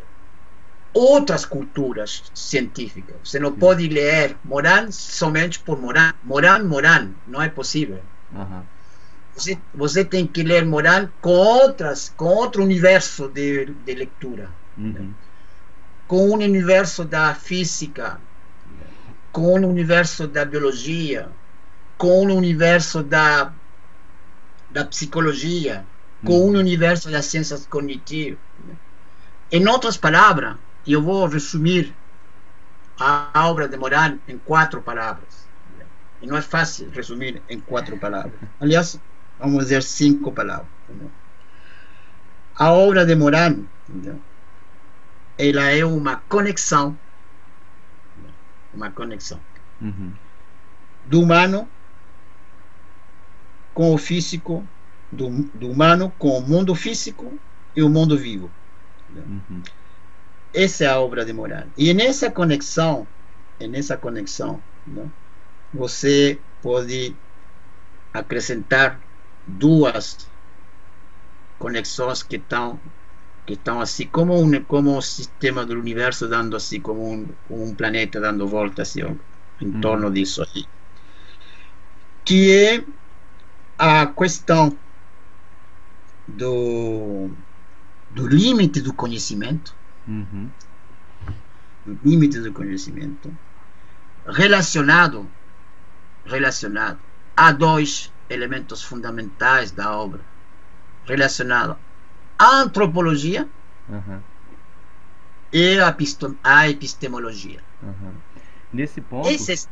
outras 0.94 1.46
culturas 1.46 2.24
científicas. 2.34 3.16
Você 3.24 3.40
não 3.40 3.52
pode 3.52 3.88
ler 3.88 4.38
Moran 4.44 4.92
somente 4.92 5.60
por 5.60 5.80
Moran. 5.80 6.14
Moran, 6.24 6.64
Moran, 6.64 7.12
não 7.28 7.42
é 7.42 7.50
possível. 7.50 8.00
Uhum. 8.32 8.62
Você, 9.36 9.58
você 9.74 10.06
tem 10.06 10.28
que 10.28 10.44
ler 10.44 10.66
Moran 10.66 11.10
com 11.20 11.32
outras, 11.32 12.14
com 12.16 12.26
outro 12.26 12.62
universo 12.64 13.28
de, 13.28 13.66
de 13.66 13.96
leitura, 13.96 14.50
uhum. 14.78 15.12
com 16.08 16.30
o 16.30 16.34
universo 16.34 17.04
da 17.04 17.34
física, 17.34 18.22
com 19.32 19.60
o 19.60 19.68
universo 19.68 20.28
da 20.28 20.46
biologia, 20.46 21.30
com 21.98 22.28
o 22.28 22.36
universo 22.36 23.02
da 23.02 23.52
da 24.70 24.84
psicologia, 24.84 25.86
com 26.26 26.34
uhum. 26.34 26.56
o 26.56 26.60
universo 26.60 27.10
das 27.12 27.28
ciências 27.28 27.68
cognitivas. 27.68 28.40
Em 29.52 29.68
outras 29.68 29.96
palavras, 29.98 30.56
e 30.86 30.94
eu 30.94 31.02
vou 31.02 31.28
resumir 31.28 31.94
a 33.00 33.48
obra 33.50 33.68
de 33.68 33.78
Moran 33.78 34.18
em 34.28 34.38
quatro 34.38 34.82
palavras. 34.82 35.48
E 36.22 36.28
não 36.28 36.38
é 36.38 36.42
fácil 36.42 36.90
resumir 36.92 37.42
em 37.50 37.60
quatro 37.60 37.98
palavras. 37.98 38.34
Aliás, 38.60 39.00
vamos 39.40 39.64
dizer 39.64 39.84
cinco 39.84 40.32
palavras. 40.32 40.68
A 42.56 42.72
obra 42.72 43.06
de 43.06 43.16
Moran, 43.16 43.64
ela 45.38 45.70
é 45.70 45.84
uma 45.84 46.18
conexão, 46.30 46.98
uma 48.74 48.92
conexão 48.92 49.40
uhum. 49.82 50.14
do 51.06 51.22
humano 51.22 51.68
com 53.74 53.94
o 53.94 53.98
físico, 53.98 54.66
do, 55.12 55.30
do 55.54 55.72
humano 55.72 56.14
com 56.18 56.38
o 56.38 56.42
mundo 56.42 56.76
físico 56.76 57.38
e 57.76 57.82
o 57.82 57.90
mundo 57.90 58.18
vivo. 58.18 58.52
Uhum. 59.16 59.62
Essa 60.54 60.84
é 60.84 60.88
a 60.88 61.00
obra 61.00 61.26
de 61.26 61.34
Moran. 61.34 61.66
E 61.78 61.94
nessa 61.94 62.30
conexão, 62.30 63.08
nessa 63.60 63.98
conexão, 63.98 64.62
né, 64.86 65.10
você 65.74 66.40
pode 66.62 67.16
acrescentar 68.14 69.00
duas 69.48 70.30
conexões 71.58 72.22
que 72.22 72.36
estão 72.36 72.80
que 73.46 73.54
estão 73.54 73.82
assim 73.82 74.08
como 74.08 74.40
um 74.40 74.64
como 74.64 74.96
um 74.96 75.02
sistema 75.02 75.66
do 75.66 75.74
universo 75.74 76.28
dando 76.28 76.56
assim 76.56 76.80
como 76.80 77.12
um, 77.12 77.28
um 77.50 77.76
planeta 77.76 78.20
dando 78.20 78.48
volta 78.48 78.84
assim 78.84 79.02
em 79.02 79.66
uhum. 79.66 79.82
torno 79.82 80.12
disso 80.12 80.44
aí 80.44 80.66
que 82.24 82.52
é 82.52 82.84
a 83.78 84.08
questão 84.08 84.78
do 86.28 87.30
do 88.12 88.28
limite 88.28 88.80
do 88.80 88.94
conhecimento 88.94 89.76
Uhum. 90.08 90.50
Limite 92.04 92.40
do 92.40 92.52
conhecimento 92.54 93.36
relacionado 94.26 95.30
relacionado 96.26 97.00
a 97.36 97.52
dois 97.52 98.12
elementos 98.30 98.82
fundamentais 98.82 99.72
da 99.72 99.96
obra 99.98 100.22
relacionado 101.06 101.78
à 102.38 102.62
antropologia 102.62 103.48
uhum. 103.90 104.20
e 105.52 105.80
a, 105.80 105.96
a 106.44 106.70
epistemologia. 106.70 107.60
Uhum. 107.82 108.14
Nesse 108.72 109.02
ponto, 109.02 109.28
esses, 109.30 109.68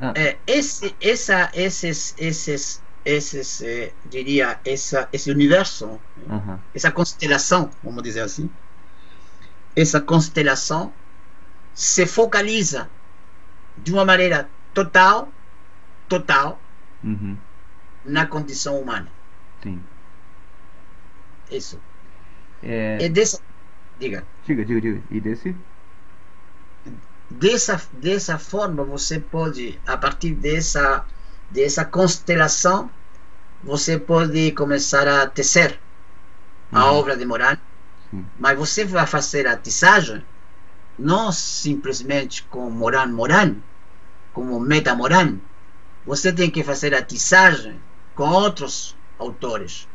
ah. 0.00 0.12
é, 0.14 0.38
esse, 0.46 0.94
essa, 1.00 1.50
esses, 1.52 2.14
esses, 2.16 2.82
esses, 3.04 3.62
é, 3.62 3.92
diria, 4.08 4.58
essa, 4.64 5.08
esse 5.12 5.30
universo, 5.30 6.00
uhum. 6.28 6.58
essa 6.74 6.90
constelação, 6.90 7.70
vamos 7.82 8.02
dizer 8.02 8.20
assim, 8.20 8.48
essa 9.74 10.00
constelação 10.00 10.92
se 11.74 12.06
focaliza 12.06 12.90
de 13.78 13.92
uma 13.92 14.04
maneira 14.04 14.48
total, 14.74 15.32
total, 16.08 16.60
uhum. 17.02 17.36
na 18.04 18.26
condição 18.26 18.78
humana. 18.80 19.08
Sim. 19.62 19.82
Isso. 21.50 21.80
É... 22.62 22.98
E 23.00 23.08
dessa... 23.08 23.40
Diga. 23.98 24.24
Diga, 24.44 24.64
diga, 24.64 24.80
diga. 24.80 25.02
E 25.10 25.20
desse? 25.20 25.56
Dessa, 27.30 27.80
dessa 27.92 28.38
forma, 28.38 28.82
você 28.82 29.20
pode, 29.20 29.78
a 29.86 29.96
partir 29.96 30.34
dessa, 30.34 31.04
dessa 31.50 31.84
constelação, 31.84 32.90
você 33.62 33.98
pode 33.98 34.52
começar 34.52 35.06
a 35.06 35.26
tecer 35.26 35.78
uhum. 36.72 36.78
a 36.78 36.92
obra 36.92 37.16
de 37.16 37.24
Morano 37.24 37.69
mas 38.38 38.58
você 38.58 38.84
vai 38.84 39.06
fazer 39.06 39.46
a 39.46 39.56
tissagem 39.56 40.24
não 40.98 41.32
simplesmente 41.32 42.42
com 42.44 42.68
Moran 42.70 43.06
Moran, 43.06 43.56
como 44.32 44.60
Meta 44.60 44.94
Moran. 44.94 45.38
Você 46.04 46.32
tem 46.32 46.50
que 46.50 46.62
fazer 46.62 46.94
a 46.94 47.02
tissagem 47.02 47.80
com 48.14 48.28
outros 48.28 48.96
autores, 49.18 49.88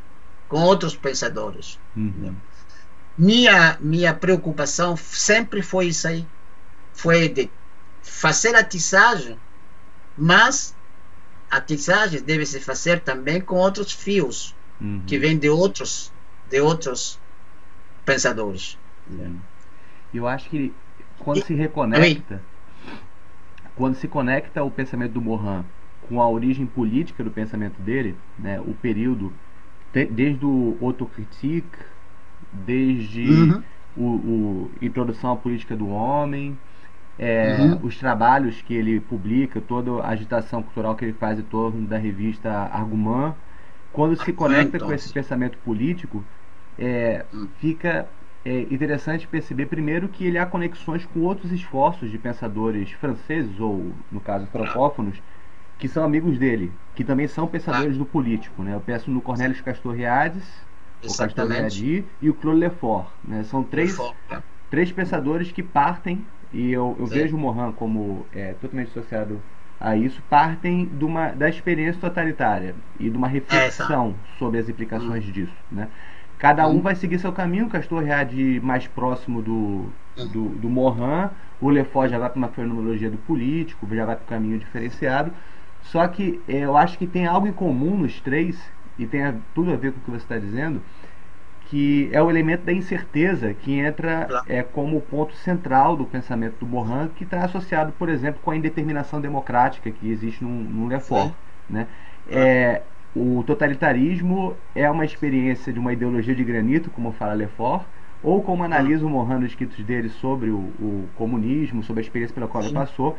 com 0.47 0.61
outros 0.61 0.95
pensadores. 0.95 1.79
Uhum. 1.95 2.35
Minha, 3.17 3.77
minha 3.79 4.13
preocupação 4.13 4.97
sempre 4.97 5.61
foi 5.61 5.87
isso 5.87 6.07
aí. 6.07 6.27
Foi 6.93 7.29
de 7.29 7.49
fazer 8.01 8.55
a 8.55 8.63
tissagem, 8.63 9.39
mas 10.17 10.75
a 11.49 11.59
tissagem 11.61 12.21
deve 12.21 12.45
se 12.45 12.59
fazer 12.59 13.01
também 13.01 13.41
com 13.41 13.55
outros 13.55 13.91
fios 13.91 14.55
uhum. 14.79 15.03
que 15.05 15.17
vêm 15.17 15.37
de 15.37 15.49
outros 15.49 16.11
de 16.49 16.61
outros 16.61 17.19
pensadores. 18.05 18.77
E 20.13 20.17
eu 20.17 20.27
acho 20.27 20.49
que 20.49 20.73
quando 21.19 21.43
se 21.43 21.53
reconecta, 21.53 22.41
quando 23.75 23.95
se 23.95 24.07
conecta 24.07 24.63
o 24.63 24.71
pensamento 24.71 25.13
do 25.13 25.21
Mohan 25.21 25.65
com 26.07 26.21
a 26.21 26.29
origem 26.29 26.65
política 26.65 27.23
do 27.23 27.31
pensamento 27.31 27.81
dele, 27.81 28.15
né, 28.37 28.59
o 28.59 28.73
período 28.73 29.33
desde 29.91 30.45
o 30.45 30.77
autocritique, 30.81 31.77
desde 32.51 33.29
uhum. 33.29 33.63
o, 33.95 34.03
o, 34.03 34.71
introdução 34.81 35.31
à 35.31 35.35
política 35.37 35.75
do 35.75 35.87
homem, 35.87 36.57
é, 37.17 37.57
uhum. 37.59 37.79
os 37.81 37.97
trabalhos 37.97 38.61
que 38.61 38.73
ele 38.73 38.99
publica, 38.99 39.61
toda 39.61 40.01
a 40.01 40.09
agitação 40.09 40.61
cultural 40.61 40.95
que 40.95 41.05
ele 41.05 41.13
faz 41.13 41.39
em 41.39 41.43
torno 41.43 41.87
da 41.87 41.97
revista 41.97 42.51
Argument, 42.51 43.33
quando 43.93 44.21
se 44.21 44.33
conecta 44.33 44.77
com 44.79 44.91
esse 44.91 45.13
pensamento 45.13 45.57
político, 45.59 46.21
é, 46.77 47.25
fica 47.59 48.07
é, 48.45 48.61
interessante 48.71 49.27
perceber 49.27 49.65
primeiro 49.65 50.07
que 50.07 50.25
ele 50.25 50.37
há 50.37 50.45
conexões 50.45 51.05
com 51.05 51.21
outros 51.21 51.51
esforços 51.51 52.11
de 52.11 52.17
pensadores 52.17 52.91
franceses, 52.91 53.59
ou 53.59 53.91
no 54.11 54.19
caso 54.19 54.45
francófonos, 54.47 55.21
que 55.77 55.87
são 55.87 56.03
amigos 56.03 56.37
dele, 56.37 56.71
que 56.93 57.03
também 57.03 57.27
são 57.27 57.47
pensadores 57.47 57.95
ah. 57.95 57.99
do 57.99 58.05
político. 58.05 58.61
Né? 58.61 58.75
Eu 58.75 58.81
penso 58.81 59.09
no 59.09 59.21
Cornelius 59.21 59.61
Castoriadis, 59.61 60.45
o 61.03 61.17
Castoriadi 61.17 62.05
e 62.21 62.29
o 62.29 62.33
Claude 62.33 62.59
Lefort. 62.59 63.07
Né? 63.23 63.43
São 63.43 63.63
três, 63.63 63.97
tá. 64.29 64.43
três 64.69 64.91
pensadores 64.91 65.51
que 65.51 65.63
partem, 65.63 66.25
e 66.53 66.71
eu, 66.71 66.95
eu 66.99 67.05
vejo 67.05 67.35
o 67.35 67.39
Morin 67.39 67.71
como 67.73 68.25
é, 68.33 68.53
totalmente 68.53 68.89
associado 68.89 69.41
a 69.79 69.95
isso, 69.95 70.21
partem 70.29 70.85
de 70.85 71.03
uma, 71.03 71.29
da 71.31 71.49
experiência 71.49 71.99
totalitária 71.99 72.75
e 72.97 73.09
de 73.09 73.17
uma 73.17 73.27
reflexão 73.27 74.15
é, 74.33 74.37
sobre 74.37 74.59
as 74.59 74.69
implicações 74.69 75.27
hum. 75.27 75.31
disso. 75.31 75.53
Né? 75.71 75.89
Cada 76.37 76.67
um 76.67 76.81
vai 76.81 76.95
seguir 76.95 77.19
seu 77.19 77.31
caminho. 77.31 77.65
O 77.65 77.69
Castor 77.69 78.03
Read 78.03 78.59
mais 78.61 78.87
próximo 78.87 79.41
do, 79.41 79.85
do, 80.15 80.49
do 80.49 80.69
Mohan. 80.69 81.31
O 81.61 81.69
Lefort 81.69 82.09
já 82.09 82.19
vai 82.19 82.29
para 82.29 82.37
uma 82.37 82.49
fenomenologia 82.49 83.09
do 83.09 83.17
político, 83.17 83.87
já 83.95 84.05
vai 84.05 84.15
para 84.15 84.23
um 84.23 84.27
caminho 84.27 84.59
diferenciado. 84.59 85.31
Só 85.81 86.07
que 86.07 86.41
é, 86.47 86.59
eu 86.59 86.75
acho 86.75 86.97
que 86.97 87.07
tem 87.07 87.25
algo 87.25 87.47
em 87.47 87.53
comum 87.53 87.97
nos 87.97 88.19
três, 88.19 88.59
e 88.97 89.05
tem 89.05 89.23
a, 89.23 89.35
tudo 89.53 89.71
a 89.71 89.75
ver 89.75 89.91
com 89.91 89.99
o 89.99 90.01
que 90.01 90.11
você 90.11 90.23
está 90.23 90.37
dizendo, 90.37 90.81
que 91.67 92.09
é 92.11 92.21
o 92.21 92.29
elemento 92.29 92.63
da 92.63 92.73
incerteza 92.73 93.53
que 93.53 93.79
entra 93.79 94.43
é, 94.47 94.61
como 94.61 95.01
ponto 95.01 95.33
central 95.35 95.95
do 95.95 96.05
pensamento 96.05 96.57
do 96.59 96.65
Mohan, 96.65 97.09
que 97.15 97.23
está 97.23 97.43
associado, 97.43 97.91
por 97.93 98.09
exemplo, 98.09 98.39
com 98.43 98.51
a 98.51 98.55
indeterminação 98.55 99.19
democrática 99.19 99.89
que 99.89 100.09
existe 100.09 100.43
no, 100.43 100.49
no 100.49 100.87
Lefort. 100.87 101.33
Né? 101.69 101.87
É, 102.29 102.81
o 103.15 103.43
totalitarismo 103.47 104.57
é 104.75 104.89
uma 104.89 105.05
experiência 105.05 105.71
de 105.71 105.79
uma 105.79 105.93
ideologia 105.93 106.35
de 106.35 106.43
granito, 106.43 106.89
como 106.89 107.13
fala 107.13 107.33
Lefort, 107.33 107.85
ou 108.21 108.41
como 108.41 108.63
analisa 108.63 109.05
o 109.05 109.09
Mohan 109.09 109.39
nos 109.39 109.51
escritos 109.51 109.83
dele 109.85 110.09
sobre 110.09 110.49
o, 110.49 110.57
o, 110.57 111.07
comunismo, 111.15 111.83
sobre 111.83 112.01
a 112.01 112.03
experiência 112.03 112.33
pela 112.33 112.47
qual 112.47 112.63
ele 112.63 112.73
passou, 112.73 113.17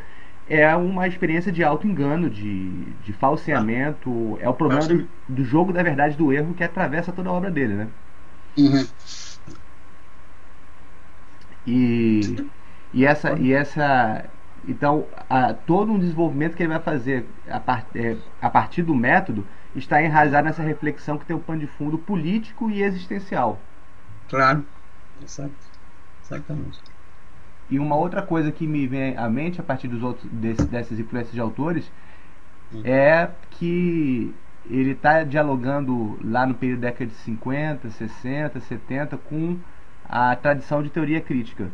é 0.48 0.74
uma 0.76 1.08
experiência 1.08 1.50
de 1.50 1.64
auto-engano, 1.64 2.28
de, 2.28 2.70
de 3.04 3.12
falseamento, 3.14 4.36
é 4.40 4.48
o 4.48 4.54
problema 4.54 4.86
do, 4.86 5.08
do, 5.28 5.44
jogo 5.44 5.72
da 5.72 5.82
verdade 5.82 6.16
do 6.16 6.32
erro 6.32 6.54
que 6.54 6.62
atravessa 6.62 7.10
toda 7.10 7.30
a 7.30 7.32
obra 7.32 7.50
dele, 7.50 7.74
né? 7.74 7.88
Uhum. 8.58 8.86
E, 11.66 12.46
e, 12.92 13.04
essa, 13.04 13.32
e 13.38 13.52
essa 13.52 14.24
então 14.68 15.06
a, 15.28 15.52
todo 15.52 15.90
um 15.92 15.98
desenvolvimento 15.98 16.56
que 16.56 16.62
ele 16.62 16.70
vai 16.70 16.80
fazer 16.80 17.26
a, 17.48 17.58
part, 17.58 17.86
é, 17.94 18.16
a 18.40 18.50
partir 18.50 18.82
do 18.82 18.94
método 18.94 19.44
está 19.78 20.02
enraizado 20.02 20.46
nessa 20.46 20.62
reflexão 20.62 21.18
que 21.18 21.24
tem 21.24 21.36
um 21.36 21.40
pano 21.40 21.60
de 21.60 21.66
fundo 21.66 21.98
político 21.98 22.70
e 22.70 22.82
existencial. 22.82 23.60
Claro, 24.28 24.64
exato, 25.22 25.52
exatamente. 26.24 26.80
E 27.68 27.78
uma 27.78 27.96
outra 27.96 28.22
coisa 28.22 28.52
que 28.52 28.66
me 28.66 28.86
vem 28.86 29.16
à 29.16 29.28
mente 29.28 29.60
a 29.60 29.64
partir 29.64 29.88
dos 29.88 30.02
outros 30.02 30.30
desse, 30.30 30.64
dessas 30.66 30.98
influências 30.98 31.34
de 31.34 31.40
autores 31.40 31.90
hum. 32.72 32.82
é 32.84 33.30
que 33.50 34.34
ele 34.68 34.90
está 34.92 35.22
dialogando 35.24 36.18
lá 36.24 36.46
no 36.46 36.54
período 36.54 36.80
da 36.80 36.88
década 36.88 37.10
de 37.10 37.16
50, 37.16 37.90
60, 37.90 38.60
70 38.60 39.16
com 39.18 39.58
a 40.08 40.34
tradição 40.36 40.82
de 40.82 40.90
teoria 40.90 41.20
crítica. 41.20 41.68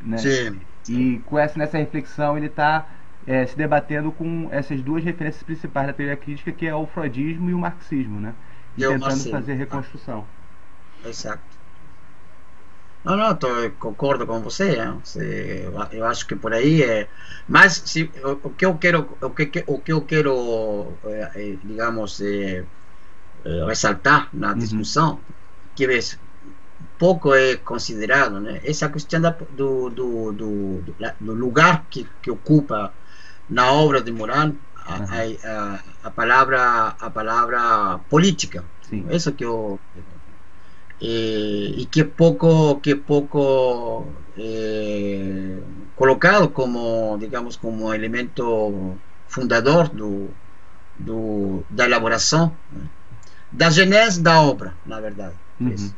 Né? 0.00 0.18
Sim. 0.18 0.60
E 0.88 1.18
com 1.26 1.38
essa, 1.38 1.58
nessa 1.58 1.78
reflexão 1.78 2.36
ele 2.36 2.46
está 2.46 2.86
é, 3.26 3.44
se 3.46 3.56
debatendo 3.56 4.12
com 4.12 4.48
essas 4.52 4.80
duas 4.80 5.02
referências 5.02 5.42
principais 5.42 5.88
da 5.88 5.92
teoria 5.92 6.16
crítica, 6.16 6.52
que 6.52 6.66
é 6.66 6.74
o 6.74 6.86
freudismo 6.86 7.50
e 7.50 7.54
o 7.54 7.58
marxismo, 7.58 8.20
né? 8.20 8.34
E, 8.76 8.86
tentando 8.86 9.30
fazer 9.30 9.54
reconstrução. 9.54 10.24
Exato. 11.04 11.56
Não, 13.04 13.16
não, 13.16 13.34
tô, 13.36 13.48
concordo 13.78 14.26
com 14.26 14.40
você. 14.40 14.76
você. 15.02 15.68
Eu 15.92 16.04
acho 16.04 16.26
que 16.26 16.34
por 16.34 16.52
aí 16.52 16.82
é. 16.82 17.08
Mas 17.48 17.82
se, 17.86 18.10
o, 18.42 18.50
que 18.50 18.66
eu 18.66 18.74
quero, 18.76 19.08
o 19.20 19.30
que, 19.30 19.64
o 19.66 19.78
que 19.78 19.92
eu 19.92 20.02
quero, 20.02 20.92
é, 21.04 21.56
digamos, 21.62 22.20
é, 22.20 22.64
ressaltar 23.66 24.28
na 24.32 24.52
discussão, 24.54 25.12
uhum. 25.12 25.18
que 25.76 25.86
ves, 25.86 26.18
pouco 26.98 27.32
é 27.32 27.56
considerado, 27.56 28.40
né? 28.40 28.60
Essa 28.64 28.88
questão 28.88 29.20
da, 29.20 29.30
do, 29.30 29.88
do, 29.88 30.32
do, 30.32 30.84
do, 31.20 31.32
lugar 31.32 31.86
que, 31.88 32.08
que 32.20 32.30
ocupa 32.30 32.92
na 33.48 33.72
obra 33.72 34.00
de 34.00 34.12
Moran 34.12 34.54
a, 34.74 34.94
a, 34.94 35.80
a, 36.04 36.10
palavra 36.10 36.96
a 37.00 37.10
palavra 37.10 37.98
política. 38.08 38.64
Sim. 38.82 39.06
Isso 39.10 39.32
que 39.32 39.44
eu 39.44 39.78
eh, 41.00 41.74
y 41.76 41.86
que 41.86 42.04
poco, 42.04 42.80
que 42.80 42.96
poco 42.96 44.06
eh, 44.36 45.60
colocado 45.94 46.52
como, 46.52 47.16
digamos, 47.18 47.56
como 47.56 47.92
elemento 47.92 48.96
fundador 49.28 49.88
do, 49.90 50.30
do, 50.98 51.64
da 51.68 51.84
elaboração, 51.84 52.56
né? 52.72 52.88
da 53.52 53.70
genese 53.70 54.22
da 54.22 54.40
obra, 54.40 54.74
na 54.86 55.00
verdade. 55.00 55.34
Uhum. 55.60 55.90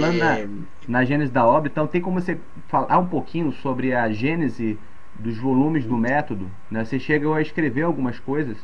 Falando 0.00 0.22
é... 0.22 0.46
na, 0.46 1.00
na 1.00 1.04
gênese 1.04 1.32
da 1.32 1.44
obra, 1.44 1.70
então 1.70 1.86
tem 1.86 2.00
como 2.00 2.20
você 2.20 2.38
falar 2.68 2.98
um 2.98 3.06
pouquinho 3.06 3.52
sobre 3.52 3.94
a 3.94 4.10
gênese 4.10 4.78
dos 5.18 5.38
volumes 5.38 5.84
do 5.84 5.96
método, 5.96 6.50
né, 6.70 6.84
você 6.84 6.98
chega 6.98 7.34
a 7.34 7.40
escrever 7.40 7.82
algumas 7.82 8.18
coisas 8.18 8.56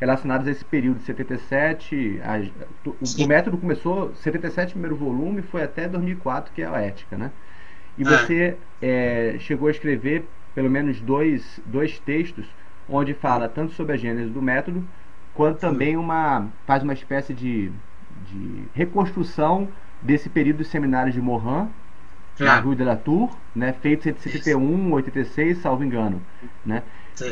relacionadas 0.00 0.48
a 0.48 0.50
esse 0.50 0.64
período 0.64 0.98
de 0.98 1.04
77. 1.04 2.20
A, 2.24 2.88
o, 2.88 3.22
o, 3.22 3.26
método 3.28 3.58
começou, 3.58 4.14
77, 4.14 4.72
primeiro 4.72 4.96
volume, 4.96 5.42
foi 5.42 5.62
até 5.62 5.86
2004, 5.86 6.52
que 6.52 6.62
é 6.62 6.66
a 6.66 6.80
ética, 6.80 7.16
né? 7.16 7.30
E 7.98 8.02
ah. 8.02 8.08
você 8.08 8.56
é, 8.80 9.36
chegou 9.38 9.68
a 9.68 9.70
escrever 9.70 10.24
pelo 10.54 10.70
menos 10.70 11.00
dois, 11.00 11.60
dois 11.66 11.98
textos 11.98 12.46
onde 12.88 13.14
fala 13.14 13.48
tanto 13.48 13.72
sobre 13.74 13.92
a 13.92 13.96
gênese 13.96 14.30
do 14.30 14.42
método, 14.42 14.84
quanto 15.34 15.58
também 15.58 15.96
uma 15.96 16.48
faz 16.66 16.82
uma 16.82 16.92
espécie 16.92 17.32
de, 17.32 17.70
de 18.26 18.64
reconstrução 18.74 19.68
desse 20.02 20.28
período 20.28 20.58
dos 20.58 20.68
seminários 20.68 21.14
de 21.14 21.20
Morin, 21.20 21.44
claro. 21.44 21.70
na 22.38 22.60
Rue 22.60 22.76
de 22.76 22.84
la 22.84 22.96
Tour, 22.96 23.30
né, 23.54 23.74
feito 23.80 24.08
em 24.08 24.14
71, 24.14 24.92
86, 24.92 25.58
salvo 25.58 25.84
engano. 25.84 26.20
Né? 26.64 26.82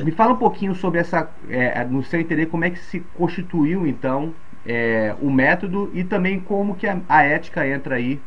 Me 0.04 0.10
fala 0.10 0.34
um 0.34 0.36
pouquinho 0.36 0.74
sobre 0.74 1.00
essa, 1.00 1.30
é, 1.48 1.84
no 1.84 2.02
seu 2.02 2.20
entender, 2.20 2.46
como 2.46 2.64
é 2.64 2.70
que 2.70 2.78
se 2.78 3.00
constituiu 3.14 3.86
então 3.86 4.34
é, 4.66 5.14
o 5.20 5.30
método 5.30 5.90
e 5.94 6.04
também 6.04 6.38
como 6.38 6.74
que 6.74 6.86
a, 6.86 7.00
a 7.08 7.22
ética 7.22 7.66
entra 7.66 7.94
aí 7.94 8.20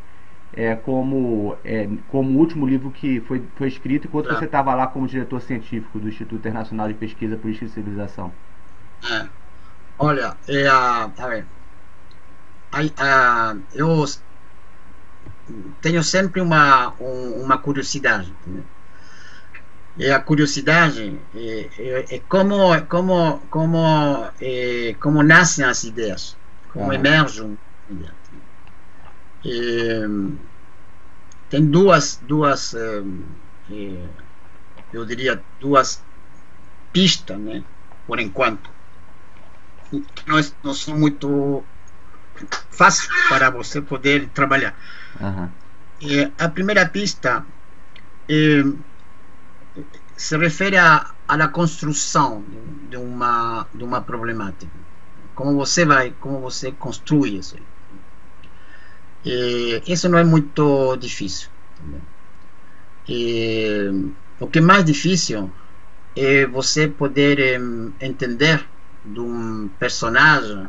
é, 0.54 0.74
como, 0.74 1.56
é, 1.64 1.88
como 2.08 2.38
último 2.38 2.66
livro 2.66 2.90
que 2.90 3.20
foi, 3.20 3.42
foi 3.56 3.68
escrito 3.68 4.06
enquanto 4.06 4.24
claro. 4.24 4.38
você 4.38 4.44
estava 4.44 4.74
lá 4.74 4.86
como 4.86 5.06
diretor 5.06 5.40
científico 5.40 5.98
do 5.98 6.08
Instituto 6.08 6.36
Internacional 6.36 6.88
de 6.88 6.94
Pesquisa 6.94 7.36
Política 7.36 7.66
e 7.66 7.68
Civilização. 7.68 8.32
É. 9.10 9.26
Olha, 9.98 10.36
é, 10.48 10.66
a, 10.66 11.10
a 11.16 11.26
ver, 11.28 11.46
a, 12.72 12.80
a, 12.98 13.56
eu 13.74 14.04
tenho 15.80 16.02
sempre 16.02 16.40
uma, 16.40 16.94
uma 16.98 17.58
curiosidade. 17.58 18.32
Né? 18.46 18.62
E 19.96 20.10
a 20.10 20.18
curiosidade 20.20 21.18
é, 21.34 21.68
é, 21.78 22.16
é, 22.16 22.18
como, 22.20 22.80
como, 22.86 23.38
como, 23.50 24.30
é, 24.40 24.96
como 24.98 25.22
nascem 25.22 25.64
as 25.64 25.84
ideias, 25.84 26.36
como 26.72 26.90
ah. 26.90 26.94
emergem. 26.94 27.58
tem 31.50 31.66
duas, 31.66 32.18
duas 32.26 32.74
é, 32.74 33.02
é, 33.70 34.06
eu 34.94 35.04
diria, 35.04 35.42
duas 35.60 36.02
pistas, 36.92 37.38
né, 37.38 37.62
por 38.06 38.18
enquanto, 38.18 38.70
que 39.90 40.28
não, 40.28 40.40
não 40.62 40.74
são 40.74 40.98
muito 40.98 41.62
fáceis 42.70 43.08
para 43.28 43.50
você 43.50 43.80
poder 43.80 44.28
trabalhar. 44.30 44.74
Uhum. 45.20 45.48
a 46.38 46.48
primeira 46.48 46.86
pista 46.86 47.44
eh, 48.28 48.64
se 50.16 50.36
refere 50.36 50.78
a 50.78 51.14
la 51.28 51.48
construção 51.48 52.44
de 52.90 52.96
uma 52.96 53.66
de 53.74 53.84
uma 53.84 54.00
problemática. 54.00 54.72
Como 55.34 55.54
você 55.54 55.84
vai, 55.84 56.12
como 56.20 56.40
você 56.40 56.72
construi 56.72 57.38
isso. 57.38 57.56
Eh, 59.24 59.82
isso 59.86 60.08
não 60.08 60.18
é 60.18 60.24
muito 60.24 60.96
difícil. 60.96 61.48
o 64.40 64.46
que 64.48 64.58
é 64.58 64.62
mais 64.62 64.84
difícil 64.84 65.50
é 66.16 66.46
você 66.46 66.88
poder 66.88 67.60
entender 68.00 68.64
de 69.04 69.20
um 69.20 69.68
personagem, 69.78 70.68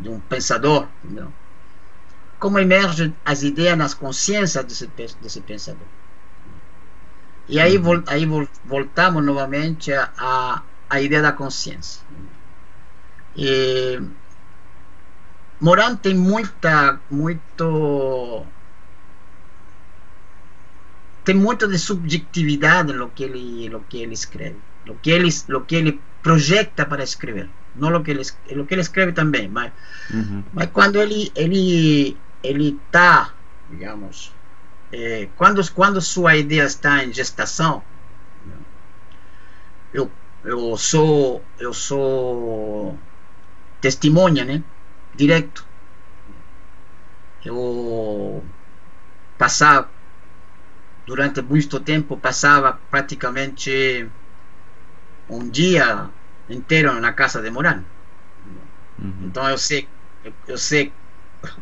de 0.00 0.08
um 0.08 0.18
pensador, 0.20 0.86
entendeu? 1.04 1.30
Como 2.40 2.58
emergem 2.58 3.14
as 3.24 3.42
ideias 3.42 3.76
nas 3.76 3.94
consciências 3.94 4.64
desse, 4.64 4.88
desse 5.22 5.40
pensador. 5.42 5.86
E 7.46 7.60
aí, 7.60 7.76
uhum. 7.76 8.02
aí 8.06 8.26
voltamos 8.64 9.24
novamente 9.24 9.92
à, 9.92 10.62
à 10.88 11.00
ideia 11.00 11.20
da 11.20 11.32
consciência. 11.32 12.00
E 13.36 14.00
Moran 15.60 15.96
tem 15.96 16.14
muita, 16.14 16.98
muito, 17.10 18.46
tem 21.24 21.34
muito 21.34 21.68
de 21.68 21.78
subjetividade 21.78 22.92
no 22.92 23.10
que 23.10 23.24
ele, 23.24 23.68
no 23.68 23.80
que 23.80 23.98
ele 23.98 24.14
escreve, 24.14 24.56
no 24.86 24.94
que 24.94 25.10
ele, 25.10 25.28
no 25.48 25.60
que 25.60 25.76
ele 25.76 26.00
projeta 26.22 26.86
para 26.86 27.02
escrever, 27.02 27.48
não 27.76 27.90
no 27.90 28.02
que 28.02 28.12
ele, 28.12 28.24
que 28.24 28.74
ele 28.74 28.80
escreve 28.80 29.12
também, 29.12 29.48
mas, 29.48 29.72
uhum. 30.12 30.42
mas 30.52 30.70
quando 30.70 30.96
ele, 31.00 31.30
ele 31.34 32.16
ele 32.42 32.80
está, 32.86 33.32
digamos, 33.68 34.34
é, 34.92 35.28
quando, 35.36 35.60
quando 35.72 36.00
sua 36.00 36.36
ideia 36.36 36.64
está 36.64 37.04
em 37.04 37.12
gestação, 37.12 37.82
eu, 39.92 40.10
eu 40.44 40.76
sou 40.76 41.44
eu 41.58 41.72
sou 41.72 42.98
testemunha, 43.80 44.44
né? 44.44 44.62
Direto. 45.14 45.66
Eu 47.44 48.44
passava 49.38 49.88
durante 51.06 51.42
muito 51.42 51.80
tempo 51.80 52.16
passava 52.16 52.78
praticamente 52.90 54.08
um 55.28 55.48
dia 55.48 56.08
inteiro 56.48 57.00
na 57.00 57.12
casa 57.12 57.40
de 57.40 57.50
Moran. 57.50 57.82
Uhum. 58.98 59.14
Então 59.22 59.48
eu 59.48 59.58
sei 59.58 59.88
eu, 60.24 60.32
eu 60.46 60.58
sei 60.58 60.92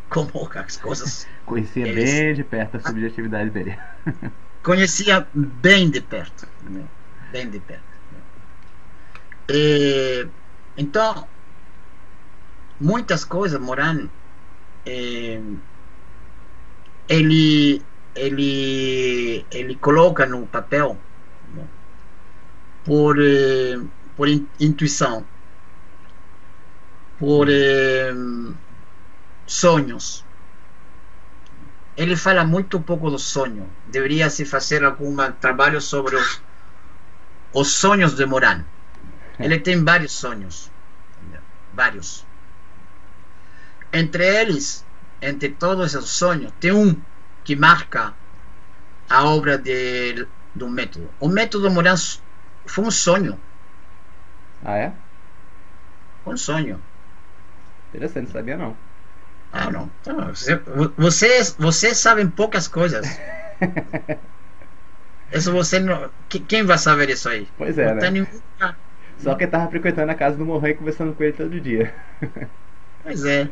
como 0.09 0.49
as 0.55 0.77
coisas. 0.77 1.27
Conhecia 1.45 1.87
eles... 1.87 2.11
bem 2.11 2.33
de 2.33 2.43
perto 2.43 2.77
a 2.77 2.79
subjetividade 2.79 3.49
dele. 3.49 3.77
Conhecia 4.63 5.27
bem 5.33 5.89
de 5.89 6.01
perto. 6.01 6.47
Né? 6.63 6.83
Bem 7.31 7.49
de 7.49 7.59
perto. 7.59 7.83
E, 9.49 10.27
então, 10.77 11.27
muitas 12.79 13.23
coisas, 13.23 13.59
Moran, 13.59 14.07
é, 14.85 15.41
ele, 17.07 17.81
ele, 18.15 19.45
ele 19.51 19.75
coloca 19.75 20.25
no 20.25 20.45
papel 20.45 20.97
né? 21.55 21.63
por, 22.85 23.17
eh, 23.19 23.79
por 24.15 24.27
intuição, 24.59 25.25
por. 27.17 27.47
Eh, 27.49 28.13
sonhos. 29.49 30.23
Ele 31.97 32.15
fala 32.15 32.45
muito 32.45 32.79
pouco 32.79 33.09
do 33.09 33.17
sonho. 33.17 33.67
Deveria 33.87 34.29
se 34.29 34.45
fazer 34.45 34.83
algum 34.85 35.17
trabalho 35.33 35.81
sobre 35.81 36.15
os, 36.15 36.41
os 37.51 37.71
sonhos 37.73 38.15
de 38.15 38.25
Moran. 38.25 38.63
Ele 39.39 39.59
tem 39.59 39.83
vários 39.83 40.11
sonhos. 40.11 40.71
vários. 41.73 42.25
Entre 43.91 44.23
eles, 44.23 44.85
entre 45.21 45.49
todos 45.49 45.95
esses 45.95 46.09
sonhos, 46.11 46.53
tem 46.59 46.71
um 46.71 46.95
que 47.43 47.55
marca 47.55 48.13
a 49.09 49.25
obra 49.25 49.57
de, 49.57 50.27
do 50.53 50.69
método. 50.69 51.09
O 51.19 51.27
método 51.27 51.71
Moran 51.71 51.95
foi 52.67 52.85
um 52.85 52.91
sonho. 52.91 53.39
Ah, 54.63 54.77
é? 54.77 54.93
Foi 56.23 56.35
um 56.35 56.37
sonho. 56.37 56.79
Interessante, 57.89 58.31
sabia 58.31 58.55
não. 58.55 58.88
Ah, 59.51 59.71
não. 59.71 59.89
Vocês, 60.97 61.55
vocês 61.57 61.97
sabem 61.97 62.27
poucas 62.29 62.67
coisas. 62.67 63.05
Isso 65.31 65.51
você 65.51 65.79
não. 65.79 66.09
Quem 66.27 66.63
vai 66.63 66.77
saber 66.77 67.09
isso 67.09 67.29
aí? 67.29 67.47
Pois 67.57 67.77
é, 67.77 67.93
né? 67.93 68.27
Só 69.19 69.35
que 69.35 69.45
tava 69.45 69.69
frequentando 69.69 70.11
a 70.11 70.15
casa 70.15 70.37
do 70.37 70.45
Morran 70.45 70.69
e 70.69 70.73
conversando 70.73 71.13
com 71.13 71.23
ele 71.23 71.33
todo 71.33 71.59
dia. 71.59 71.93
Pois 73.03 73.23
é. 73.25 73.49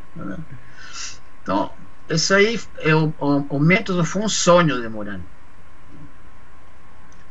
Então, 1.43 1.71
isso 2.09 2.33
aí, 2.33 2.59
é 2.79 2.95
o, 2.95 3.13
o, 3.19 3.45
o 3.49 3.59
método 3.59 4.03
foi 4.03 4.21
um 4.21 4.29
sonho 4.29 4.81
de 4.81 4.89
Moran. 4.89 5.19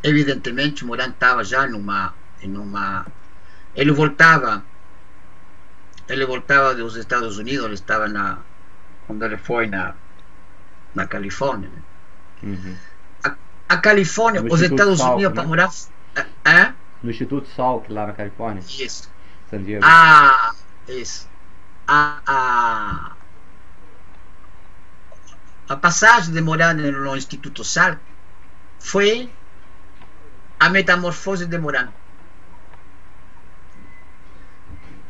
Evidentemente, 0.03 0.85
Moran 0.85 1.09
estava 1.09 1.43
já 1.43 1.67
numa, 1.67 2.14
numa. 2.43 3.07
Ele 3.75 3.91
voltava. 3.91 4.62
Ele 6.09 6.25
voltava 6.25 6.75
dos 6.75 6.95
Estados 6.95 7.39
Unidos, 7.39 7.64
ele 7.64 7.75
estava 7.75 8.07
na. 8.07 8.39
Quando 9.07 9.25
ele 9.25 9.37
foi 9.37 9.67
na, 9.67 9.95
na 10.95 11.07
Califórnia. 11.07 11.69
Né? 11.69 11.83
Uhum. 12.43 12.77
A, 13.25 13.35
a, 13.69 13.77
Califórnia, 13.79 14.43
no 14.43 14.49
os 14.53 14.61
Instituto 14.61 14.81
Estados 14.81 14.99
Salk, 14.99 15.15
Unidos, 15.15 15.35
né? 15.35 15.41
para 15.41 15.49
morar. 15.49 15.71
É? 16.45 16.73
No 17.03 17.11
Instituto 17.11 17.49
Salk, 17.55 17.93
lá 17.93 18.07
na 18.07 18.13
Califórnia. 18.13 18.63
Isso. 18.67 19.11
San 19.51 19.63
Diego. 19.63 19.85
Ah, 19.85 20.53
isso. 20.89 21.29
A, 21.87 22.21
a, 22.27 23.13
a 25.69 25.77
passagem 25.77 26.33
de 26.33 26.41
morar 26.41 26.75
no 26.75 27.17
Instituto 27.17 27.63
Salk 27.63 27.99
foi 28.81 29.31
a 30.59 30.69
metamorfose 30.69 31.47
de 31.47 31.59
Moran. 31.59 31.89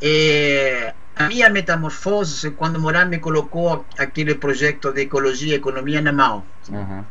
E 0.01 0.93
a 1.17 1.29
minha 1.29 1.49
metamorfose, 1.49 2.51
quando 2.51 2.79
Moran 2.79 3.07
me 3.07 3.19
colocou 3.19 3.87
aquele 3.99 4.35
projeto 4.35 4.93
de 4.93 5.01
ecologia 5.01 5.55
e 5.55 5.57
economia 5.57 6.03
na 6.03 6.13
mão. 6.13 6.45
Uhum. 6.69 7.03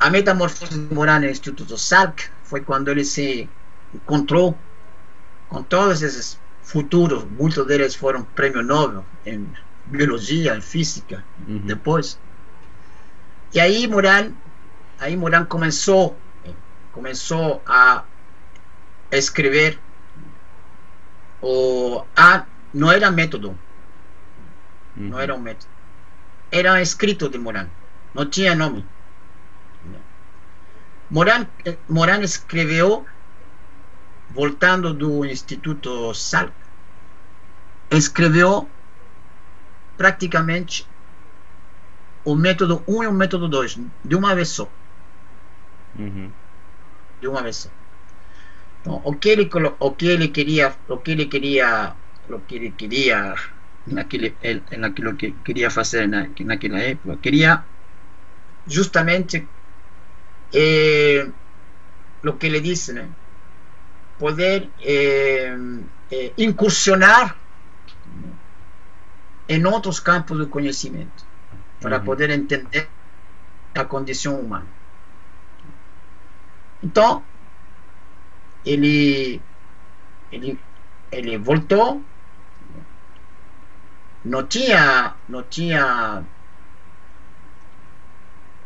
A 0.00 0.10
metamorfose 0.10 0.76
de 0.76 0.92
Moran 0.92 1.20
no 1.20 1.26
Instituto 1.26 1.78
Salk 1.78 2.24
foi 2.42 2.60
quando 2.60 2.88
ele 2.88 3.04
se 3.04 3.48
encontrou 3.94 4.58
com 5.48 5.62
todos 5.62 6.02
esses 6.02 6.40
futuros, 6.62 7.24
muitos 7.24 7.64
deles 7.66 7.94
foram 7.94 8.24
prêmio 8.24 8.62
Nobel 8.62 9.04
em 9.24 9.48
biologia, 9.86 10.56
em 10.56 10.60
física, 10.60 11.24
uhum. 11.46 11.58
depois. 11.58 12.18
E 13.54 13.60
aí 13.60 13.86
Moran, 13.86 14.32
aí 14.98 15.16
Moran 15.16 15.44
começou 15.44 16.16
começou 16.92 17.62
a 17.64 18.02
escrever 19.12 19.78
o 21.40 22.04
a 22.16 22.44
não 22.72 22.90
era 22.90 23.10
método. 23.10 23.58
Uhum. 24.96 25.08
não 25.08 25.18
era 25.18 25.34
um 25.34 25.40
método. 25.40 25.70
Era 26.50 26.80
escrito 26.80 27.28
de 27.28 27.38
Moran 27.38 27.68
não 28.14 28.26
tinha 28.26 28.54
nome 28.54 28.84
Moran 31.10 31.46
Moran 31.88 32.20
escreveu 32.22 33.06
voltando 34.30 34.94
do 34.94 35.24
Instituto 35.24 36.14
Salk. 36.14 36.52
Escreveu 37.90 38.68
praticamente 39.96 40.86
o 42.24 42.36
método 42.36 42.84
1 42.86 42.96
um 42.96 43.02
e 43.02 43.06
o 43.08 43.12
método 43.12 43.48
2 43.48 43.78
de 44.04 44.14
uma 44.14 44.34
vez 44.34 44.48
só 44.50 44.68
uhum. 45.98 46.30
De 47.20 47.26
uma 47.26 47.42
vez 47.42 47.56
só. 47.56 47.68
Então, 48.80 49.02
o 49.04 49.14
que 49.14 49.28
ele 49.28 49.50
o 49.78 49.90
que 49.90 50.06
ele 50.06 50.28
queria, 50.28 50.74
o 50.88 50.96
que 50.96 51.10
ele 51.10 51.26
queria, 51.26 51.94
o 52.34 52.40
que 52.40 52.56
ele 52.56 52.70
queria 52.70 53.34
naquele, 53.86 54.34
naquilo 54.78 55.14
que 55.14 55.32
queria 55.44 55.70
fazer 55.70 56.06
na, 56.08 56.28
naquela 56.40 56.78
época, 56.78 57.16
queria 57.16 57.64
justamente 58.66 59.46
eh, 60.52 61.28
o 62.24 62.32
que 62.34 62.46
ele 62.46 62.60
disse, 62.60 62.92
né? 62.92 63.08
poder 64.18 64.68
eh, 64.82 65.56
eh, 66.10 66.32
incursionar 66.36 67.36
em 69.48 69.64
outros 69.64 69.98
campos 69.98 70.36
do 70.38 70.46
conhecimento 70.46 71.24
para 71.80 71.98
uhum. 71.98 72.04
poder 72.04 72.30
entender 72.30 72.88
a 73.74 73.84
condição 73.84 74.38
humana. 74.38 74.66
Então, 76.82 77.24
ele, 78.64 79.40
ele, 80.30 80.58
ele 81.10 81.38
voltou, 81.38 82.04
não 84.24 84.46
tinha, 84.46 85.14
não 85.28 85.42
tinha, 85.42 86.22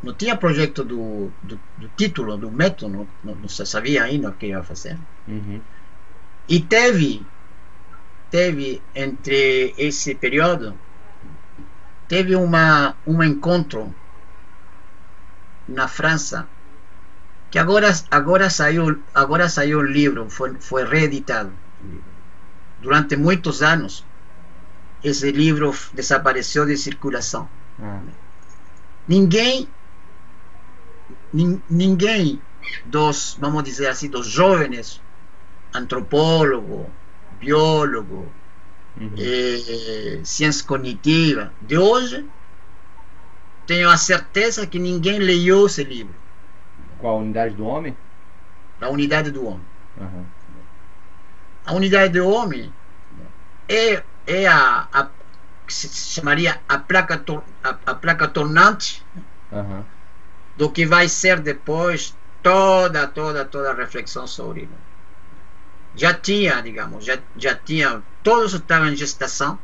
não 0.03 0.15
tinha 0.15 0.37
projeto 0.37 0.85
do, 0.85 1.31
do, 1.43 1.61
do 1.79 1.89
título, 1.97 2.37
do 2.37 2.51
método, 2.51 3.09
não, 3.23 3.35
não, 3.35 3.49
se 3.49 3.65
sabia 3.65 4.05
ainda 4.05 4.31
o 4.31 4.33
que 4.33 4.47
ia 4.47 4.63
fazer. 4.63 4.99
Uhum. 5.29 5.61
E 6.49 6.61
teve, 6.61 7.25
teve 8.31 8.83
entre 8.95 9.75
esse 9.79 10.15
período, 10.15 10.75
teve 12.09 12.35
uma, 12.35 12.97
um 13.07 13.23
encontro 13.23 13.95
na 15.69 15.89
França 15.89 16.47
que 17.51 17.59
agora 17.59 17.89
agora 18.11 18.51
saiu 18.51 19.01
agora 19.15 19.49
saiu 19.49 19.79
o 19.79 19.83
livro 19.83 20.29
foi 20.29 20.55
foi 20.59 20.85
reeditado 20.85 21.53
durante 22.83 23.17
muitos 23.17 23.63
anos 23.63 24.05
esse 25.05 25.31
livro 25.31 25.73
desapareceu 25.93 26.67
de 26.67 26.77
circulação 26.77 27.49
ah. 27.81 28.01
ninguém 29.07 29.69
ninguém 31.69 32.41
dos 32.87 33.37
vamos 33.39 33.63
dizer 33.63 33.89
assim 33.89 34.09
dos 34.09 34.27
jovens 34.27 35.01
antropólogo 35.73 36.91
biólogo 37.39 38.33
uhum. 38.99 39.13
eh, 39.19 40.21
ciência 40.25 40.67
cognitiva 40.67 41.53
de 41.61 41.77
hoje 41.77 42.27
tenho 43.67 43.91
a 43.91 43.97
certeza 43.97 44.67
que 44.67 44.79
ninguém 44.79 45.19
leu 45.19 45.67
esse 45.67 45.85
livro 45.85 46.25
qual 47.05 47.17
a 47.17 47.21
unidade 47.21 47.55
do 47.55 47.67
homem? 47.67 47.95
A 48.81 48.89
unidade 48.89 49.31
do 49.31 49.47
homem. 49.47 49.61
Uhum. 50.01 50.25
A 51.67 51.75
unidade 51.75 52.19
do 52.19 52.27
homem 52.27 52.73
é, 53.69 54.03
é 54.27 54.47
a, 54.47 54.89
a 54.93 55.09
que 55.67 55.73
se 55.73 55.89
chamaria 55.89 56.61
a 56.69 56.79
placa, 56.79 57.23
a, 57.63 57.69
a 57.87 57.95
placa 57.95 58.29
tornante 58.29 59.05
uhum. 59.51 59.85
do 60.57 60.71
que 60.71 60.85
vai 60.87 61.09
ser 61.09 61.41
depois 61.41 62.15
toda, 62.43 63.07
toda, 63.07 63.45
toda 63.45 63.71
a 63.71 63.75
reflexão 63.75 64.27
sobre. 64.27 64.69
Já 65.97 66.13
tinha, 66.13 66.61
digamos, 66.61 67.05
já, 67.05 67.19
já 67.37 67.55
tinha, 67.55 68.03
todos 68.23 68.53
estavam 68.53 68.89
em 68.89 68.97
gestação. 68.97 69.59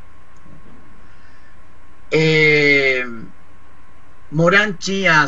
É, 2.13 3.07
Moran 4.31 4.73
tinha 4.73 5.27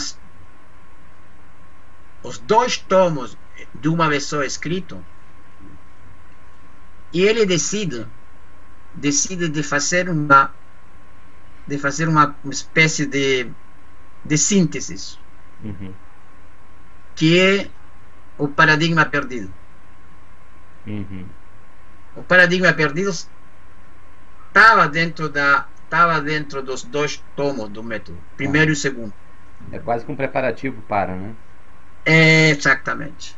os 2.23 2.39
dois 2.39 2.77
tomos 2.77 3.37
de 3.75 3.89
uma 3.89 4.09
vez 4.09 4.25
só 4.25 4.43
escrito 4.43 5.05
e 7.13 7.23
ele 7.23 7.45
decide 7.45 8.07
decide 8.95 9.49
de 9.49 9.63
fazer 9.63 10.09
uma 10.09 10.53
de 11.67 11.79
fazer 11.79 12.09
uma 12.09 12.35
espécie 12.51 13.07
de 13.07 13.51
de 14.25 14.39
síntese 14.39 15.19
uhum. 15.63 15.93
que 17.15 17.41
é 17.41 17.69
o 18.39 18.49
paradigma 18.49 19.05
perdido 19.05 19.53
uhum. 20.87 21.27
o 22.17 22.23
paradigma 22.23 22.73
perdido 22.73 23.11
estava 24.49 24.89
dentro 24.89 25.29
da 25.29 25.67
estava 25.85 26.21
dentro 26.21 26.63
dos 26.63 26.85
dois 26.85 27.23
tomos 27.37 27.69
do 27.69 27.83
método 27.83 28.19
primeiro 28.37 28.73
e 28.73 28.77
segundo 28.77 29.13
é 29.71 29.79
quase 29.79 30.05
que 30.05 30.13
um 30.13 30.17
preparativo 30.17 30.83
para 30.83 31.15
né 31.15 31.35
Exatamente. 32.05 33.37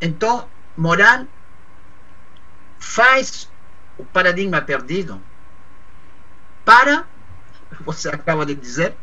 Então, 0.00 0.48
Moran 0.76 1.26
faz 2.78 3.49
o 4.00 4.04
paradigma 4.06 4.62
perdido 4.62 5.20
para, 6.64 7.04
você 7.84 8.08
acaba 8.08 8.46
de 8.46 8.54
dizer, 8.54 8.96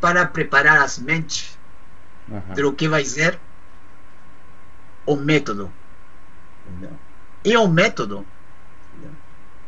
para 0.00 0.26
preparar 0.26 0.82
as 0.82 0.98
mentes 0.98 1.58
uhum. 2.28 2.54
do 2.54 2.72
que 2.72 2.88
vai 2.88 3.04
ser 3.04 3.38
o 5.06 5.16
método. 5.16 5.72
E 7.44 7.56
o 7.56 7.68
método 7.68 8.26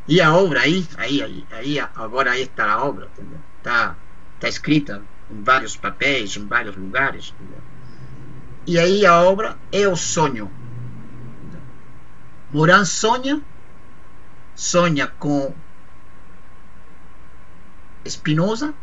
E 0.08 0.20
a 0.20 0.32
obra 0.34 0.60
aí, 0.60 0.86
aí, 0.96 1.22
aí, 1.22 1.46
aí 1.50 1.80
agora 1.80 2.32
aí 2.32 2.42
está 2.42 2.72
a 2.72 2.84
obra, 2.84 3.08
está 3.58 3.96
tá 4.40 4.48
escrita 4.48 5.02
em 5.30 5.42
vários 5.42 5.76
papéis, 5.76 6.36
em 6.36 6.46
vários 6.46 6.76
lugares. 6.76 7.34
E 8.66 8.78
aí 8.78 9.04
a 9.04 9.20
obra 9.20 9.56
é 9.70 9.86
o 9.86 9.96
sonho. 9.96 10.50
Moran 12.52 12.84
sonha, 12.84 13.42
sonha 14.56 15.06
com 15.06 15.54
Spinoza. 18.06 18.74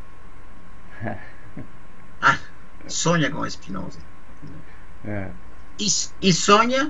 Ah, 2.25 2.39
sonha 2.87 3.29
com 3.29 3.45
Spinoza. 3.49 3.99
É. 5.03 5.29
E, 5.77 5.87
e 6.21 6.31
sonha 6.31 6.89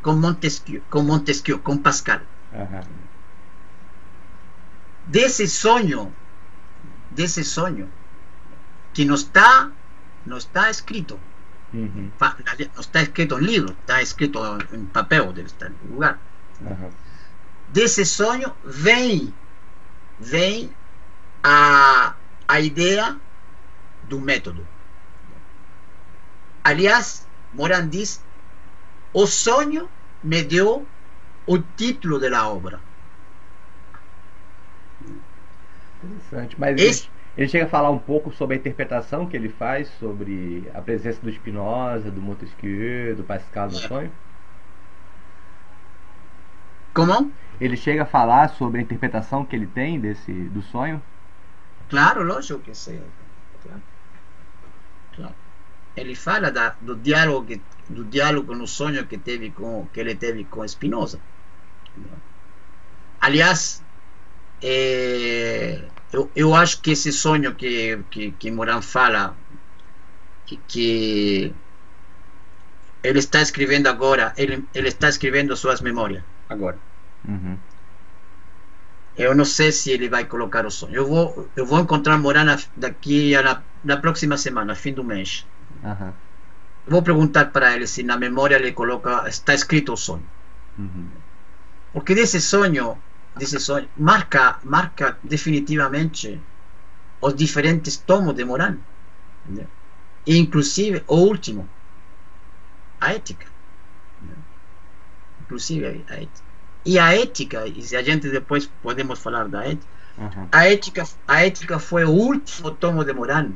com 0.00 0.12
Montesquieu, 0.12 0.80
com 0.88 1.02
Montesquieu, 1.02 1.58
com 1.58 1.76
Pascal. 1.76 2.20
Uhum. 2.52 2.80
Desse 5.08 5.48
sonho, 5.48 6.14
desse 7.10 7.42
sonho, 7.42 7.90
que 8.94 9.04
não 9.04 9.16
está, 9.16 9.72
não 10.24 10.36
está 10.36 10.70
escrito. 10.70 11.18
Uhum. 11.74 12.12
No 12.76 12.80
está 12.80 13.02
escrito 13.02 13.38
em 13.40 13.42
livro, 13.42 13.76
está 13.80 14.00
escrito 14.00 14.38
em 14.72 14.86
papel, 14.86 15.32
deve 15.32 15.48
estar 15.48 15.68
em 15.68 15.90
lugar. 15.90 16.20
Uhum. 16.60 16.90
Desse 17.68 18.04
sonho 18.04 18.54
vem, 18.64 19.32
vem 20.18 20.70
a, 21.42 22.14
a 22.46 22.60
ideia 22.60 23.16
do 24.04 24.18
método. 24.18 24.66
Aliás, 26.64 27.26
Moran 27.52 27.88
diz: 27.88 28.24
o 29.12 29.26
sonho 29.26 29.88
me 30.22 30.42
deu 30.42 30.86
o 31.46 31.58
título 31.58 32.18
da 32.18 32.48
obra. 32.48 32.80
Interessante. 36.02 36.56
Mas 36.58 36.80
Esse... 36.80 37.10
ele 37.36 37.48
chega 37.48 37.64
a 37.64 37.68
falar 37.68 37.90
um 37.90 37.98
pouco 37.98 38.32
sobre 38.32 38.56
a 38.56 38.58
interpretação 38.58 39.26
que 39.26 39.36
ele 39.36 39.48
faz 39.48 39.88
sobre 39.98 40.70
a 40.74 40.80
presença 40.80 41.20
do 41.20 41.30
Spinoza, 41.30 42.10
do 42.10 42.20
Montesquieu, 42.20 43.14
do 43.16 43.24
Pascal 43.24 43.66
no 43.66 43.74
sonho? 43.74 44.12
Como? 46.94 47.32
Ele 47.60 47.76
chega 47.76 48.02
a 48.02 48.06
falar 48.06 48.48
sobre 48.50 48.80
a 48.80 48.82
interpretação 48.82 49.44
que 49.44 49.56
ele 49.56 49.66
tem 49.66 49.98
desse 50.00 50.32
do 50.32 50.62
sonho? 50.62 51.02
Claro, 51.88 52.22
lógico 52.22 52.60
que 52.60 52.74
sim. 52.74 53.00
Claro. 53.62 53.82
claro. 55.16 55.34
Ele 55.96 56.14
fala 56.14 56.50
da, 56.50 56.74
do 56.80 56.94
diálogo 56.94 57.60
do 57.88 58.04
diálogo 58.04 58.54
no 58.54 58.66
sonho 58.66 59.06
que 59.06 59.16
teve 59.16 59.50
com 59.50 59.86
que 59.92 60.00
ele 60.00 60.14
teve 60.14 60.44
com 60.44 60.66
Spinoza. 60.66 61.18
Aliás, 63.20 63.82
é, 64.62 65.82
eu, 66.12 66.30
eu 66.36 66.54
acho 66.54 66.80
que 66.80 66.92
esse 66.92 67.12
sonho 67.12 67.54
que, 67.54 67.98
que, 68.10 68.30
que 68.32 68.50
Moran 68.50 68.82
fala, 68.82 69.36
que, 70.46 70.56
que 70.68 71.54
ele 73.02 73.18
está 73.18 73.40
escrevendo 73.40 73.88
agora, 73.88 74.32
ele, 74.36 74.64
ele 74.74 74.88
está 74.88 75.08
escrevendo 75.08 75.56
suas 75.56 75.80
memórias 75.80 76.22
agora. 76.48 76.78
Uhum. 77.28 77.56
Eu 79.16 79.34
não 79.34 79.44
sei 79.44 79.70
se 79.72 79.90
ele 79.90 80.08
vai 80.08 80.24
colocar 80.24 80.64
o 80.64 80.70
sonho. 80.70 80.94
Eu 80.94 81.06
vou, 81.06 81.48
eu 81.56 81.66
vou 81.66 81.80
encontrar 81.80 82.16
Moran 82.18 82.56
daqui 82.76 83.34
a 83.34 83.42
na, 83.42 83.62
na 83.84 83.96
próxima 83.96 84.36
semana, 84.36 84.74
fim 84.74 84.92
do 84.92 85.04
mês. 85.04 85.46
Uhum. 85.82 86.12
Vou 86.86 87.02
perguntar 87.02 87.46
para 87.46 87.74
ele 87.74 87.86
se 87.86 88.02
na 88.02 88.16
memória 88.16 88.56
ele 88.56 88.72
coloca, 88.72 89.28
está 89.28 89.52
escrito 89.54 89.92
o 89.92 89.96
sonho. 89.96 90.24
Uhum. 90.78 91.08
Porque 91.92 92.14
desse 92.14 92.40
sonho 92.40 92.96
desse 93.38 93.58
sonho 93.60 93.88
marca, 93.96 94.58
marca 94.64 95.16
definitivamente 95.22 96.40
os 97.20 97.34
diferentes 97.34 97.96
tomos 97.96 98.34
de 98.34 98.44
Moran. 98.44 98.78
E 100.26 100.36
inclusive 100.36 101.02
o 101.06 101.16
último, 101.16 101.68
a 103.00 103.14
ética. 103.14 103.46
Inclusive 105.42 106.04
a 106.08 106.14
ética. 106.14 106.47
E 106.84 106.98
a 106.98 107.14
ética, 107.14 107.66
e 107.66 107.82
se 107.82 107.96
a 107.96 108.02
gente 108.02 108.28
depois 108.30 108.70
podemos 108.82 109.18
falar 109.18 109.48
da 109.48 109.64
ética, 109.64 109.92
uhum. 110.16 110.48
a 110.50 110.66
ética, 110.66 111.04
a 111.26 111.44
ética 111.44 111.78
foi 111.78 112.04
o 112.04 112.10
último 112.10 112.70
tomo 112.70 113.04
de 113.04 113.12
Moran, 113.12 113.52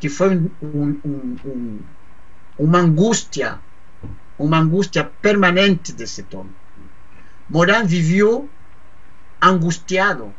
que 0.00 0.08
foi 0.08 0.36
um, 0.36 0.50
um, 1.04 1.36
um, 1.44 1.80
uma 2.58 2.78
angústia, 2.78 3.58
uma 4.38 4.58
angústia 4.58 5.04
permanente 5.04 5.92
desse 5.92 6.22
tomo. 6.24 6.50
Moran 7.48 7.84
viveu 7.84 8.48
angustiado 9.40 10.32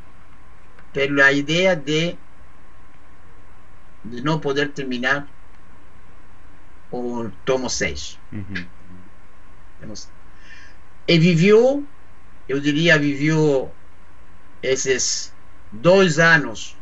pela 0.92 1.32
ideia 1.32 1.76
de, 1.76 2.16
de 4.04 4.22
não 4.22 4.40
poder 4.40 4.72
terminar 4.72 5.28
o 6.92 7.30
tomo 7.44 7.70
6. 7.70 8.20
Uhum. 8.32 8.66
E 11.08 11.18
viveu, 11.20 11.86
eu 12.48 12.60
diria, 12.60 12.98
viveu 12.98 13.72
esses 14.62 15.34
dois 15.72 16.20
anos 16.20 16.78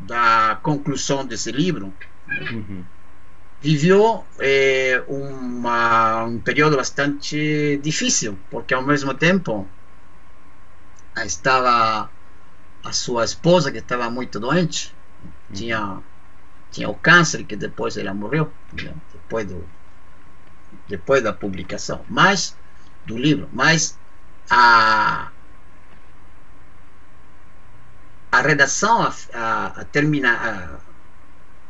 da 0.00 0.58
conclusão 0.62 1.24
desse 1.24 1.50
livro. 1.50 1.92
Uhum. 2.28 2.84
Viveu 3.60 4.24
é, 4.38 5.02
uma, 5.08 6.24
um 6.24 6.38
período 6.38 6.76
bastante 6.76 7.78
difícil, 7.82 8.38
porque 8.50 8.74
ao 8.74 8.82
mesmo 8.82 9.14
tempo 9.14 9.66
estava 11.24 12.10
a 12.84 12.92
sua 12.92 13.24
esposa 13.24 13.72
que 13.72 13.78
estava 13.78 14.10
muito 14.10 14.38
doente, 14.38 14.94
tinha 15.52 16.02
tinha 16.70 16.90
o 16.90 16.94
câncer 16.94 17.44
que 17.44 17.56
depois 17.56 17.96
ela 17.96 18.12
morreu, 18.12 18.52
né? 18.74 18.92
depois 19.12 19.46
do 19.46 19.64
depois 20.86 21.22
da 21.22 21.32
publicação, 21.32 22.04
mas 22.08 22.56
do 23.06 23.16
livro, 23.16 23.48
mas 23.52 23.98
a 24.50 25.30
a 28.30 28.40
redação, 28.42 29.02
a, 29.02 29.14
a, 29.32 29.66
a 29.80 29.84
termina, 29.84 30.80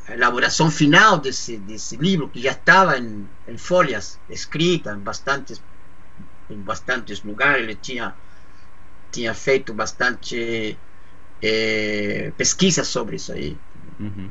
a, 0.08 0.12
elaboração 0.14 0.70
final 0.70 1.18
desse, 1.18 1.58
desse 1.58 1.96
livro, 1.96 2.28
que 2.28 2.40
já 2.40 2.52
estava 2.52 2.98
em, 2.98 3.28
em 3.46 3.58
folhas, 3.58 4.18
escrita 4.28 4.92
em 4.92 4.98
bastantes, 4.98 5.62
em 6.50 6.58
bastantes 6.58 7.22
lugares, 7.22 7.62
ele 7.62 7.74
tinha 7.74 8.14
tinha 9.10 9.32
feito 9.32 9.72
bastante 9.72 10.76
é, 11.42 12.32
pesquisa 12.36 12.84
sobre 12.84 13.16
isso 13.16 13.32
aí. 13.32 13.56
Uhum. 13.98 14.30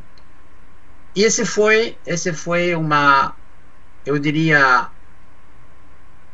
E 1.15 1.23
esse 1.23 1.45
foi, 1.45 1.97
esse 2.05 2.33
foi 2.33 2.75
uma, 2.75 3.35
eu 4.05 4.19
diria, 4.19 4.89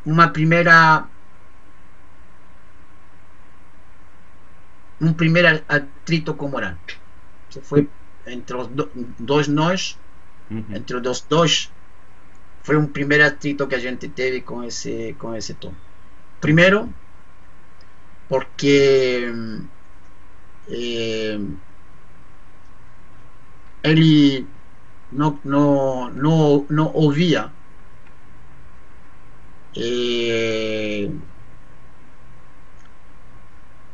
uma 0.04 0.28
primeira, 0.28 1.06
um 5.00 5.12
primeiro 5.12 5.62
atrito 5.68 6.34
com 6.34 6.48
Moran. 6.48 6.76
Foi 7.62 7.88
entre 8.26 8.56
os 8.56 8.68
dois 9.18 9.48
nós, 9.48 9.98
uhum. 10.50 10.64
entre 10.70 10.96
os 10.96 11.20
dois, 11.22 11.70
foi 12.62 12.76
um 12.76 12.86
primeiro 12.86 13.26
atrito 13.26 13.66
que 13.66 13.74
a 13.74 13.78
gente 13.78 14.08
teve 14.08 14.40
com 14.40 14.62
esse, 14.62 15.14
com 15.18 15.34
esse 15.34 15.54
tom. 15.54 15.74
Primeiro, 16.40 16.92
porque 18.28 19.32
eh, 20.68 21.38
ele 23.82 24.46
não, 25.10 25.38
não, 25.44 26.10
não, 26.10 26.66
não 26.70 26.92
ouvia 26.94 27.52
eh, 29.76 31.10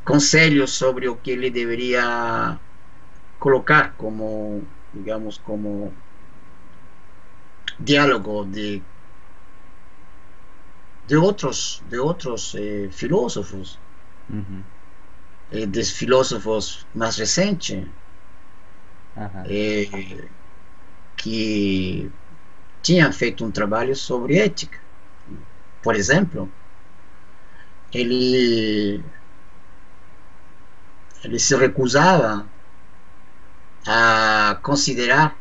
conselhos 0.04 0.72
sobre 0.72 1.08
o 1.08 1.16
que 1.16 1.30
ele 1.32 1.50
deveria 1.50 2.58
colocar 3.38 3.94
como, 3.96 4.62
digamos, 4.92 5.38
como 5.38 5.92
diálogo 7.78 8.44
de 8.44 8.82
de 11.06 11.16
outros 11.16 11.82
de 11.88 11.98
outros 11.98 12.54
eh, 12.54 12.88
filósofos 12.90 13.78
uhum. 14.28 14.62
e 15.52 15.64
dos 15.64 15.90
filósofos 15.90 16.86
mais 16.94 17.16
recentes 17.16 17.86
uhum. 19.16 19.46
e, 19.46 20.28
que 21.16 22.10
tinham 22.82 23.12
feito 23.12 23.44
um 23.44 23.50
trabalho 23.50 23.94
sobre 23.94 24.38
ética. 24.38 24.78
Por 25.88 25.96
exemplo, 25.96 26.52
ele, 27.94 29.02
ele 31.24 31.38
se 31.38 31.56
recusava 31.56 32.46
a 33.86 34.58
considerar 34.62 35.34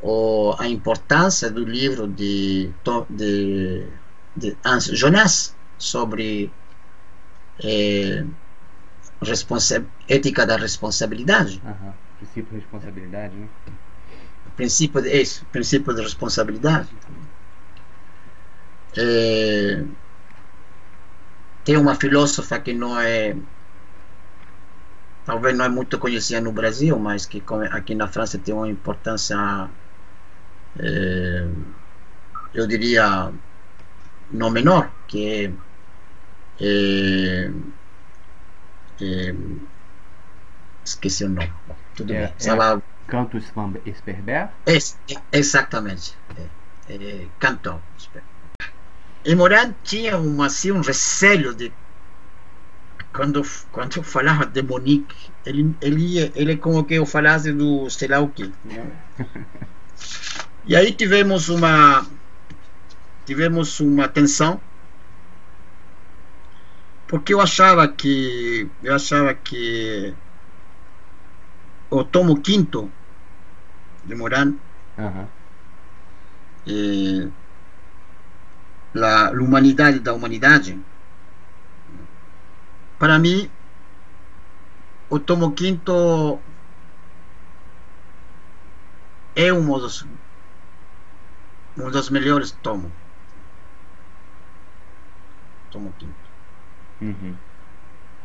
o, 0.00 0.54
a 0.60 0.68
importância 0.68 1.50
do 1.50 1.64
livro 1.64 2.06
de, 2.06 2.70
de, 3.10 3.88
de 4.36 4.56
Hans 4.64 4.84
Jonas 4.96 5.56
sobre 5.76 6.48
é, 7.64 8.24
ética 10.08 10.46
da 10.46 10.56
responsabilidade. 10.56 11.60
Uhum. 11.64 11.92
Princípio 12.16 12.50
de 12.52 12.60
responsabilidade, 12.60 13.34
né? 13.34 13.48
Princípio 14.54 15.02
de, 15.02 15.20
isso, 15.20 15.44
princípio 15.46 15.92
de 15.92 16.02
responsabilidade. 16.02 16.88
É, 18.96 19.84
tem 21.64 21.76
uma 21.76 21.94
filósofa 21.94 22.58
que 22.60 22.72
não 22.72 22.98
é 22.98 23.34
talvez 25.24 25.56
não 25.56 25.64
é 25.64 25.68
muito 25.68 25.98
conhecida 25.98 26.40
no 26.40 26.52
Brasil, 26.52 26.98
mas 26.98 27.26
que 27.26 27.42
aqui 27.70 27.94
na 27.94 28.08
França 28.08 28.38
tem 28.38 28.54
uma 28.54 28.68
importância, 28.68 29.36
é, 30.78 31.48
eu 32.54 32.66
diria, 32.66 33.32
não 34.30 34.50
menor, 34.50 34.90
que 35.06 35.52
é, 36.60 36.64
é, 36.64 37.50
é 39.00 39.34
esqueci 40.84 41.24
o 41.24 41.28
nome. 41.28 41.52
Tudo 41.94 42.12
é, 42.12 42.26
bem. 42.26 42.34
É 42.40 42.48
Ela, 42.48 42.82
Cantus 43.06 43.50
van 43.54 43.72
Esperber? 43.86 44.48
exatamente. 45.32 46.16
É, 46.88 46.94
é, 46.94 47.26
Cantor. 47.38 47.80
E 49.24 49.34
Moran 49.34 49.74
tinha 49.84 50.18
uma, 50.18 50.46
assim, 50.46 50.72
um 50.72 50.80
receio 50.80 51.54
de 51.54 51.72
quando 53.12 53.42
quando 53.70 53.98
eu 53.98 54.02
falava 54.02 54.46
de 54.46 54.62
Monique, 54.62 55.30
ele 55.44 55.76
ele 55.80 56.32
ele 56.34 56.52
é 56.52 56.56
como 56.56 56.84
que 56.84 56.94
eu 56.94 57.06
falasse 57.06 57.52
do 57.52 57.88
sei 57.90 58.08
lá 58.08 58.20
o 58.20 58.28
quê. 58.28 58.50
Né? 58.64 58.90
E 60.64 60.74
aí 60.76 60.92
tivemos 60.92 61.48
uma 61.48 62.06
tivemos 63.26 63.78
uma 63.80 64.08
tensão 64.08 64.60
porque 67.06 67.34
eu 67.34 67.40
achava 67.40 67.86
que 67.86 68.68
eu 68.82 68.94
achava 68.94 69.34
que 69.34 70.14
o 71.90 72.02
tomo 72.04 72.40
quinto 72.40 72.90
de 74.04 74.14
Moran 74.14 74.54
uhum. 74.96 75.26
eh, 76.66 77.28
a 78.94 79.30
humanidade 79.30 80.00
da 80.00 80.12
humanidade 80.12 80.78
para 83.02 83.18
mim, 83.18 83.50
o 85.10 85.18
tomo 85.18 85.50
quinto 85.50 86.38
é 89.34 89.52
um 89.52 89.66
dos, 89.76 90.06
um 91.76 91.90
dos 91.90 92.10
melhores 92.10 92.52
tomos. 92.62 92.92
Tomo 95.72 95.92
quinto. 95.98 96.14
Uhum. 97.00 97.36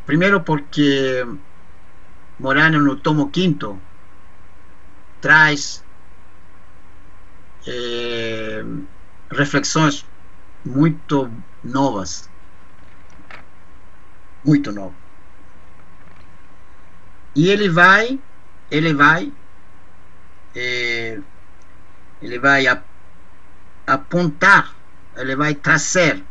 Primeiro 0.06 0.42
porque 0.42 1.26
Morano 2.40 2.80
no 2.80 2.98
tomo 2.98 3.32
quinto 3.32 3.82
traz 5.20 5.84
é, 7.66 8.64
reflexões 9.32 10.06
muito 10.68 11.32
novas 11.64 12.30
muito 14.48 14.72
novo. 14.72 14.96
E 17.36 17.50
ele 17.50 17.70
vai, 17.70 18.20
ele 18.72 18.94
vai, 18.94 19.32
é, 20.56 21.20
ele 22.22 22.40
vai 22.40 22.66
a, 22.66 22.82
apontar, 23.86 24.74
ele 25.16 25.36
vai 25.36 25.54
trazer 25.54 26.24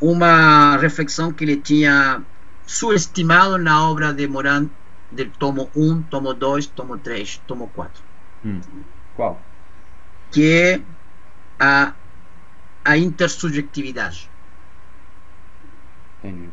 uma 0.00 0.76
reflexão 0.76 1.32
que 1.32 1.44
ele 1.44 1.56
tinha 1.56 2.22
subestimado 2.66 3.56
na 3.58 3.88
obra 3.88 4.12
de 4.12 4.28
Moran 4.28 4.68
del 5.10 5.30
tomo 5.38 5.70
1, 5.74 6.02
tomo 6.02 6.34
2, 6.34 6.66
tomo 6.66 6.98
3, 6.98 7.38
tomo 7.46 7.68
4. 7.68 8.02
Hum. 8.44 8.60
Qual? 9.16 9.40
Que 10.30 10.52
é 10.52 10.80
a, 11.58 11.92
a 12.84 12.96
intersubjetividade. 12.96 14.30
Entendi. 16.18 16.48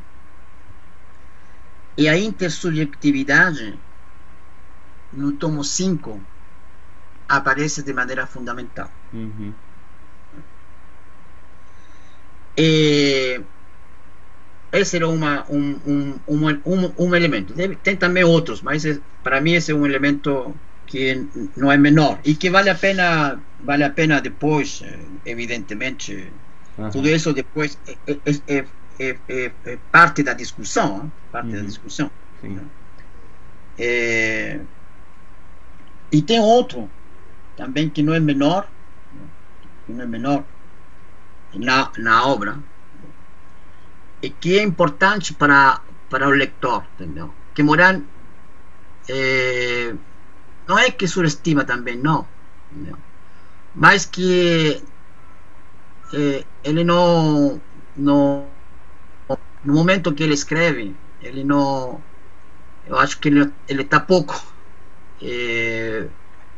E 1.97 2.07
a 2.07 2.17
intersubjetividade, 2.17 3.77
no 5.11 5.33
tomo 5.33 5.63
5, 5.63 6.21
aparece 7.27 7.83
de 7.83 7.93
maneira 7.93 8.25
fundamental. 8.25 8.89
Uhum. 9.13 9.53
E 12.57 13.41
esse 14.71 14.97
era 14.97 15.07
uma, 15.07 15.45
um, 15.49 15.79
um, 15.85 16.19
um, 16.27 16.47
um, 16.65 16.93
um 16.97 17.15
elemento. 17.15 17.53
Tem 17.83 17.95
também 17.95 18.23
outros, 18.23 18.61
mas 18.61 18.83
para 19.23 19.41
mim 19.41 19.53
esse 19.53 19.71
é 19.71 19.75
um 19.75 19.85
elemento 19.85 20.55
que 20.89 21.25
não 21.55 21.71
é 21.71 21.77
menor 21.77 22.19
e 22.25 22.33
que 22.33 22.49
vale 22.49 22.69
a 22.69 22.75
pena 22.75 23.39
vale 23.63 23.83
a 23.83 23.91
pena 23.91 24.19
depois 24.19 24.81
eh, 24.83 24.99
evidentemente 25.25 26.33
uhum. 26.77 26.89
tudo 26.89 27.07
isso 27.07 27.31
depois 27.31 27.77
é, 27.87 27.95
é, 28.11 28.57
é, 28.57 28.65
é, 28.99 29.17
é, 29.29 29.51
é 29.65 29.77
parte 29.91 30.21
da 30.23 30.33
discussão, 30.33 31.09
parte 31.31 31.47
uhum. 31.47 31.55
da 31.55 31.61
discussão. 31.61 32.11
É, 33.77 34.59
e 36.11 36.21
tem 36.21 36.39
outro 36.39 36.89
também 37.55 37.89
que 37.89 38.03
não 38.03 38.13
é 38.13 38.19
menor, 38.19 38.69
que 39.85 39.93
não 39.93 40.03
é 40.03 40.07
menor 40.07 40.43
na, 41.53 41.91
na 41.97 42.27
obra, 42.27 42.59
e 44.21 44.29
que 44.29 44.59
é 44.59 44.63
importante 44.63 45.33
para, 45.33 45.79
para 46.09 46.27
o 46.27 46.31
leitor, 46.31 46.83
entendeu? 46.95 47.33
Que 47.53 47.63
Moran 47.63 48.03
é, 49.07 49.95
não 50.69 50.77
é 50.77 50.91
que 50.91 51.07
subestima 51.07 51.65
também, 51.65 51.97
não, 51.97 52.27
entendeu? 52.71 52.95
mas 53.73 54.05
que 54.05 54.83
é, 56.13 56.45
ele 56.63 56.83
não, 56.83 57.59
não 57.97 58.45
no 59.63 59.73
momento 59.73 60.13
que 60.13 60.23
ele 60.23 60.33
escreve, 60.33 60.95
ele 61.21 61.43
não. 61.43 61.99
Eu 62.85 62.97
acho 62.97 63.19
que 63.19 63.29
ele 63.29 63.51
está 63.67 63.99
pouco 63.99 64.41
é, 65.21 66.07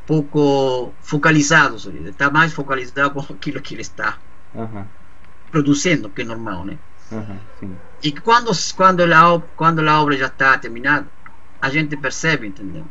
pouco 0.05 0.93
focalizado, 1.01 1.78
ele 1.89 2.09
está 2.09 2.30
mais 2.30 2.53
focalizado 2.53 3.12
com 3.12 3.20
aquilo 3.34 3.62
que 3.62 3.76
ele 3.76 3.82
está 3.82 4.18
uhum. 4.53 4.86
produzindo, 5.49 6.09
que 6.09 6.22
é 6.22 6.26
normal, 6.26 6.66
né? 6.66 6.78
Uhum, 7.12 7.76
e 8.03 8.12
quando 8.12 8.51
quando 8.76 9.01
a 9.03 9.41
quando 9.55 9.80
a 9.80 10.01
obra 10.01 10.18
já 10.18 10.28
está 10.28 10.57
terminada, 10.57 11.07
a 11.62 11.70
gente 11.70 11.95
percebe, 11.95 12.47
entendeu? 12.47 12.86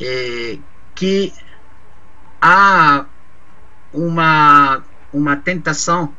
É, 0.00 0.58
que 0.94 1.32
há 2.40 3.04
uma 3.92 4.82
uma 5.12 5.36
tentação? 5.36 6.14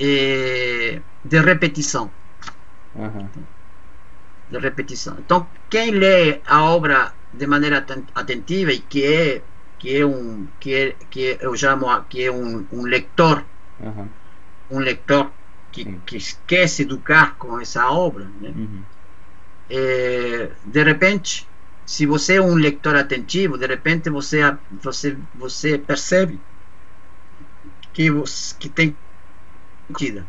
É, 0.00 1.00
de 1.24 1.40
repetição. 1.40 2.10
Uhum. 2.94 3.28
De 4.50 4.58
repetição. 4.58 5.16
Então, 5.18 5.46
quem 5.68 5.90
lê 5.90 6.40
a 6.46 6.62
obra 6.62 7.12
de 7.32 7.46
maneira 7.46 7.84
atentiva 8.14 8.72
e 8.72 8.78
que 8.78 9.04
é 9.04 9.42
que 9.78 9.96
é 9.96 10.06
um 10.06 10.46
que 10.58 10.74
é, 10.74 10.96
que 11.10 11.38
eu 11.40 11.56
chamo 11.56 11.86
que 12.04 12.24
é 12.24 12.30
um, 12.30 12.66
um 12.72 12.82
leitor, 12.82 13.44
uhum. 13.80 14.08
um 14.70 14.78
leitor 14.78 15.30
que, 15.70 15.84
que 16.06 16.18
quer 16.46 16.68
se 16.68 16.82
educar 16.82 17.36
com 17.36 17.60
essa 17.60 17.88
obra, 17.90 18.24
né? 18.40 18.50
uhum. 18.56 18.82
é, 19.70 20.50
de 20.64 20.82
repente, 20.82 21.47
se 21.88 22.04
você 22.04 22.34
é 22.34 22.42
um 22.42 22.54
leitor 22.54 22.96
atentivo, 22.96 23.56
de 23.56 23.66
repente 23.66 24.10
você 24.10 24.40
você 24.82 25.16
você 25.34 25.78
percebe 25.78 26.38
que 27.94 28.10
você, 28.10 28.54
que 28.58 28.68
tem 28.68 28.94
sentido 29.86 30.26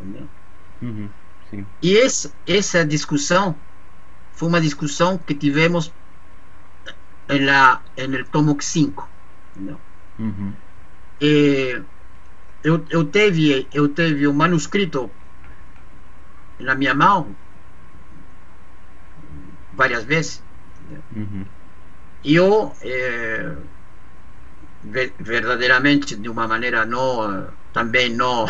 entendeu? 0.00 0.28
Uhum, 0.82 1.08
e 1.80 1.96
essa, 1.96 2.32
essa 2.44 2.84
discussão 2.84 3.54
foi 4.32 4.48
uma 4.48 4.60
discussão 4.60 5.16
que 5.18 5.36
tivemos 5.36 5.92
em 7.28 7.44
la, 7.44 7.80
en 7.96 8.14
el 8.14 8.24
tomo 8.26 8.60
5 8.60 9.08
entendeu? 9.54 9.78
Uhum. 10.18 10.52
E, 11.20 11.80
eu, 12.64 12.84
eu 12.90 13.04
teve 13.04 13.68
eu 13.72 13.88
teve 13.88 14.26
o 14.26 14.32
um 14.32 14.34
manuscrito 14.34 15.08
na 16.58 16.74
minha 16.74 16.92
mão 16.92 17.36
várias 19.74 20.02
vezes 20.02 20.47
uhum. 21.14 21.44
eu 22.24 22.72
é, 22.82 23.54
verdadeiramente 25.18 26.16
de 26.16 26.28
uma 26.28 26.46
maneira 26.46 26.84
não 26.84 27.48
também 27.72 28.14
não 28.14 28.46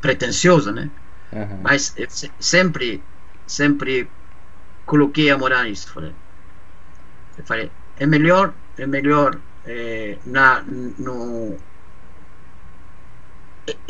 pretensiosa, 0.00 0.72
né? 0.72 0.90
Uhum. 1.32 1.60
Mas 1.62 1.94
sempre, 2.38 3.02
sempre 3.46 4.08
coloquei 4.84 5.30
a 5.30 5.38
morar 5.38 5.64
nisso. 5.64 5.92
Falei, 5.92 6.14
falei, 7.44 7.70
é 7.98 8.06
melhor, 8.06 8.54
é 8.78 8.86
melhor 8.86 9.38
é, 9.66 10.16
na, 10.24 10.62
no, 10.62 11.56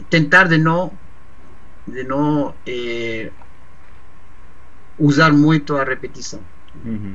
tentar 0.09 0.49
de 0.49 0.59
não 0.59 0.93
de 1.87 2.03
não 2.03 2.53
é, 2.66 3.31
usar 4.99 5.33
muito 5.33 5.77
a 5.77 5.85
repetição. 5.85 6.41
Uhum. 6.85 7.14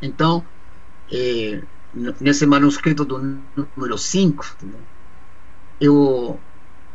Então, 0.00 0.44
é, 1.12 1.62
nesse 2.20 2.46
manuscrito 2.46 3.04
do 3.04 3.18
número 3.76 3.98
5, 3.98 4.56
eu 5.80 6.38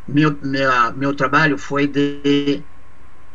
meu, 0.07 0.37
meu, 0.41 0.93
meu 0.93 1.15
trabalho 1.15 1.57
foi 1.57 1.87
de, 1.87 2.63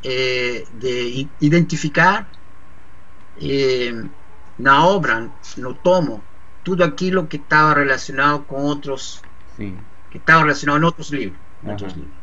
é, 0.04 0.64
de 0.74 1.28
identificar 1.40 2.28
é, 3.40 4.04
na 4.58 4.84
obra, 4.84 5.30
no 5.56 5.74
tomo, 5.74 6.22
tudo 6.64 6.82
aquilo 6.82 7.26
que 7.26 7.36
estava 7.36 7.80
relacionado 7.80 8.42
com 8.44 8.56
outros, 8.56 9.22
Sim. 9.56 9.76
que 10.10 10.18
estava 10.18 10.42
relacionado 10.42 10.80
em 10.80 10.84
outros 10.84 11.10
livros. 11.10 11.38
Uhum. 11.62 11.70
Outros 11.70 11.92
livros 11.92 12.16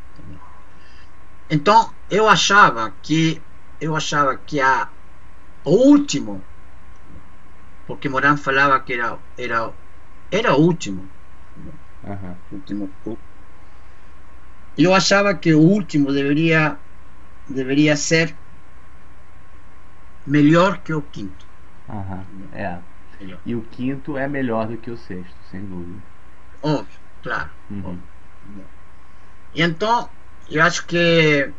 então, 1.50 1.94
eu 2.10 2.28
achava 2.28 2.92
que 3.02 3.42
eu 3.80 3.96
achava 3.96 4.36
que 4.38 4.60
a 4.60 4.88
o 5.64 5.72
último 5.72 6.42
porque 7.86 8.10
Moran 8.10 8.38
falava 8.38 8.80
que 8.80 8.94
era 8.94 9.18
era 9.38 9.72
era 10.32 10.56
o 10.56 10.62
último 10.62 11.08
uhum. 12.04 12.36
último 12.52 12.90
eu 14.78 14.94
achava 14.94 15.34
que 15.36 15.54
o 15.54 15.60
último 15.60 16.12
deveria 16.12 16.78
deveria 17.48 17.96
ser 17.96 18.36
melhor 20.26 20.80
que 20.80 20.94
o 20.94 21.02
quinto 21.02 21.46
uhum. 21.90 22.24
é 22.54 22.80
melhor. 23.20 23.40
e 23.46 23.56
o 23.56 23.62
quinto 23.64 24.18
é 24.18 24.28
melhor 24.28 24.68
do 24.68 24.78
que 24.78 24.90
o 24.90 24.98
sexto 24.98 25.36
sem 25.52 25.62
dúvida 25.66 26.02
óbvio 26.62 27.00
claro 27.22 27.50
uhum. 27.70 27.80
óbvio. 27.80 28.04
e 29.54 29.62
então 29.62 30.10
eu 30.50 30.64
acho 30.64 30.86
que 30.86 31.52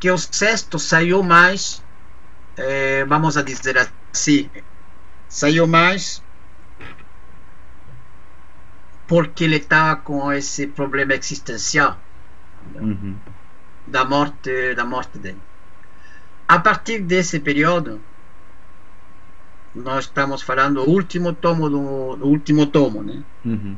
que 0.00 0.10
o 0.10 0.18
sexto 0.18 0.80
saiu 0.80 1.22
mais 1.22 1.81
é, 2.56 3.04
vamos 3.04 3.36
a 3.36 3.42
dizer 3.42 3.76
assim 4.12 4.50
saiu 5.28 5.66
mais 5.66 6.22
porque 9.06 9.44
ele 9.44 9.56
estava 9.56 9.96
com 9.96 10.32
esse 10.32 10.66
problema 10.66 11.14
existencial 11.14 11.98
uhum. 12.74 13.16
da 13.86 14.04
morte 14.04 14.74
da 14.74 14.84
morte 14.84 15.18
dele 15.18 15.40
a 16.46 16.58
partir 16.58 17.00
desse 17.00 17.40
período 17.40 18.00
nós 19.74 20.04
estamos 20.04 20.42
falando 20.42 20.84
do 20.84 20.90
último 20.90 21.32
tomo 21.32 21.70
do, 21.70 22.16
do 22.16 22.26
último 22.26 22.66
tomo 22.66 23.02
né 23.02 23.22
uhum. 23.44 23.76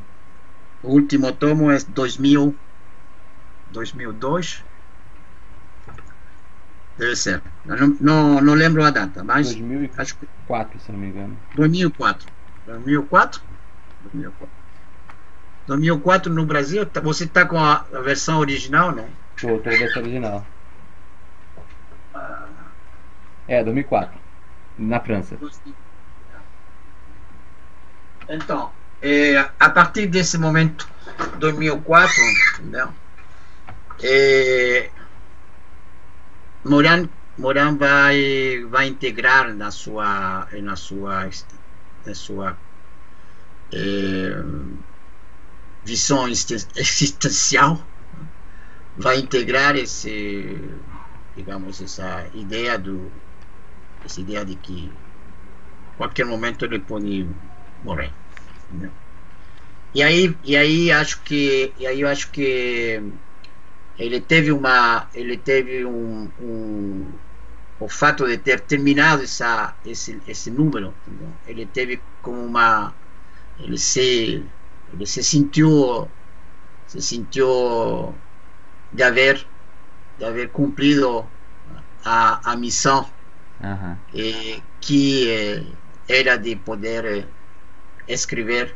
o 0.83 0.91
último 0.91 1.33
tomo 1.33 1.71
é 1.71 1.79
2000 1.79 2.55
2002 3.71 4.65
deve 6.99 7.17
ser. 7.17 7.43
Não, 7.65 7.97
não, 8.01 8.41
não 8.41 8.55
lembro 8.55 8.85
a 8.85 8.91
data 8.91 9.25
mas 9.25 9.55
2004 9.55 10.03
acho 10.03 10.17
que... 10.17 10.85
se 10.85 10.93
não 10.93 10.99
me 10.99 11.09
engano. 11.09 11.37
2004 11.57 12.29
2004 12.67 13.43
2004 14.03 14.49
2004 15.67 16.33
no 16.33 16.47
Brasil 16.47 16.87
tá, 16.87 17.01
você 17.01 17.25
está 17.25 17.47
com 17.47 17.59
a, 17.59 17.85
versão 18.03 18.39
original 18.39 18.93
não 18.93 19.09
estou 19.35 19.59
com 19.59 19.69
a 19.69 19.73
versão 19.73 20.03
original. 20.03 20.47
É 23.47 23.63
2004 23.63 24.19
na 24.79 25.01
França. 25.01 25.37
Então 28.29 28.71
é, 29.03 29.51
a 29.59 29.69
partir 29.69 30.07
desse 30.07 30.39
momento 30.39 30.89
2004 31.39 32.15
entendeu? 32.59 32.89
É, 34.03 34.91
Moran, 36.65 37.09
Moran 37.37 37.77
vai, 37.77 38.65
vai 38.71 38.89
integrar 38.89 39.55
na 39.55 39.71
sua, 39.71 40.49
na 40.63 40.77
sua, 40.77 41.29
na 42.07 42.15
sua 42.15 42.57
é, 43.73 44.43
visão 45.85 46.27
existencial, 46.29 47.85
vai 48.97 49.19
integrar 49.19 49.77
esse, 49.77 50.59
digamos, 51.37 51.83
essa 51.83 52.27
ideia 52.35 52.79
do, 52.79 53.13
essa 54.05 54.21
ideia 54.21 54.45
de 54.45 54.55
que 54.55 54.91
qualquer 55.99 56.25
momento 56.25 56.65
ele 56.65 56.79
pode 56.79 57.29
morrer. 57.85 58.11
Entendeu? 58.71 58.91
E 59.95 60.03
aí, 60.03 60.37
e 60.43 60.57
aí 60.57 60.91
acho 60.91 61.21
que, 61.21 61.73
e 61.79 61.87
aí 61.87 62.01
eu 62.01 62.09
acho 62.09 62.31
que 62.31 63.01
ele 63.99 64.21
teve 64.21 64.51
uma, 64.53 65.09
ele 65.15 65.37
teve 65.37 65.85
um, 65.85 66.29
um 66.41 67.07
o 67.79 67.89
fato 67.89 68.27
de 68.27 68.39
ter 68.39 68.61
terminado 68.61 69.23
essa, 69.23 69.75
esse, 69.85 70.21
esse 70.27 70.51
número, 70.51 70.95
entendeu? 71.07 71.29
ele 71.47 71.67
teve 71.67 72.01
como 72.23 72.45
uma, 72.45 72.95
ele 73.59 73.77
se, 73.77 74.45
ele 74.93 75.07
se 75.07 75.23
sentiu, 75.23 76.09
se 76.87 77.03
sentiu 77.03 78.15
de 78.93 79.03
haver, 79.03 79.47
de 80.19 80.25
haver 80.25 80.49
cumprido 80.51 81.27
a, 82.05 82.53
a 82.53 82.57
missão 82.57 83.09
uhum. 83.61 83.97
que 84.81 85.31
eh, 85.31 85.65
era 86.09 86.37
de 86.37 86.55
poder 86.57 87.27
escrever 88.07 88.75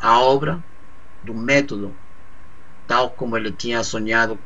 a 0.00 0.20
obra 0.20 0.62
do 1.22 1.32
método 1.32 1.94
tal 2.86 3.10
como 3.10 3.36
ele 3.36 3.50
tinha 3.52 3.82
sonhado 3.82 4.38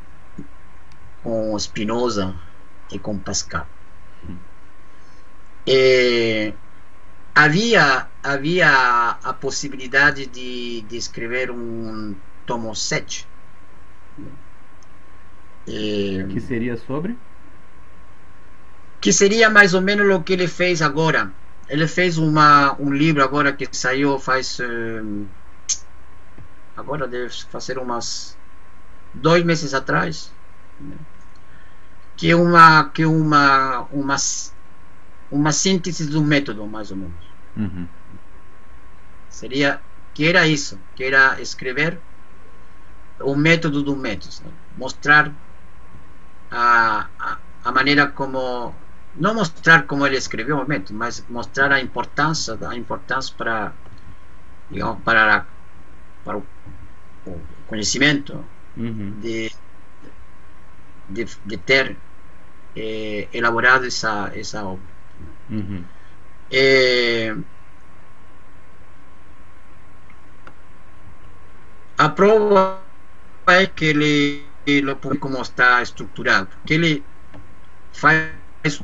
com 1.23 1.59
Spinoza 1.59 2.35
e 2.93 2.99
com 2.99 3.19
Pascal. 3.19 3.67
E 5.67 6.53
havia 7.35 8.09
havia 8.23 9.19
a 9.23 9.33
possibilidade 9.33 10.27
de, 10.27 10.83
de 10.83 10.97
escrever 10.97 11.51
um 11.51 12.15
tomo 12.47 12.75
7 12.75 13.29
e, 15.67 16.25
que 16.31 16.41
seria 16.41 16.77
sobre 16.79 17.17
que 19.01 19.13
seria 19.13 19.51
mais 19.51 19.75
ou 19.75 19.83
menos 19.83 20.13
o 20.15 20.23
que 20.23 20.33
ele 20.33 20.49
fez 20.49 20.81
agora 20.81 21.31
ele 21.69 21.87
fez 21.87 22.17
uma, 22.17 22.75
um 22.81 22.93
livro 22.93 23.23
agora 23.23 23.53
que 23.53 23.69
saiu 23.73 24.19
faz. 24.19 24.59
Um, 24.61 25.27
agora 26.77 27.07
deve 27.07 27.29
fazer 27.51 27.79
umas. 27.79 28.37
dois 29.13 29.45
meses 29.45 29.75
atrás. 29.75 30.33
Que 32.17 32.31
é 32.31 32.37
uma. 32.37 32.89
Que 32.91 33.05
uma, 33.05 33.87
uma, 33.93 34.17
uma 35.31 35.53
síntese 35.53 36.07
do 36.07 36.23
método, 36.23 36.67
mais 36.67 36.91
ou 36.91 36.97
menos. 36.97 37.15
Uhum. 37.57 37.87
Seria. 39.29 39.81
Que 40.15 40.27
era 40.27 40.47
isso. 40.47 40.79
Que 40.97 41.05
era 41.05 41.41
escrever 41.41 41.99
o 43.21 43.35
método 43.35 43.83
do 43.83 43.95
método. 43.97 44.35
Né? 44.45 44.51
Mostrar 44.77 45.33
a, 46.51 47.07
a, 47.19 47.39
a 47.65 47.73
maneira 47.73 48.07
como 48.09 48.75
não 49.19 49.35
mostrar 49.35 49.83
como 49.85 50.07
ele 50.07 50.17
escreveu 50.17 50.59
o 50.59 50.69
método, 50.69 50.99
mas 50.99 51.25
mostrar 51.29 51.73
a 51.73 51.81
importância, 51.81 52.57
a 52.69 52.77
importância 52.77 53.35
para, 53.37 53.73
digamos, 54.71 55.03
para, 55.03 55.45
para 56.25 56.39
o, 56.39 56.47
o 57.27 57.41
conhecimento 57.67 58.45
uhum. 58.77 59.15
de, 59.21 59.51
de, 61.09 61.27
de, 61.45 61.57
ter 61.57 61.97
eh, 62.77 63.29
elaborado 63.33 63.87
essa, 63.87 64.31
essa 64.35 64.65
obra. 64.65 64.85
Uhum. 65.51 65.85
Eh, 66.51 67.37
a 71.97 72.09
prova 72.09 72.81
é 73.47 73.67
que 73.67 73.87
ele, 73.87 74.45
ele 74.67 74.95
como 74.95 75.41
está 75.41 75.83
estruturado, 75.83 76.49
que 76.67 76.75
ele 76.75 77.05
faz 77.93 78.31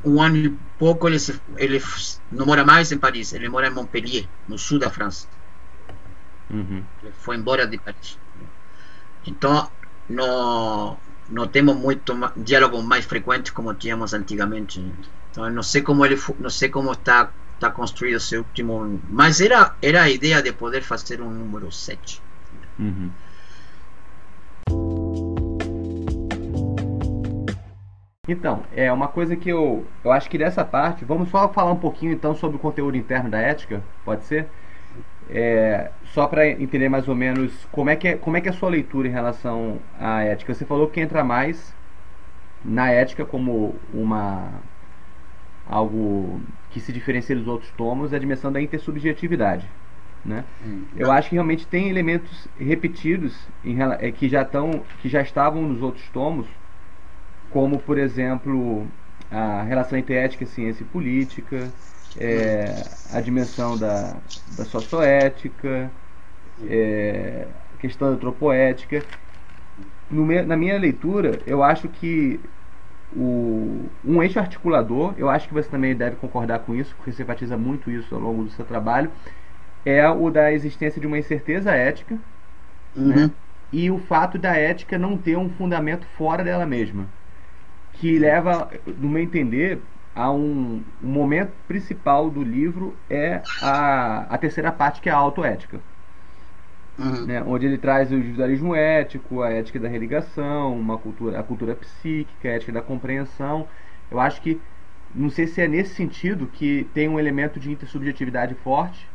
um 0.05 0.21
ano 0.21 0.37
e 0.37 0.51
pouco 0.79 1.09
ele, 1.09 1.19
se, 1.19 1.41
ele 1.57 1.83
não 2.31 2.47
mora 2.47 2.65
mais 2.65 2.91
em 2.91 2.99
Paris, 2.99 3.33
ele 3.33 3.49
mora 3.49 3.69
em 3.69 3.71
Montpellier, 3.71 4.27
no 4.49 4.59
sul 4.59 4.79
da 4.79 4.91
França. 4.91 5.29
Uhum. 6.51 6.85
Ele 7.03 7.13
foi 7.13 7.37
embora 7.37 7.67
de 7.67 7.79
Paris. 7.79 8.19
Então, 9.27 9.71
não, 10.09 10.99
não 11.29 11.47
temos 11.47 11.77
muito 11.77 12.15
diálogo 12.37 12.83
mais 12.83 13.05
frequente 13.05 13.53
como 13.53 13.75
tínhamos 13.75 14.13
antigamente. 14.15 14.85
Então, 15.31 15.51
não 15.51 15.63
sei 15.63 15.83
como 15.83 16.05
ele, 16.05 16.21
não 16.39 16.51
sei 16.51 16.69
como 16.69 16.93
está 16.93 17.31
está 17.55 17.71
construído 17.71 18.17
esse 18.17 18.37
último, 18.37 19.01
mas 19.09 19.41
era 19.41 19.75
era 19.81 20.03
a 20.03 20.11
ideia 20.11 20.43
de 20.43 20.53
poder 20.53 20.83
fazer 20.83 21.21
um 21.21 21.31
número 21.31 21.71
7. 21.71 22.21
Uhum. 22.79 23.11
Então, 28.27 28.65
é 28.75 28.91
uma 28.91 29.09
coisa 29.09 29.37
que 29.37 29.51
eu, 29.51 29.87
eu 30.03 30.11
acho 30.11 30.31
que 30.31 30.39
dessa 30.39 30.65
parte, 30.65 31.05
vamos 31.05 31.29
só 31.29 31.49
falar 31.53 31.73
um 31.73 31.79
pouquinho 31.79 32.13
então 32.13 32.35
sobre 32.35 32.57
o 32.57 32.61
conteúdo 32.61 32.97
interno 32.97 33.31
da 33.31 33.39
ética, 33.39 33.83
pode 34.05 34.25
ser? 34.25 34.49
É, 35.31 35.91
só 36.07 36.27
para 36.27 36.49
entender 36.49 36.89
mais 36.89 37.09
ou 37.09 37.15
menos 37.15 37.67
como 37.73 37.91
é, 37.91 37.97
que 37.97 38.09
é, 38.09 38.17
como 38.17 38.37
é 38.37 38.41
que 38.41 38.49
é 38.49 38.51
a 38.51 38.55
sua 38.55 38.69
leitura 38.69 39.09
em 39.09 39.11
relação 39.11 39.79
à 39.99 40.23
ética. 40.23 40.55
Você 40.55 40.65
falou 40.65 40.89
que 40.89 41.01
entra 41.01 41.25
mais 41.25 41.75
na 42.65 42.91
ética 42.91 43.25
como 43.25 43.75
uma 43.93 44.49
algo 45.67 46.41
que 46.71 46.81
se 46.81 46.93
diferencia 46.93 47.35
dos 47.35 47.47
outros 47.47 47.71
tomos 47.73 48.13
é 48.13 48.17
a 48.17 48.19
dimensão 48.19 48.53
da 48.53 48.61
intersubjetividade. 48.61 49.69
Né? 50.25 50.45
Hum. 50.65 50.85
Eu 50.97 51.13
acho 51.13 51.29
que 51.29 51.35
realmente 51.35 51.67
tem 51.67 51.89
elementos 51.89 52.49
repetidos 52.59 53.37
em, 53.65 53.77
é, 53.83 54.11
que, 54.11 54.29
já 54.29 54.45
tão, 54.45 54.83
que 55.01 55.09
já 55.09 55.21
estavam 55.21 55.63
nos 55.63 55.83
outros 55.83 56.09
tomos, 56.11 56.47
como, 57.51 57.79
por 57.79 57.99
exemplo, 57.99 58.87
a 59.31 59.63
relação 59.63 59.99
entre 59.99 60.15
ética, 60.15 60.47
ciência 60.47 60.83
e 60.83 60.87
política, 60.87 61.71
é, 62.19 62.85
a 63.13 63.21
dimensão 63.21 63.77
da, 63.77 64.17
da 64.57 64.65
socioética, 64.65 65.91
é, 66.69 67.47
a 67.75 67.81
questão 67.81 68.09
da 68.09 68.15
antropoética. 68.15 69.03
No, 70.11 70.27
na 70.45 70.57
minha 70.57 70.79
leitura, 70.79 71.41
eu 71.47 71.63
acho 71.63 71.89
que 71.89 72.39
o, 73.17 73.89
um 74.05 74.23
eixo 74.23 74.39
articulador, 74.39 75.15
eu 75.17 75.29
acho 75.29 75.49
que 75.49 75.55
você 75.55 75.69
também 75.69 75.95
deve 75.95 76.17
concordar 76.17 76.61
com 76.61 76.75
isso, 76.75 76.95
porque 76.97 77.13
você 77.13 77.23
enfatiza 77.23 77.57
muito 77.57 77.91
isso 77.91 78.15
ao 78.15 78.21
longo 78.21 78.45
do 78.45 78.51
seu 78.51 78.65
trabalho, 78.65 79.11
é 79.85 80.09
o 80.09 80.31
da 80.31 80.53
existência 80.53 81.01
de 81.01 81.07
uma 81.07 81.19
incerteza 81.19 81.73
ética 81.73 82.19
uhum. 82.97 83.09
né? 83.09 83.31
e 83.73 83.91
o 83.91 83.99
fato 83.99 84.39
da 84.39 84.57
ética 84.57 84.99
não 84.99 85.17
ter 85.17 85.37
um 85.37 85.51
fundamento 85.51 86.07
fora 86.17 86.43
dela 86.43 86.65
mesma. 86.65 87.07
Que 87.95 88.19
leva, 88.19 88.71
no 88.99 89.09
meu 89.09 89.23
entender, 89.23 89.79
a 90.15 90.31
um, 90.31 90.83
um 91.03 91.09
momento 91.09 91.53
principal 91.67 92.31
do 92.31 92.43
livro 92.43 92.97
é 93.11 93.43
a, 93.61 94.27
a 94.31 94.39
terceira 94.39 94.71
parte, 94.71 95.01
que 95.01 95.09
é 95.09 95.13
a 95.13 95.17
autoética. 95.17 95.81
Uhum. 96.97 97.27
Né, 97.27 97.43
onde 97.45 97.67
ele 97.67 97.77
traz 97.77 98.13
o 98.13 98.15
individualismo 98.15 98.73
ético, 98.73 99.43
a 99.43 99.51
ética 99.51 99.81
da 99.81 99.89
religação, 99.89 100.79
uma 100.79 100.97
cultura, 100.97 101.41
a 101.41 101.43
cultura 101.43 101.75
psíquica, 101.75 102.49
a 102.49 102.53
ética 102.53 102.71
da 102.71 102.81
compreensão. 102.81 103.67
Eu 104.09 104.21
acho 104.21 104.41
que, 104.41 104.61
não 105.13 105.29
sei 105.29 105.49
se 105.49 105.61
é 105.61 105.67
nesse 105.67 105.95
sentido 105.95 106.47
que 106.47 106.89
tem 106.95 107.09
um 107.09 107.19
elemento 107.19 107.59
de 107.59 107.73
intersubjetividade 107.73 108.55
forte 108.55 109.09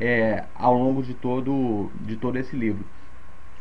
é, 0.00 0.42
ao 0.56 0.76
longo 0.76 1.04
de 1.04 1.14
todo, 1.14 1.88
de 2.00 2.16
todo 2.16 2.36
esse 2.36 2.56
livro. 2.56 2.84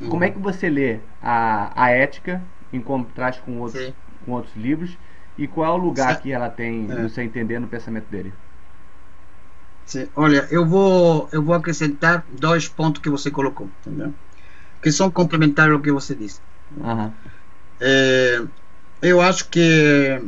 Uhum. 0.01 0.09
Como 0.09 0.23
é 0.23 0.31
que 0.31 0.39
você 0.39 0.67
lê 0.67 0.97
a, 1.21 1.71
a 1.75 1.91
ética 1.91 2.41
em 2.73 2.81
contraste 2.81 3.41
com 3.43 3.59
outros, 3.59 3.93
com 4.25 4.31
outros 4.31 4.55
livros 4.55 4.97
e 5.39 5.47
qual 5.47 5.73
é 5.73 5.79
o 5.79 5.81
lugar 5.81 6.21
que 6.21 6.31
ela 6.31 6.49
tem, 6.49 6.85
é. 6.91 6.95
no 6.95 7.09
seu 7.09 7.23
entender, 7.23 7.59
no 7.59 7.67
pensamento 7.67 8.07
dele? 8.09 8.33
Sim. 9.85 10.07
Olha, 10.15 10.45
eu 10.51 10.65
vou, 10.65 11.29
eu 11.31 11.41
vou 11.41 11.55
acrescentar 11.55 12.25
dois 12.37 12.67
pontos 12.67 13.01
que 13.01 13.09
você 13.09 13.31
colocou, 13.31 13.69
entendeu? 13.79 14.13
Que 14.81 14.91
são 14.91 15.09
complementares 15.09 15.73
ao 15.73 15.79
que 15.79 15.91
você 15.91 16.13
disse. 16.13 16.41
Uhum. 16.77 17.11
É, 17.79 18.43
eu 19.01 19.21
acho 19.21 19.49
que 19.49 20.21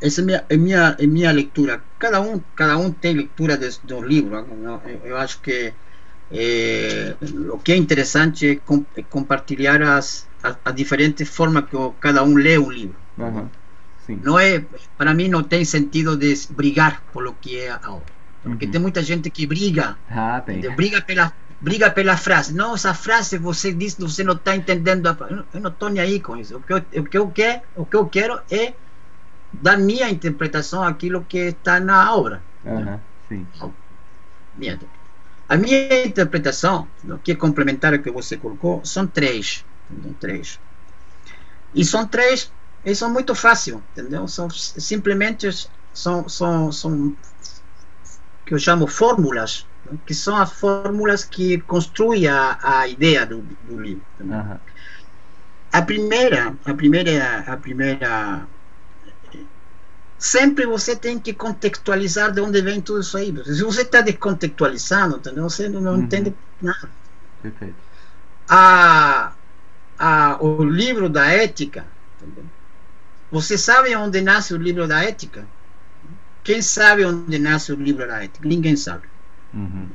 essa 0.00 0.20
é 0.20 0.24
minha, 0.24 0.44
é 0.48 0.56
minha, 0.56 0.96
é 1.00 1.06
minha 1.06 1.32
leitura. 1.32 1.82
Cada 1.98 2.20
um, 2.20 2.40
cada 2.54 2.78
um 2.78 2.92
tem 2.92 3.12
leitura 3.12 3.58
de, 3.58 3.68
de 3.82 3.92
um 3.92 4.02
livro. 4.02 4.36
Eu, 4.36 5.00
eu 5.04 5.16
acho 5.16 5.40
que 5.40 5.74
é, 6.30 7.14
o 7.52 7.58
que 7.58 7.72
é 7.72 7.76
interessante 7.76 8.48
é, 8.48 8.56
com, 8.56 8.84
é 8.96 9.02
compartilhar 9.02 9.82
as, 9.82 10.28
as, 10.42 10.56
as, 10.64 10.74
diferentes 10.74 11.28
formas 11.28 11.64
que 11.66 11.76
cada 12.00 12.22
um 12.22 12.34
lê 12.36 12.56
um 12.56 12.70
livro. 12.70 12.96
Uhum. 13.18 13.48
Não 14.08 14.38
é, 14.38 14.64
para 14.96 15.12
mim 15.14 15.28
não 15.28 15.42
tem 15.42 15.64
sentido 15.64 16.16
de 16.16 16.34
brigar 16.50 17.02
pelo 17.12 17.34
que 17.34 17.58
é 17.58 17.70
a 17.70 17.90
obra. 17.90 18.14
Porque 18.42 18.66
uhum. 18.66 18.70
tem 18.70 18.80
muita 18.80 19.02
gente 19.02 19.28
que 19.30 19.46
briga. 19.46 19.96
Ah, 20.08 20.42
briga 20.76 21.02
pela 21.02 21.32
briga 21.60 21.90
pela 21.90 22.16
frase. 22.16 22.54
Não, 22.54 22.74
essa 22.74 22.94
frase 22.94 23.38
você 23.38 23.72
disse, 23.72 24.00
você 24.00 24.22
não 24.22 24.34
está 24.34 24.54
entendendo. 24.54 25.16
Eu 25.52 25.60
não 25.60 25.70
estou 25.70 25.88
nem 25.88 26.00
aí 26.00 26.20
com 26.20 26.36
isso. 26.36 26.56
O 26.56 26.60
que, 26.60 26.72
eu, 26.72 26.76
o, 27.02 27.04
que 27.04 27.18
eu 27.18 27.28
quero, 27.28 27.60
o 27.74 27.86
que 27.86 27.96
eu 27.96 28.06
quero 28.06 28.40
é 28.50 28.74
dar 29.52 29.78
minha 29.78 30.08
interpretação 30.10 30.82
àquilo 30.82 31.24
que 31.28 31.38
está 31.38 31.80
na 31.80 32.14
obra. 32.14 32.42
Uhum, 32.64 32.98
sim. 33.28 33.46
A 35.48 35.56
minha 35.56 36.04
interpretação, 36.04 36.88
que 37.22 37.32
é 37.32 37.34
complementar 37.34 37.92
ao 37.92 38.00
que 38.00 38.10
você 38.10 38.36
colocou, 38.36 38.84
são 38.84 39.06
três. 39.06 39.64
Entendeu? 39.90 40.14
Três. 40.18 40.60
E 41.74 41.84
são 41.84 42.06
três, 42.06 42.52
e 42.86 42.94
são 42.94 43.12
muito 43.12 43.34
fáceis, 43.34 43.76
entendeu? 43.76 44.28
São 44.28 44.48
simplesmente 44.48 45.48
são, 45.92 46.28
são, 46.28 46.70
são 46.70 47.16
que 48.46 48.54
eu 48.54 48.58
chamo 48.60 48.86
fórmulas, 48.86 49.66
que 50.06 50.14
são 50.14 50.36
as 50.36 50.52
fórmulas 50.52 51.24
que 51.24 51.60
construem 51.62 52.28
a, 52.28 52.56
a 52.62 52.86
ideia 52.86 53.26
do, 53.26 53.42
do 53.64 53.80
livro. 53.80 54.02
Uhum. 54.20 54.56
A 55.72 55.82
primeira, 55.82 56.54
a 56.64 56.74
primeira, 56.74 57.38
a 57.40 57.56
primeira, 57.56 58.46
sempre 60.16 60.64
você 60.64 60.94
tem 60.94 61.18
que 61.18 61.34
contextualizar 61.34 62.30
de 62.30 62.40
onde 62.40 62.62
vem 62.62 62.80
tudo 62.80 63.00
isso 63.00 63.16
aí. 63.16 63.34
Se 63.44 63.64
você 63.64 63.82
está 63.82 64.00
descontextualizando, 64.00 65.16
entendeu? 65.16 65.42
você 65.42 65.68
não 65.68 65.94
uhum. 65.94 66.02
entende 66.02 66.32
nada. 66.62 66.88
Perfeito. 67.42 67.74
A, 68.48 69.32
a, 69.98 70.38
o 70.40 70.62
livro 70.62 71.08
da 71.08 71.26
ética, 71.26 71.84
entendeu? 72.22 72.44
Você 73.30 73.58
sabe 73.58 73.94
onde 73.96 74.20
nasce 74.20 74.54
o 74.54 74.56
livro 74.56 74.86
da 74.86 75.02
ética? 75.02 75.46
Quem 76.44 76.62
sabe 76.62 77.04
onde 77.04 77.38
nasce 77.38 77.72
o 77.72 77.76
livro 77.76 78.06
da 78.06 78.22
ética? 78.22 78.48
Ninguém 78.48 78.76
sabe. 78.76 79.08
Uhum. 79.52 79.88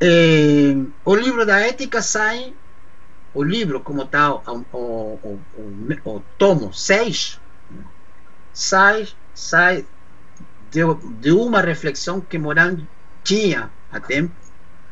É, 0.00 0.74
o 1.04 1.14
livro 1.14 1.44
da 1.46 1.60
ética 1.60 2.02
sai, 2.02 2.54
o 3.34 3.42
livro 3.42 3.80
como 3.80 4.04
tal, 4.04 4.42
o, 4.46 4.76
o, 4.76 5.40
o, 5.56 6.10
o 6.10 6.20
tomo 6.38 6.72
6, 6.72 7.40
sai, 8.52 9.08
sai 9.34 9.86
de, 10.70 10.80
de, 11.20 11.32
uma 11.32 11.60
reflexão 11.60 12.20
que 12.20 12.38
Moran 12.38 12.78
tinha 13.22 13.70
há 13.90 14.00
tempo 14.00 14.34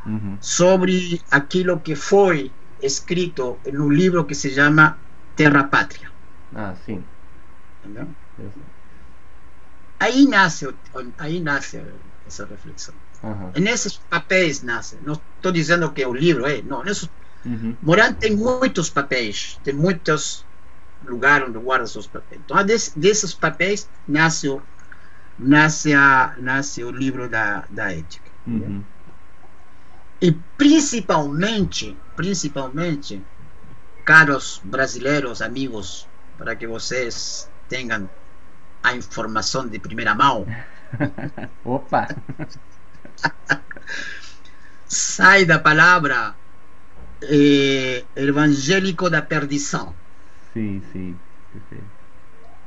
uhum. 0.06 0.36
sobre 0.40 1.20
aquilo 1.30 1.78
que 1.80 1.94
foi 1.94 2.52
escrito 2.82 3.58
no 3.72 3.90
livro 3.90 4.24
que 4.24 4.34
se 4.34 4.50
chama 4.50 4.98
Terra 5.36 5.64
Pátria. 5.64 6.09
Ah, 6.54 6.74
sim. 6.84 7.02
Entendeu? 7.84 8.08
Aí 9.98 10.26
nasce, 10.26 10.74
aí 11.18 11.40
nasce 11.40 11.82
essa 12.26 12.46
reflexão. 12.46 12.94
Uhum. 13.22 13.52
Nesses 13.60 13.98
papéis 13.98 14.62
nasce. 14.62 14.98
Não 15.04 15.12
estou 15.12 15.52
dizendo 15.52 15.90
que 15.92 16.02
é 16.02 16.08
o 16.08 16.14
livro 16.14 16.46
é, 16.46 16.62
não. 16.62 16.82
Nesses, 16.82 17.08
uhum. 17.44 17.76
Moran 17.82 18.12
tem 18.14 18.34
muitos 18.34 18.88
papéis, 18.88 19.58
tem 19.62 19.74
muitos 19.74 20.44
lugares 21.04 21.48
onde 21.48 21.58
guarda 21.58 21.86
seus 21.86 22.06
papéis. 22.06 22.40
Então, 22.44 22.64
desse, 22.64 22.98
desses 22.98 23.34
papéis 23.34 23.88
nasce 24.08 24.48
o, 24.48 24.62
nasce, 25.38 25.92
a, 25.92 26.34
nasce 26.38 26.82
o 26.82 26.90
livro 26.90 27.28
da, 27.28 27.64
da 27.70 27.92
ética. 27.92 28.30
Uhum. 28.46 28.82
E 30.20 30.32
principalmente, 30.56 31.96
principalmente, 32.16 33.22
caros 34.04 34.60
brasileiros, 34.64 35.40
amigos, 35.40 36.06
para 36.40 36.56
que 36.56 36.66
vocês 36.66 37.50
tenham 37.68 38.08
a 38.82 38.94
informação 38.94 39.68
de 39.68 39.78
primeira 39.78 40.14
mão. 40.14 40.46
Opa! 41.62 42.08
Sai 44.86 45.44
da 45.44 45.58
palavra 45.58 46.34
eh, 47.22 48.04
evangélico 48.16 49.10
da 49.10 49.20
perdição. 49.20 49.94
Sim, 50.54 50.82
sim. 50.92 51.14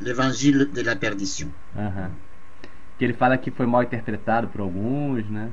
Evangelho 0.05 0.67
da 0.67 0.95
perdição. 0.95 1.51
Uhum. 1.75 2.11
Que 2.99 3.05
ele 3.05 3.13
fala 3.13 3.39
que 3.39 3.49
foi 3.49 3.65
mal 3.65 3.81
interpretado 3.81 4.49
por 4.49 4.61
alguns, 4.61 5.27
né? 5.27 5.49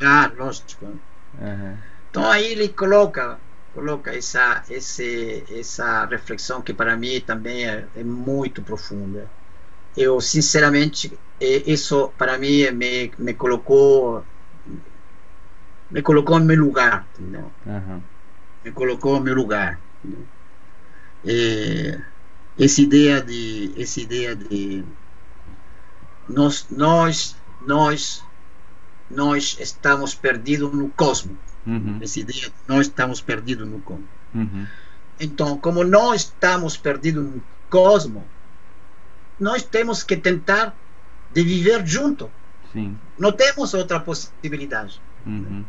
Ah, 0.00 0.30
lógico. 0.36 0.86
Uhum. 0.86 1.76
Então 2.08 2.30
aí 2.30 2.52
ele 2.52 2.68
coloca 2.68 3.36
coloca 3.78 4.12
essa, 4.12 4.64
esse, 4.68 5.44
essa 5.48 6.04
reflexão 6.06 6.60
que 6.60 6.74
para 6.74 6.96
mim 6.96 7.20
também 7.20 7.64
é, 7.64 7.86
é 7.94 8.02
muito 8.02 8.60
profunda 8.60 9.30
eu 9.96 10.20
sinceramente 10.20 11.16
isso 11.40 12.10
para 12.18 12.36
mim 12.36 12.68
me, 12.72 13.12
me 13.16 13.34
colocou 13.34 14.24
me 15.88 16.02
colocou 16.02 16.40
no 16.40 16.44
meu 16.44 16.58
lugar 16.58 17.06
entendeu? 17.16 17.52
Uhum. 17.64 18.02
me 18.64 18.72
colocou 18.72 19.14
no 19.14 19.20
meu 19.20 19.36
lugar 19.36 19.78
é, 21.24 22.00
essa 22.58 22.82
ideia 22.82 23.22
de 23.22 23.72
essa 23.78 24.00
ideia 24.00 24.34
de 24.34 24.84
nós 26.28 26.66
nós 26.68 27.36
nós 27.64 28.24
nós 29.08 29.56
estamos 29.60 30.16
perdidos 30.16 30.72
no 30.72 30.88
cosmos 30.88 31.47
uhum. 31.68 31.98
essa 32.00 32.20
ideia 32.20 32.50
nós 32.66 32.86
estamos 32.86 33.20
perdidos 33.20 33.68
no 33.68 33.80
cosmos 33.80 34.08
uhum. 34.34 34.66
então 35.20 35.58
como 35.58 35.84
nós 35.84 36.22
estamos 36.22 36.76
perdidos 36.76 37.24
no 37.24 37.42
cosmos 37.70 38.22
nós 39.38 39.62
temos 39.62 40.02
que 40.02 40.16
tentar 40.16 40.74
de 41.32 41.42
viver 41.42 41.86
junto 41.86 42.30
Sim. 42.72 42.96
Não 43.18 43.32
temos 43.32 43.74
outra 43.74 43.98
possibilidade. 43.98 45.00
Uhum. 45.26 45.64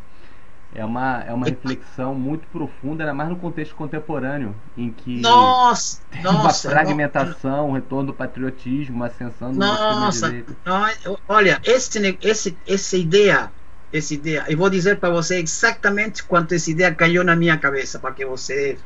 É 0.74 0.86
uma, 0.86 1.24
é 1.24 1.34
uma 1.34 1.48
reflexão 1.48 2.14
muito 2.14 2.48
profunda, 2.50 3.04
ainda 3.04 3.14
mais 3.14 3.30
no 3.30 3.38
contexto 3.38 3.74
contemporâneo, 3.74 4.56
em 4.78 4.92
que 4.92 5.20
nossa, 5.20 6.00
tem 6.12 6.22
nossa, 6.22 6.68
uma 6.68 6.76
fragmentação, 6.76 7.70
um 7.70 7.72
retorno 7.72 8.08
do 8.08 8.14
patriotismo, 8.14 8.96
uma 8.96 9.08
ascensão 9.08 9.52
do 9.52 9.58
Nossa, 9.58 10.32
não, 10.64 11.18
olha, 11.28 11.60
esse, 11.64 12.16
esse, 12.22 12.56
essa 12.68 12.96
ideia, 12.96 13.52
essa 13.92 14.14
ideia, 14.14 14.46
eu 14.48 14.58
vou 14.58 14.70
dizer 14.70 15.00
para 15.00 15.10
você 15.10 15.40
exatamente 15.40 16.24
quanto 16.24 16.54
essa 16.54 16.70
ideia 16.70 16.94
caiu 16.94 17.24
na 17.24 17.36
minha 17.36 17.58
cabeça, 17.58 18.00
para 18.00 18.12
que 18.14 18.26
você 18.26 18.78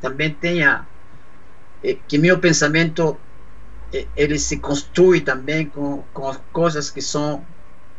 também 0.00 0.32
tenha 0.32 0.86
eh, 1.84 1.98
que 2.08 2.16
meu 2.16 2.38
pensamento 2.38 3.16
eh, 3.92 4.06
ele 4.16 4.38
se 4.38 4.58
construi 4.58 5.20
também 5.20 5.66
com, 5.66 6.02
com 6.12 6.34
coisas 6.52 6.90
que 6.90 7.02
são 7.02 7.44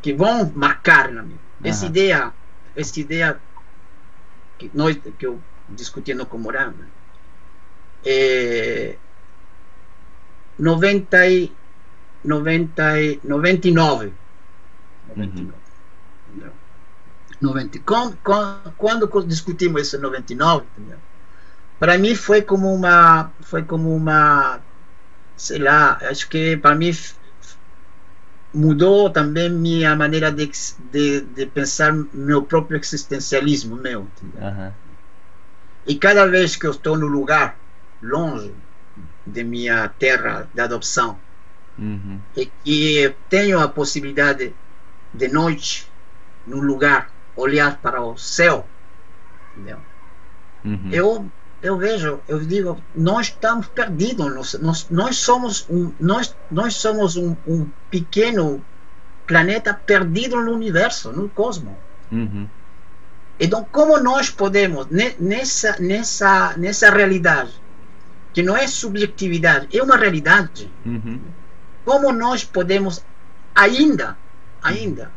que 0.01 0.13
vão 0.13 0.51
marcar 0.55 1.11
na 1.11 1.21
minha. 1.21 1.39
Essa 1.63 1.85
uhum. 1.85 1.91
ideia 1.91 2.33
essa 2.75 2.99
ideia 2.99 3.39
que 4.57 4.71
nós 4.73 4.97
que 5.17 5.25
eu 5.25 5.39
discutindo 5.69 6.25
com 6.25 6.37
Morano 6.37 6.85
é 8.05 8.95
90 10.57 11.27
e 11.27 11.51
90 12.23 13.01
e 13.01 13.19
99 13.23 14.13
99 15.15 15.41
uhum. 15.41 15.68
90 17.41 17.79
quando, 17.79 18.17
quando, 18.77 19.25
discutimos 19.25 19.81
esse 19.81 19.97
99 19.97 20.65
entendeu? 20.77 20.97
para 21.79 21.97
mim 21.97 22.15
foi 22.15 22.41
como 22.41 22.73
uma 22.73 23.31
foi 23.41 23.63
como 23.63 23.95
uma 23.95 24.59
sei 25.37 25.59
lá 25.59 25.97
acho 26.01 26.27
que 26.29 26.57
para 26.57 26.75
mim 26.75 26.91
mudou 28.53 29.09
também 29.09 29.49
minha 29.49 29.95
maneira 29.95 30.31
de, 30.31 30.51
de, 30.91 31.21
de 31.21 31.45
pensar 31.45 31.93
meu 32.13 32.41
próprio 32.41 32.79
existencialismo 32.79 33.75
meu 33.75 34.07
uhum. 34.21 34.71
e 35.87 35.95
cada 35.95 36.25
vez 36.25 36.55
que 36.55 36.65
eu 36.65 36.71
estou 36.71 36.97
no 36.97 37.07
lugar 37.07 37.57
longe 38.01 38.53
de 39.25 39.43
minha 39.43 39.87
terra 39.87 40.49
de 40.53 40.61
adoção 40.61 41.17
uhum. 41.77 42.19
e 42.35 42.45
que 42.63 43.15
tenho 43.29 43.59
a 43.59 43.67
possibilidade 43.67 44.53
de 45.13 45.27
noite 45.27 45.89
num 46.45 46.61
lugar 46.61 47.11
olhar 47.39 47.77
para 47.77 48.01
o 48.01 48.17
céu 48.17 48.65
entendeu? 49.55 49.77
Uhum. 50.63 50.89
eu 50.91 51.31
eu 51.61 51.77
vejo, 51.77 52.21
eu 52.25 52.39
digo, 52.39 52.81
nós 52.95 53.27
estamos 53.27 53.67
perdidos, 53.67 54.33
nós, 54.33 54.53
nós, 54.61 54.87
nós 54.89 55.17
somos 55.17 55.65
um, 55.69 55.91
nós, 55.99 56.33
nós 56.49 56.75
somos 56.75 57.17
um, 57.17 57.35
um 57.45 57.67
pequeno 57.91 58.63
planeta 59.27 59.73
perdido 59.73 60.41
no 60.41 60.53
universo, 60.53 61.11
no 61.11 61.27
cosmos. 61.27 61.73
Uhum. 62.09 62.47
Então, 63.37 63.65
como 63.69 63.99
nós 63.99 64.29
podemos, 64.29 64.87
nessa, 65.19 65.77
nessa, 65.81 66.55
nessa 66.57 66.89
realidade, 66.89 67.51
que 68.31 68.41
não 68.41 68.55
é 68.55 68.65
subjetividade, 68.65 69.67
é 69.77 69.83
uma 69.83 69.97
realidade, 69.97 70.71
uhum. 70.85 71.19
como 71.83 72.13
nós 72.13 72.43
podemos 72.45 73.03
ainda, 73.53 74.17
ainda, 74.61 75.11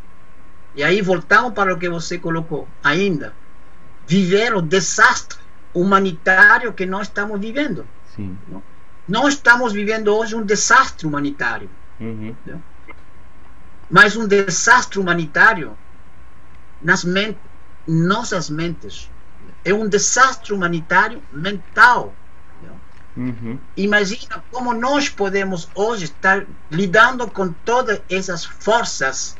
e 0.74 0.82
aí 0.82 1.02
voltamos 1.02 1.52
para 1.52 1.74
o 1.74 1.78
que 1.78 1.88
você 1.88 2.18
colocou, 2.18 2.66
ainda, 2.82 3.34
viver 4.06 4.54
o 4.54 4.62
desastre 4.62 5.38
humanitário 5.74 6.72
que 6.72 6.86
nós 6.86 7.08
estamos 7.08 7.40
vivendo. 7.40 7.86
Sim. 8.14 8.38
Não? 8.48 8.62
Nós 9.08 9.34
estamos 9.34 9.72
vivendo 9.72 10.08
hoje 10.08 10.34
um 10.34 10.44
desastre 10.44 11.06
humanitário. 11.06 11.68
Uhum. 12.00 12.34
Mas 13.90 14.16
um 14.16 14.26
desastre 14.26 14.98
humanitário 14.98 15.76
nas 16.80 17.04
men 17.04 17.36
nossas 17.86 18.48
mentes. 18.48 19.10
É 19.64 19.74
um 19.74 19.88
desastre 19.88 20.52
humanitário 20.52 21.22
mental. 21.32 22.14
Uhum. 23.14 23.58
Imagina 23.76 24.42
como 24.50 24.72
nós 24.72 25.08
podemos 25.08 25.68
hoje 25.74 26.04
estar 26.04 26.46
lidando 26.70 27.28
com 27.28 27.52
todas 27.52 28.00
essas 28.08 28.44
forças 28.44 29.36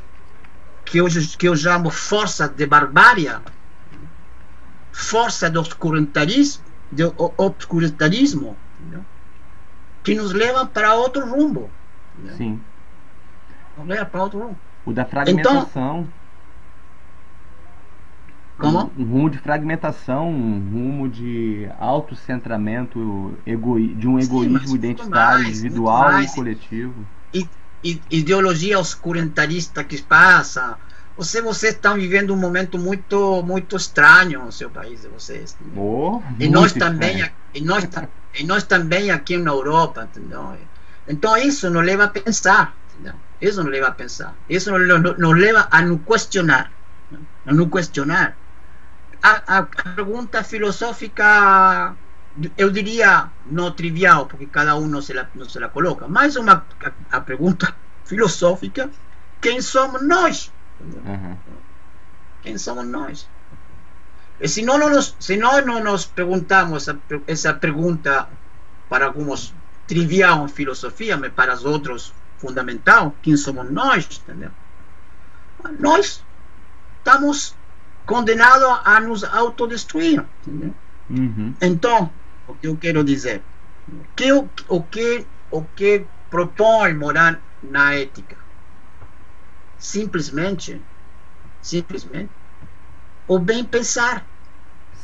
que 0.85 1.01
hoje 1.01 1.37
que 1.37 1.49
eu 1.49 1.57
chamo 1.57 1.91
forças 1.91 2.51
de 2.51 2.67
barbárie 2.67 3.31
força 4.93 5.51
do 5.51 5.61
obscurantarismo, 5.61 6.63
do 6.91 7.15
obscurantarismo 7.37 8.57
que 10.03 10.15
nos 10.15 10.33
leva 10.33 10.67
para 10.67 10.95
outro 10.95 11.25
rumo. 11.27 11.71
Sim. 12.37 12.61
Nos 13.79 13.87
leva 13.87 14.05
para 14.05 14.23
outro 14.23 14.39
rumo. 14.41 14.59
O 14.85 14.93
da 14.93 15.05
fragmentação. 15.05 16.01
Então, 16.01 16.09
como? 18.59 18.93
Um, 18.97 19.05
rumo 19.05 19.31
de 19.31 19.39
fragmentação, 19.39 20.31
um 20.31 20.71
rumo 20.71 21.09
de 21.09 21.69
autocentramento, 21.81 23.37
de 23.45 24.09
um 24.09 24.19
egoísmo 24.19 24.69
Sim, 24.69 24.75
identitário, 24.75 25.45
mais, 25.45 25.59
individual 25.59 26.23
e 26.23 26.29
coletivo. 26.29 26.95
E, 27.35 27.49
ideologia 27.83 28.79
oscurantarista 28.79 29.83
que 29.83 30.01
passa, 30.03 30.77
você 31.17 31.43
vocês 31.43 31.75
estão 31.75 31.95
vivendo 31.95 32.33
um 32.33 32.37
momento 32.37 32.79
muito 32.79 33.43
muito 33.43 33.77
estranho 33.77 34.45
no 34.45 34.53
seu 34.53 34.71
país 34.71 35.03
de 35.03 35.09
vocês 35.09 35.57
oh, 35.77 36.23
e 36.39 36.49
nós 36.49 36.73
também 36.73 37.31
e 37.55 37.61
nós, 37.61 37.87
e 38.35 38.45
nós 38.45 38.63
também 38.65 39.11
aqui 39.11 39.37
na 39.37 39.51
Europa 39.51 40.09
entendeu? 40.11 40.57
então 41.07 41.37
isso 41.37 41.69
nos 41.69 41.85
leva 41.85 42.05
a 42.05 42.09
pensar 42.09 42.75
entendeu? 42.95 43.15
isso 43.43 43.63
nos 43.63 43.73
leva 43.73 43.89
a 43.89 43.91
pensar. 43.91 44.35
Isso 44.49 44.71
nos, 44.71 45.19
nos 45.19 45.37
leva 45.37 45.67
a 45.71 45.83
nos 45.83 46.01
questionar 46.07 46.71
a 47.45 47.53
nos 47.53 47.69
questionar 47.71 48.37
a, 49.23 49.59
a 49.59 49.63
pergunta 49.65 50.43
filosófica 50.45 51.95
eu 52.57 52.71
diria 52.71 53.31
não 53.47 53.71
trivial 53.71 54.27
porque 54.27 54.47
cada 54.47 54.77
um 54.77 54.87
não 54.87 55.03
se 55.03 55.13
la, 55.13 55.27
não 55.35 55.49
se 55.49 55.59
la 55.59 55.69
coloca 55.69 56.09
mas 56.09 56.37
uma 56.37 56.65
a, 56.85 57.17
a 57.17 57.21
pergunta 57.21 57.75
filosófica 58.05 58.91
quem 59.41 59.61
somos 59.61 60.03
nós 60.03 60.51
Uhum. 60.83 61.37
Quem 62.43 62.59
somos 62.59 62.87
nós? 62.87 63.29
E 64.41 64.49
se 64.49 64.63
não, 64.63 64.79
nos, 64.79 65.15
se 65.21 65.37
nós 65.37 65.65
não 65.65 65.83
nos 65.83 66.05
perguntamos 66.05 66.89
essa, 66.89 66.99
essa 67.27 67.55
pergunta 67.55 68.29
para 68.89 69.07
alguns 69.07 69.55
trivial 69.87 70.45
em 70.45 70.49
filosofia, 70.49 71.17
mas 71.17 71.33
para 71.33 71.55
os 71.55 71.65
outros 71.65 72.13
fundamental, 72.39 73.15
quem 73.23 73.37
somos 73.37 73.71
nós? 73.71 74.21
Entendeu? 74.25 74.51
Nós 75.79 76.25
estamos 76.99 77.55
condenados 78.05 78.81
a 78.85 79.01
nos 79.01 79.23
autodestruir. 79.23 80.25
Uhum. 81.09 81.55
Então, 81.61 82.11
o 82.53 82.55
que 82.55 82.69
eu 82.69 82.77
quero 82.77 83.03
dizer? 83.03 83.43
Que, 84.15 84.33
o, 84.33 84.49
o, 84.69 84.83
que, 84.83 85.27
o 85.51 85.63
que 85.63 86.05
propõe 86.31 86.95
morar 86.95 87.41
na 87.63 87.95
ética? 87.95 88.43
simplesmente, 89.83 90.81
simplesmente, 91.61 92.31
o 93.27 93.39
bem 93.39 93.65
pensar. 93.65 94.25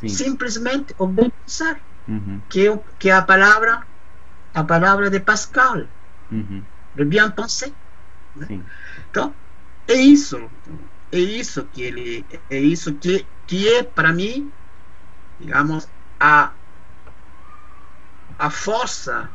Sim. 0.01 0.09
Simplesmente 0.09 0.95
o 0.97 1.07
bem 1.07 1.31
pensar. 1.45 1.81
Uhum. 2.07 2.41
Que, 2.49 2.67
que 2.99 3.11
a 3.11 3.21
palavra, 3.21 3.83
a 4.55 4.65
palavra 4.65 5.11
de 5.11 5.21
Pascal. 5.21 5.85
Uhum. 6.31 6.63
Le 6.97 7.05
bien 7.05 7.31
penser. 7.31 7.73
Né? 8.37 8.61
Então, 9.11 9.35
é 9.89 9.95
isso. 9.95 10.49
É 11.11 11.19
isso 11.19 11.65
que 11.73 11.83
ele. 11.83 12.25
É 12.49 12.59
isso 12.59 12.95
que, 12.95 13.27
que 13.47 13.69
é, 13.69 13.83
para 13.83 14.13
mim, 14.13 14.51
digamos, 15.41 15.89
a, 16.21 16.53
a 18.39 18.51
força 18.51 19.29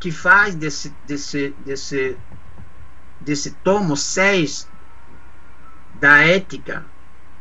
que 0.00 0.10
faz 0.10 0.54
desse, 0.54 0.92
desse, 1.06 1.54
desse, 1.64 2.16
desse 3.20 3.50
tomo 3.52 3.96
6 3.96 4.68
da 5.94 6.18
ética, 6.18 6.84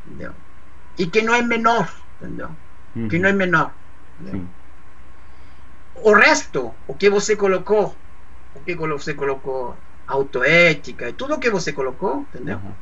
entendeu? 0.05 0.33
E 0.97 1.05
que 1.05 1.21
não 1.21 1.33
é 1.33 1.41
menor, 1.41 1.91
entendeu? 2.21 2.49
Uhum. 2.95 3.07
Que 3.09 3.19
não 3.19 3.29
é 3.29 3.33
menor. 3.33 3.73
O 5.95 6.13
resto, 6.13 6.73
o 6.87 6.93
que 6.93 7.09
você 7.09 7.35
colocou, 7.35 7.95
o 8.53 8.59
que 8.61 8.75
você 8.75 9.13
colocou, 9.13 9.75
autoética, 10.07 11.11
tudo 11.13 11.39
que 11.39 11.49
você 11.49 11.73
colocou, 11.73 12.25
entendeu? 12.33 12.57
Uhum. 12.57 12.73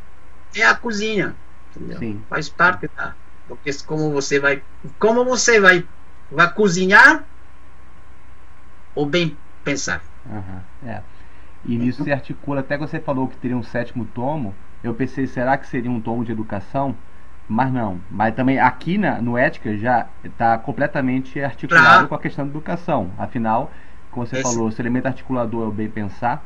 É 0.55 0.63
a 0.63 0.75
cozinha, 0.75 1.35
entendeu? 1.75 1.97
Sim. 1.99 2.23
Faz 2.29 2.49
parte 2.49 2.89
da, 2.95 3.15
porque 3.47 3.71
como 3.85 4.11
você 4.11 4.39
vai, 4.39 4.61
como 4.99 5.25
você 5.25 5.59
vai, 5.59 5.85
vai 6.33 6.51
cozinhar 6.53 7.23
ou 8.95 9.05
bem 9.05 9.37
pensar. 9.63 10.01
Uhum. 10.25 10.89
É. 10.89 11.01
E 11.65 11.77
nisso 11.77 12.03
se 12.03 12.11
articula, 12.11 12.59
até 12.59 12.77
que 12.77 12.81
você 12.81 12.99
falou 12.99 13.27
que 13.27 13.37
teria 13.37 13.55
um 13.55 13.63
sétimo 13.63 14.05
tomo, 14.13 14.53
eu 14.83 14.93
pensei, 14.93 15.25
será 15.27 15.57
que 15.57 15.65
seria 15.67 15.89
um 15.89 16.01
tomo 16.01 16.25
de 16.25 16.31
educação? 16.31 16.95
Mas 17.47 17.71
não. 17.71 17.99
Mas 18.11 18.35
também 18.35 18.59
aqui 18.59 18.97
na, 18.97 19.21
no 19.21 19.37
Ética 19.37 19.77
já 19.77 20.07
está 20.23 20.57
completamente 20.57 21.41
articulado 21.41 21.87
claro. 21.87 22.07
com 22.07 22.15
a 22.15 22.19
questão 22.19 22.45
da 22.45 22.51
educação. 22.51 23.11
Afinal, 23.17 23.71
como 24.11 24.25
você 24.25 24.35
Esse... 24.35 24.43
falou, 24.43 24.69
esse 24.69 24.81
elemento 24.81 25.07
articulador 25.07 25.63
é 25.63 25.67
o 25.67 25.71
bem 25.71 25.89
pensar. 25.89 26.43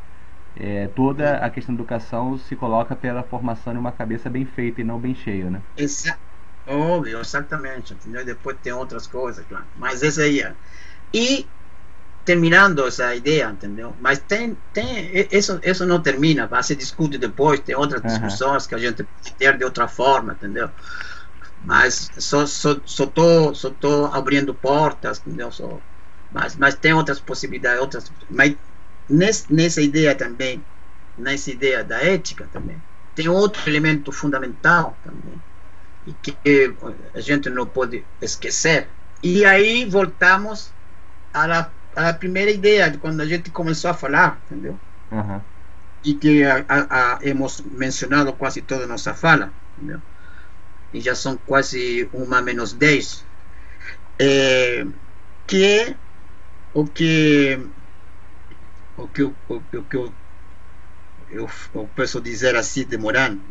é, 0.59 0.87
toda 0.95 1.37
a 1.37 1.49
questão 1.49 1.75
da 1.75 1.81
educação 1.81 2.37
se 2.37 2.55
coloca 2.55 2.95
pela 2.95 3.23
formação 3.23 3.73
de 3.73 3.79
uma 3.79 3.91
cabeça 3.91 4.29
bem 4.29 4.45
feita 4.45 4.81
e 4.81 4.83
não 4.83 4.99
bem 4.99 5.13
cheia, 5.13 5.49
né? 5.49 5.61
Exa 5.75 6.17
óbvio, 6.67 7.19
exatamente. 7.19 7.93
Entendeu? 7.93 8.25
Depois 8.25 8.57
tem 8.61 8.73
outras 8.73 9.07
coisas, 9.07 9.45
claro. 9.47 9.65
Mas 9.77 10.03
essa 10.03 10.21
aí 10.21 10.41
é. 10.41 10.53
E 11.13 11.47
terminando 12.27 12.85
essa 12.85 13.15
ideia, 13.15 13.49
entendeu? 13.49 13.95
Mas 14.01 14.19
tem, 14.19 14.57
tem 14.73 15.09
isso, 15.31 15.61
isso 15.63 15.85
não 15.85 16.01
termina, 16.01 16.45
vai 16.45 16.61
se 16.61 16.75
discute 16.75 17.17
depois, 17.17 17.61
tem 17.61 17.73
outras 17.73 18.01
discussões 18.01 18.63
uhum. 18.63 18.69
que 18.69 18.75
a 18.75 18.77
gente 18.77 19.03
pode 19.03 19.33
ter 19.35 19.57
de 19.57 19.63
outra 19.63 19.87
forma, 19.87 20.33
entendeu? 20.33 20.69
Mas 21.63 22.11
só 22.17 22.45
só 22.45 22.77
só 22.83 23.05
tô, 23.05 23.53
só 23.55 23.69
tô 23.69 24.07
abrindo 24.07 24.53
portas, 24.53 25.19
entendeu? 25.25 25.49
Só, 25.53 25.79
mas 26.29 26.57
mas 26.57 26.75
tem 26.75 26.93
outras 26.93 27.17
possibilidades, 27.17 27.79
outras, 27.79 28.11
mas 28.29 28.57
nesse, 29.09 29.45
nessa 29.53 29.81
ideia 29.81 30.13
também, 30.13 30.61
nessa 31.17 31.49
ideia 31.49 31.81
da 31.81 32.03
ética 32.03 32.45
também, 32.51 32.75
tem 33.15 33.29
outro 33.29 33.61
elemento 33.69 34.11
fundamental 34.11 34.97
também, 35.01 35.41
e 36.07 36.13
que 36.13 36.37
a 37.13 37.19
gente 37.19 37.49
não 37.49 37.65
pode 37.65 38.03
esquecer. 38.21 38.87
E 39.21 39.43
aí 39.43 39.83
voltamos 39.83 40.71
à, 41.33 41.69
à 41.95 42.13
primeira 42.13 42.49
ideia, 42.49 42.89
de 42.89 42.97
quando 42.97 43.19
a 43.19 43.25
gente 43.25 43.51
começou 43.51 43.91
a 43.91 43.93
falar, 43.93 44.39
entendeu? 44.45 44.79
Uhum. 45.11 45.41
E 46.05 46.13
que 46.13 46.45
a, 46.45 46.63
a, 46.69 47.15
a, 47.15 47.19
hemos 47.21 47.59
mencionado 47.59 48.31
quase 48.31 48.61
toda 48.61 48.85
a 48.85 48.87
nossa 48.87 49.13
fala, 49.13 49.51
entendeu? 49.77 50.01
E 50.93 51.01
já 51.01 51.13
são 51.13 51.37
quase 51.45 52.09
uma 52.13 52.41
menos 52.41 52.71
dez. 52.71 53.25
É, 54.17 54.85
que 55.45 55.63
é 55.63 55.95
o 56.73 56.85
que 56.85 57.59
o 58.95 59.07
que, 59.07 59.23
o, 59.23 59.35
o, 59.49 59.55
o 59.55 59.83
que 59.83 59.95
eu, 59.97 60.13
eu, 61.29 61.49
eu 61.75 61.89
posso 61.95 62.21
dizer 62.21 62.55
assim 62.55 62.83
demorando 62.85 63.41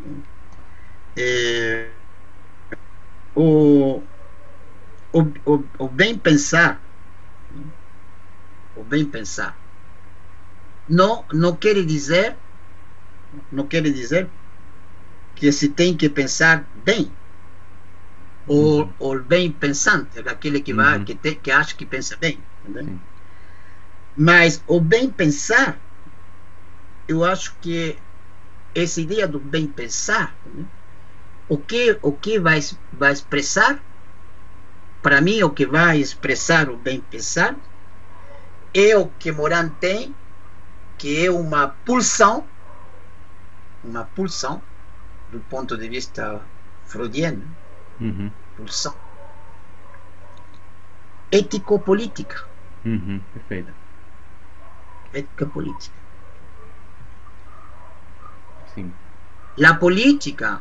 é, 1.16 1.88
o, 3.36 4.02
o, 5.12 5.20
o, 5.44 5.64
o 5.78 5.88
bem 5.88 6.18
pensar 6.18 6.80
o 8.74 8.82
bem 8.82 9.04
pensar 9.04 9.56
não 10.88 11.24
não 11.32 11.54
quer 11.54 11.84
dizer 11.84 12.36
não 13.52 13.66
quer 13.66 13.82
dizer 13.82 14.28
que 15.34 15.52
se 15.52 15.68
tem 15.68 15.96
que 15.96 16.08
pensar 16.08 16.64
bem 16.84 17.12
o, 18.46 18.54
uhum. 18.54 18.92
o 18.98 19.18
bem 19.18 19.50
pensante 19.50 20.18
aquele 20.20 20.60
que 20.60 20.72
vai 20.72 20.98
uhum. 20.98 21.04
que, 21.04 21.14
te, 21.14 21.34
que 21.34 21.50
acha 21.50 21.74
que 21.74 21.84
pensa 21.84 22.16
bem? 22.16 22.40
Mas 24.16 24.62
o 24.66 24.80
bem 24.80 25.10
pensar, 25.10 25.78
eu 27.06 27.24
acho 27.24 27.54
que 27.60 27.98
essa 28.74 29.00
ideia 29.00 29.28
do 29.28 29.38
bem 29.38 29.66
pensar, 29.66 30.34
né? 30.54 30.64
O 31.48 31.58
que 31.58 31.98
o 32.02 32.12
que 32.12 32.38
vai 32.38 32.60
vai 32.92 33.12
expressar 33.12 33.78
para 35.02 35.20
mim 35.20 35.42
o 35.42 35.50
que 35.50 35.66
vai 35.66 35.98
expressar 35.98 36.68
o 36.68 36.76
bem 36.76 37.00
pensar 37.00 37.56
é 38.74 38.96
o 38.96 39.06
que 39.06 39.32
Moran 39.32 39.70
tem, 39.80 40.14
que 40.98 41.24
é 41.24 41.30
uma 41.30 41.68
pulsão, 41.68 42.44
uma 43.82 44.04
pulsão 44.04 44.60
do 45.30 45.40
ponto 45.40 45.78
de 45.78 45.88
vista 45.88 46.42
freudiano, 46.84 47.42
uhum. 48.00 48.30
pulsão 48.56 48.94
ético-política. 51.32 52.44
Uhum, 52.84 53.20
perfeito 53.32 53.72
ética 55.16 55.46
política. 55.46 55.96
Sim. 58.74 58.92
La 59.56 59.78
política, 59.78 60.60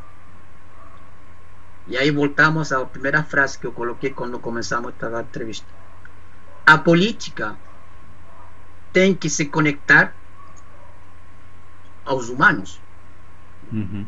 e 1.88 1.98
aí 1.98 2.10
voltamos 2.10 2.72
à 2.72 2.84
primeira 2.86 3.24
frase 3.24 3.60
que 3.60 3.68
eu 3.68 3.72
coloquei 3.72 4.10
quando 4.10 4.40
começamos 4.40 4.92
esta 4.94 5.22
entrevista. 5.22 5.68
A 6.66 6.78
política 6.78 7.56
tem 8.92 9.14
que 9.14 9.30
se 9.30 9.46
conectar 9.46 10.16
aos 12.04 12.30
humanos. 12.30 12.82
Uhum. 13.72 14.06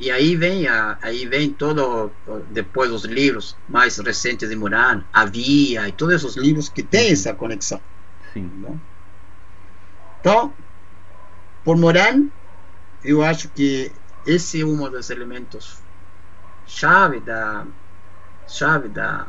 E 0.00 0.10
aí 0.10 0.36
vem, 0.36 0.68
a, 0.68 0.96
aí 1.02 1.26
vem 1.26 1.50
todo, 1.50 2.12
depois 2.50 2.92
os 2.92 3.04
livros 3.04 3.56
mais 3.68 3.98
recentes 3.98 4.48
de 4.48 4.54
Moran, 4.54 5.02
A 5.12 5.24
Via 5.24 5.88
e 5.88 5.92
todos 5.92 6.22
os 6.24 6.36
livros 6.36 6.68
que 6.68 6.82
têm 6.82 7.10
essa 7.10 7.34
conexão. 7.34 7.80
Sim. 8.32 8.50
Então, 10.20 10.54
por 11.64 11.76
Moran, 11.76 12.28
eu 13.02 13.22
acho 13.22 13.48
que 13.48 13.90
esse 14.28 14.60
é 14.60 14.64
um 14.64 14.76
dos 14.90 15.08
elementos 15.08 15.78
chave 16.66 17.18
da 17.20 17.64
chave 18.46 18.88
da 18.88 19.26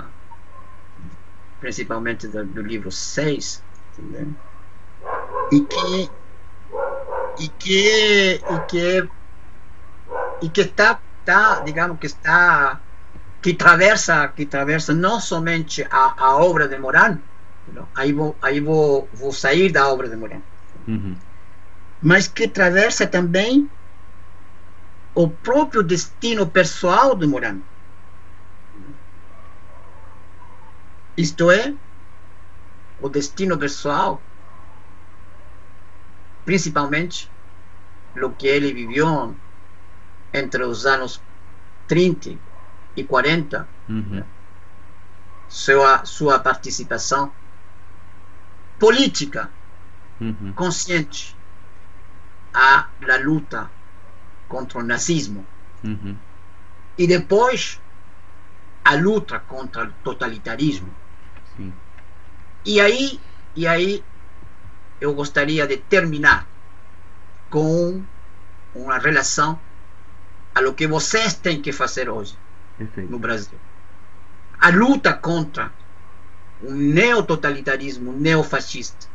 principalmente 1.62 2.28
do, 2.28 2.46
do 2.46 2.62
livro 2.62 2.92
6 2.92 3.64
e 5.52 5.62
que 5.62 6.10
e 7.40 7.48
que 7.48 8.34
e 8.36 8.60
que 8.68 9.10
e 10.42 10.50
que 10.50 10.62
está, 10.62 11.00
está 11.20 11.62
digamos 11.62 11.98
que 11.98 12.08
está 12.08 12.82
que 13.42 13.54
traversa 13.54 14.28
que 14.28 14.46
traversa 14.46 14.94
não 14.94 15.20
somente 15.22 15.82
a, 15.90 16.14
a 16.18 16.36
obra 16.36 16.68
de 16.68 16.78
Moran 16.78 17.18
aí 17.96 18.12
vou 18.12 18.36
aí 18.42 18.60
vou, 18.60 19.08
vou 19.14 19.32
sair 19.32 19.72
da 19.72 19.88
obra 19.88 20.10
de 20.10 20.18
Moran 20.18 20.42
uhum. 20.86 21.16
mas 22.02 22.28
que 22.28 22.50
traversa 22.50 23.08
também 23.08 23.70
o 25.20 25.28
próprio 25.28 25.84
destino 25.84 26.48
pessoal 26.48 27.14
de 27.14 27.28
Moran 27.28 27.60
isto 31.18 31.52
é 31.52 31.74
o 33.02 33.10
destino 33.10 33.58
pessoal 33.58 34.22
principalmente 36.46 37.30
o 38.16 38.30
que 38.30 38.48
ele 38.48 38.72
viveu 38.72 39.36
entre 40.34 40.64
os 40.64 40.86
anos 40.86 41.22
30 41.90 42.38
e 42.96 43.04
40, 43.04 43.68
uhum. 43.90 44.24
sua, 45.50 46.06
sua 46.06 46.40
participação 46.40 47.30
política 48.80 49.52
uhum. 50.22 50.54
consciente 50.54 51.36
à 52.54 52.88
luta 53.22 53.70
contra 54.50 54.80
o 54.80 54.84
nazismo. 54.84 55.46
Uhum. 55.84 56.18
E 56.98 57.08
depois 57.08 57.80
a 58.84 58.96
luta 58.96 59.40
contra 59.40 59.86
o 59.86 59.92
totalitarismo. 60.04 60.94
Sim. 61.56 61.72
E 62.66 62.82
aí, 62.82 63.20
e 63.56 63.66
aí 63.66 64.04
eu 65.00 65.14
gostaria 65.14 65.66
de 65.66 65.78
terminar 65.78 66.46
com 67.50 68.04
uma 68.76 68.98
relação 68.98 69.58
a 70.54 70.60
lo 70.60 70.74
que 70.74 70.88
vocês 70.88 71.36
têm 71.36 71.62
que 71.62 71.72
fazer 71.72 72.10
hoje 72.10 72.38
Perfeito. 72.78 73.10
no 73.10 73.20
Brasil. 73.20 73.58
A 74.60 74.70
luta 74.70 75.14
contra 75.14 75.72
o 76.62 76.72
neototalitarismo 76.72 78.12
neofascista 78.12 79.08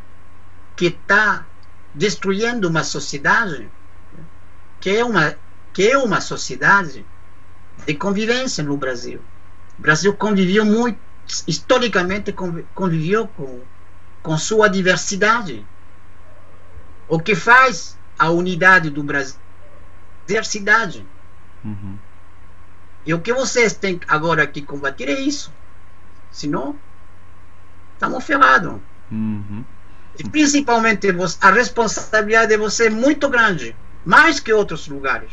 que 0.74 0.86
está 0.86 1.44
destruindo 1.94 2.69
uma 2.69 2.82
sociedade 2.82 3.69
que 4.85 4.90
é 4.90 5.02
uma 5.02 5.35
que 5.73 5.89
é 5.89 5.97
uma 5.97 6.20
sociedade 6.20 7.06
de 7.86 7.94
convivência 7.94 8.62
no 8.62 8.77
Brasil. 8.77 9.19
O 9.78 9.82
Brasil 9.82 10.15
conviveu 10.15 10.62
muito 10.62 10.98
historicamente 11.48 12.35
conviveu 12.74 13.27
com 13.28 13.62
com 14.23 14.36
sua 14.36 14.69
diversidade. 14.69 15.65
O 17.09 17.19
que 17.19 17.35
faz 17.35 17.97
a 18.19 18.28
unidade 18.28 18.90
do 18.90 19.02
Brasil 19.02 19.40
diversidade. 20.27 21.06
Uhum. 21.65 21.97
E 23.06 23.15
o 23.15 23.20
que 23.23 23.32
vocês 23.32 23.73
têm 23.73 23.98
agora 24.06 24.47
que 24.47 24.61
combater 24.61 25.09
é 25.09 25.19
isso. 25.19 25.51
Senão, 26.31 26.77
estamos 27.94 28.23
ferrados. 28.23 28.81
Uhum. 29.11 29.65
E 30.19 30.28
principalmente 30.28 31.09
a 31.40 31.51
responsabilidade 31.51 32.48
de 32.48 32.59
você 32.59 32.89
é 32.89 32.90
muito 32.90 33.31
grande. 33.31 33.74
Mais 34.05 34.40
que 34.40 34.52
outros 34.52 34.86
lugares. 34.89 35.32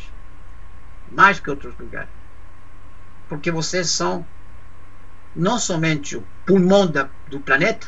Mais 1.11 1.39
que 1.39 1.49
outros 1.49 1.77
lugares. 1.77 2.10
Porque 3.27 3.52
vocês 3.52 3.89
são 3.89 4.26
não 5.35 5.57
somente 5.57 6.18
o 6.18 6.23
pulmão 6.45 6.88
da, 6.88 7.10
do 7.30 7.39
planeta, 7.39 7.88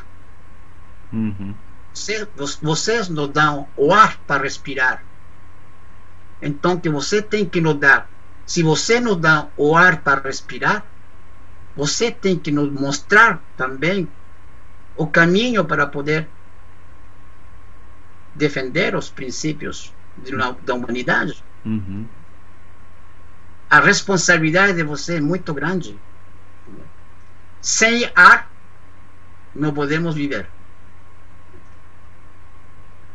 uhum. 1.12 1.54
vocês, 1.94 2.28
vocês 2.62 3.10
nos 3.10 3.30
dão 3.30 3.68
o 3.76 3.94
ar 3.94 4.18
para 4.26 4.44
respirar. 4.44 5.04
Então 6.42 6.80
que 6.80 6.90
você 6.90 7.22
tem 7.22 7.46
que 7.46 7.60
nos 7.60 7.76
dar 7.76 8.08
se 8.46 8.62
você 8.62 9.00
nos 9.00 9.18
dá 9.18 9.48
o 9.56 9.76
ar 9.76 10.02
para 10.02 10.22
respirar, 10.22 10.86
você 11.76 12.12
tem 12.12 12.38
que 12.38 12.52
nos 12.52 12.72
mostrar 12.72 13.42
também 13.58 14.08
o 14.96 15.08
caminho 15.08 15.66
para 15.66 15.88
poder 15.88 16.28
defender 18.36 18.96
os 18.96 19.10
princípios 19.10 19.94
da 20.64 20.74
humanidade, 20.74 21.44
uhum. 21.66 22.08
a 23.70 23.80
responsabilidade 23.80 24.74
de 24.74 24.84
você 24.84 25.18
é 25.18 25.22
muito 25.22 25.54
grande. 25.54 26.00
Sem 27.62 28.12
ar, 28.16 28.52
não 29.56 29.74
podemos 29.74 30.16
viver. 30.16 30.48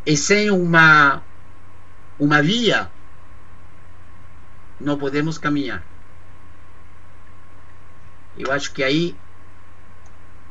E 0.04 0.16
sem 0.16 0.50
uma, 0.50 1.22
uma 2.18 2.42
via, 2.42 2.90
não 4.80 4.98
podemos 4.98 5.36
caminhar. 5.38 5.82
Eu 8.38 8.52
acho 8.52 8.72
que 8.72 8.82
aí 8.82 9.16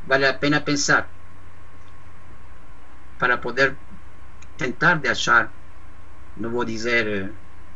vale 0.05 0.25
a 0.25 0.33
pena 0.33 0.61
pensar 0.61 1.09
para 3.17 3.37
poder 3.37 3.75
tentar 4.57 4.95
de 4.95 5.07
achar, 5.07 5.51
não 6.39 6.51
vou 6.51 6.63
dizer 6.63 7.07
eh, 7.07 7.29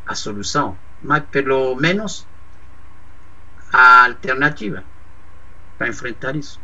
a 0.05 0.15
solução, 0.15 0.77
mas 1.01 1.23
pelo 1.25 1.75
menos 1.75 2.27
a 3.73 4.05
alternativa 4.05 4.83
para 5.77 5.87
enfrentar 5.87 6.35
isso. 6.35 6.59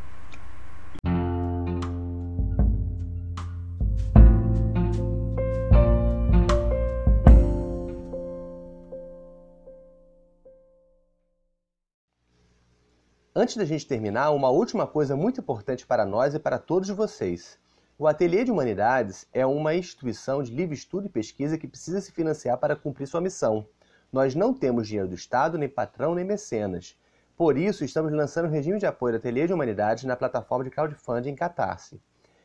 Antes 13.40 13.56
da 13.56 13.66
gente 13.66 13.86
terminar, 13.86 14.32
uma 14.32 14.50
última 14.50 14.88
coisa 14.88 15.16
muito 15.16 15.40
importante 15.40 15.86
para 15.86 16.04
nós 16.04 16.34
e 16.34 16.40
para 16.40 16.58
todos 16.58 16.90
vocês. 16.90 17.60
O 18.00 18.06
Ateliê 18.06 18.44
de 18.44 18.52
Humanidades 18.52 19.26
é 19.34 19.44
uma 19.44 19.74
instituição 19.74 20.44
de 20.44 20.54
livre 20.54 20.76
estudo 20.76 21.08
e 21.08 21.10
pesquisa 21.10 21.58
que 21.58 21.68
precisa 21.68 22.00
se 22.00 22.12
financiar 22.12 22.56
para 22.60 22.76
cumprir 22.76 23.08
sua 23.08 23.20
missão. 23.20 23.66
Nós 24.14 24.36
não 24.36 24.54
temos 24.54 24.88
dinheiro 24.88 25.10
do 25.10 25.16
Estado, 25.16 25.58
nem 25.58 25.68
patrão, 25.68 26.14
nem 26.14 26.24
mecenas. 26.24 26.96
Por 27.36 27.58
isso, 27.58 27.84
estamos 27.84 28.12
lançando 28.12 28.50
um 28.50 28.52
regime 28.52 28.78
de 28.78 28.86
apoio 28.86 29.16
ao 29.16 29.18
Ateliê 29.18 29.48
de 29.48 29.54
Humanidades 29.54 30.04
na 30.04 30.16
plataforma 30.16 30.64
de 30.64 30.70
crowdfunding 30.70 31.34
Catarse. 31.34 32.00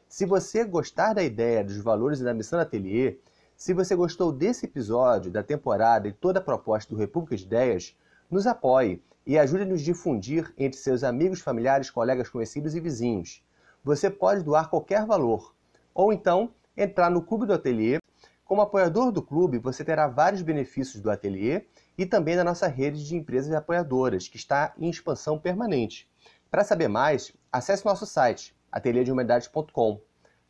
Se 0.08 0.24
você 0.24 0.64
gostar 0.64 1.12
da 1.12 1.22
ideia, 1.22 1.62
dos 1.62 1.76
valores 1.76 2.20
e 2.20 2.24
da 2.24 2.32
missão 2.32 2.58
do 2.58 2.62
Ateliê, 2.62 3.18
se 3.54 3.74
você 3.74 3.94
gostou 3.94 4.32
desse 4.32 4.64
episódio, 4.64 5.30
da 5.30 5.42
temporada 5.42 6.08
e 6.08 6.12
toda 6.14 6.38
a 6.38 6.42
proposta 6.42 6.94
do 6.94 6.98
República 6.98 7.36
de 7.36 7.44
Ideias, 7.44 7.94
nos 8.30 8.46
apoie 8.46 9.02
e 9.26 9.38
ajude-nos 9.38 9.82
a 9.82 9.84
difundir 9.84 10.50
entre 10.56 10.80
seus 10.80 11.04
amigos, 11.04 11.40
familiares, 11.40 11.90
colegas, 11.90 12.30
conhecidos 12.30 12.74
e 12.74 12.80
vizinhos. 12.80 13.42
Você 13.84 14.08
pode 14.08 14.42
doar 14.42 14.70
qualquer 14.70 15.04
valor, 15.04 15.54
ou 15.94 16.12
então 16.12 16.52
entrar 16.76 17.10
no 17.10 17.22
Clube 17.22 17.46
do 17.46 17.52
Ateliê. 17.52 17.98
Como 18.44 18.60
apoiador 18.60 19.10
do 19.10 19.22
clube, 19.22 19.58
você 19.58 19.84
terá 19.84 20.06
vários 20.06 20.42
benefícios 20.42 21.02
do 21.02 21.10
ateliê 21.10 21.64
e 21.96 22.04
também 22.04 22.36
da 22.36 22.44
nossa 22.44 22.66
rede 22.66 23.02
de 23.06 23.16
empresas 23.16 23.52
apoiadoras, 23.54 24.28
que 24.28 24.36
está 24.36 24.74
em 24.78 24.90
expansão 24.90 25.38
permanente. 25.38 26.06
Para 26.50 26.64
saber 26.64 26.86
mais, 26.86 27.32
acesse 27.50 27.84
nosso 27.84 28.04
site, 28.04 28.54
ateliêdehumanidades.com. 28.70 30.00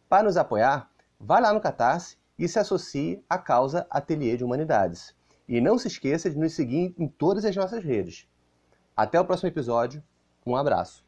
Para 0.09 0.25
nos 0.25 0.37
apoiar, 0.37 0.91
vá 1.19 1.39
lá 1.39 1.53
no 1.53 1.61
Catarse 1.61 2.17
e 2.37 2.49
se 2.49 2.59
associe 2.59 3.25
à 3.31 3.39
causa 3.39 3.87
Ateliê 3.89 4.37
de 4.37 4.43
Humanidades. 4.43 5.15
E 5.49 5.61
não 5.61 5.79
se 5.79 5.87
esqueça 5.87 6.29
de 6.29 6.37
nos 6.37 6.55
seguir 6.55 6.95
em 6.99 7.07
todas 7.07 7.45
as 7.45 7.55
nossas 7.55 7.85
redes. 7.85 8.27
Até 8.97 9.21
o 9.21 9.25
próximo 9.25 9.49
episódio. 9.49 10.03
Um 10.45 10.57
abraço. 10.57 11.05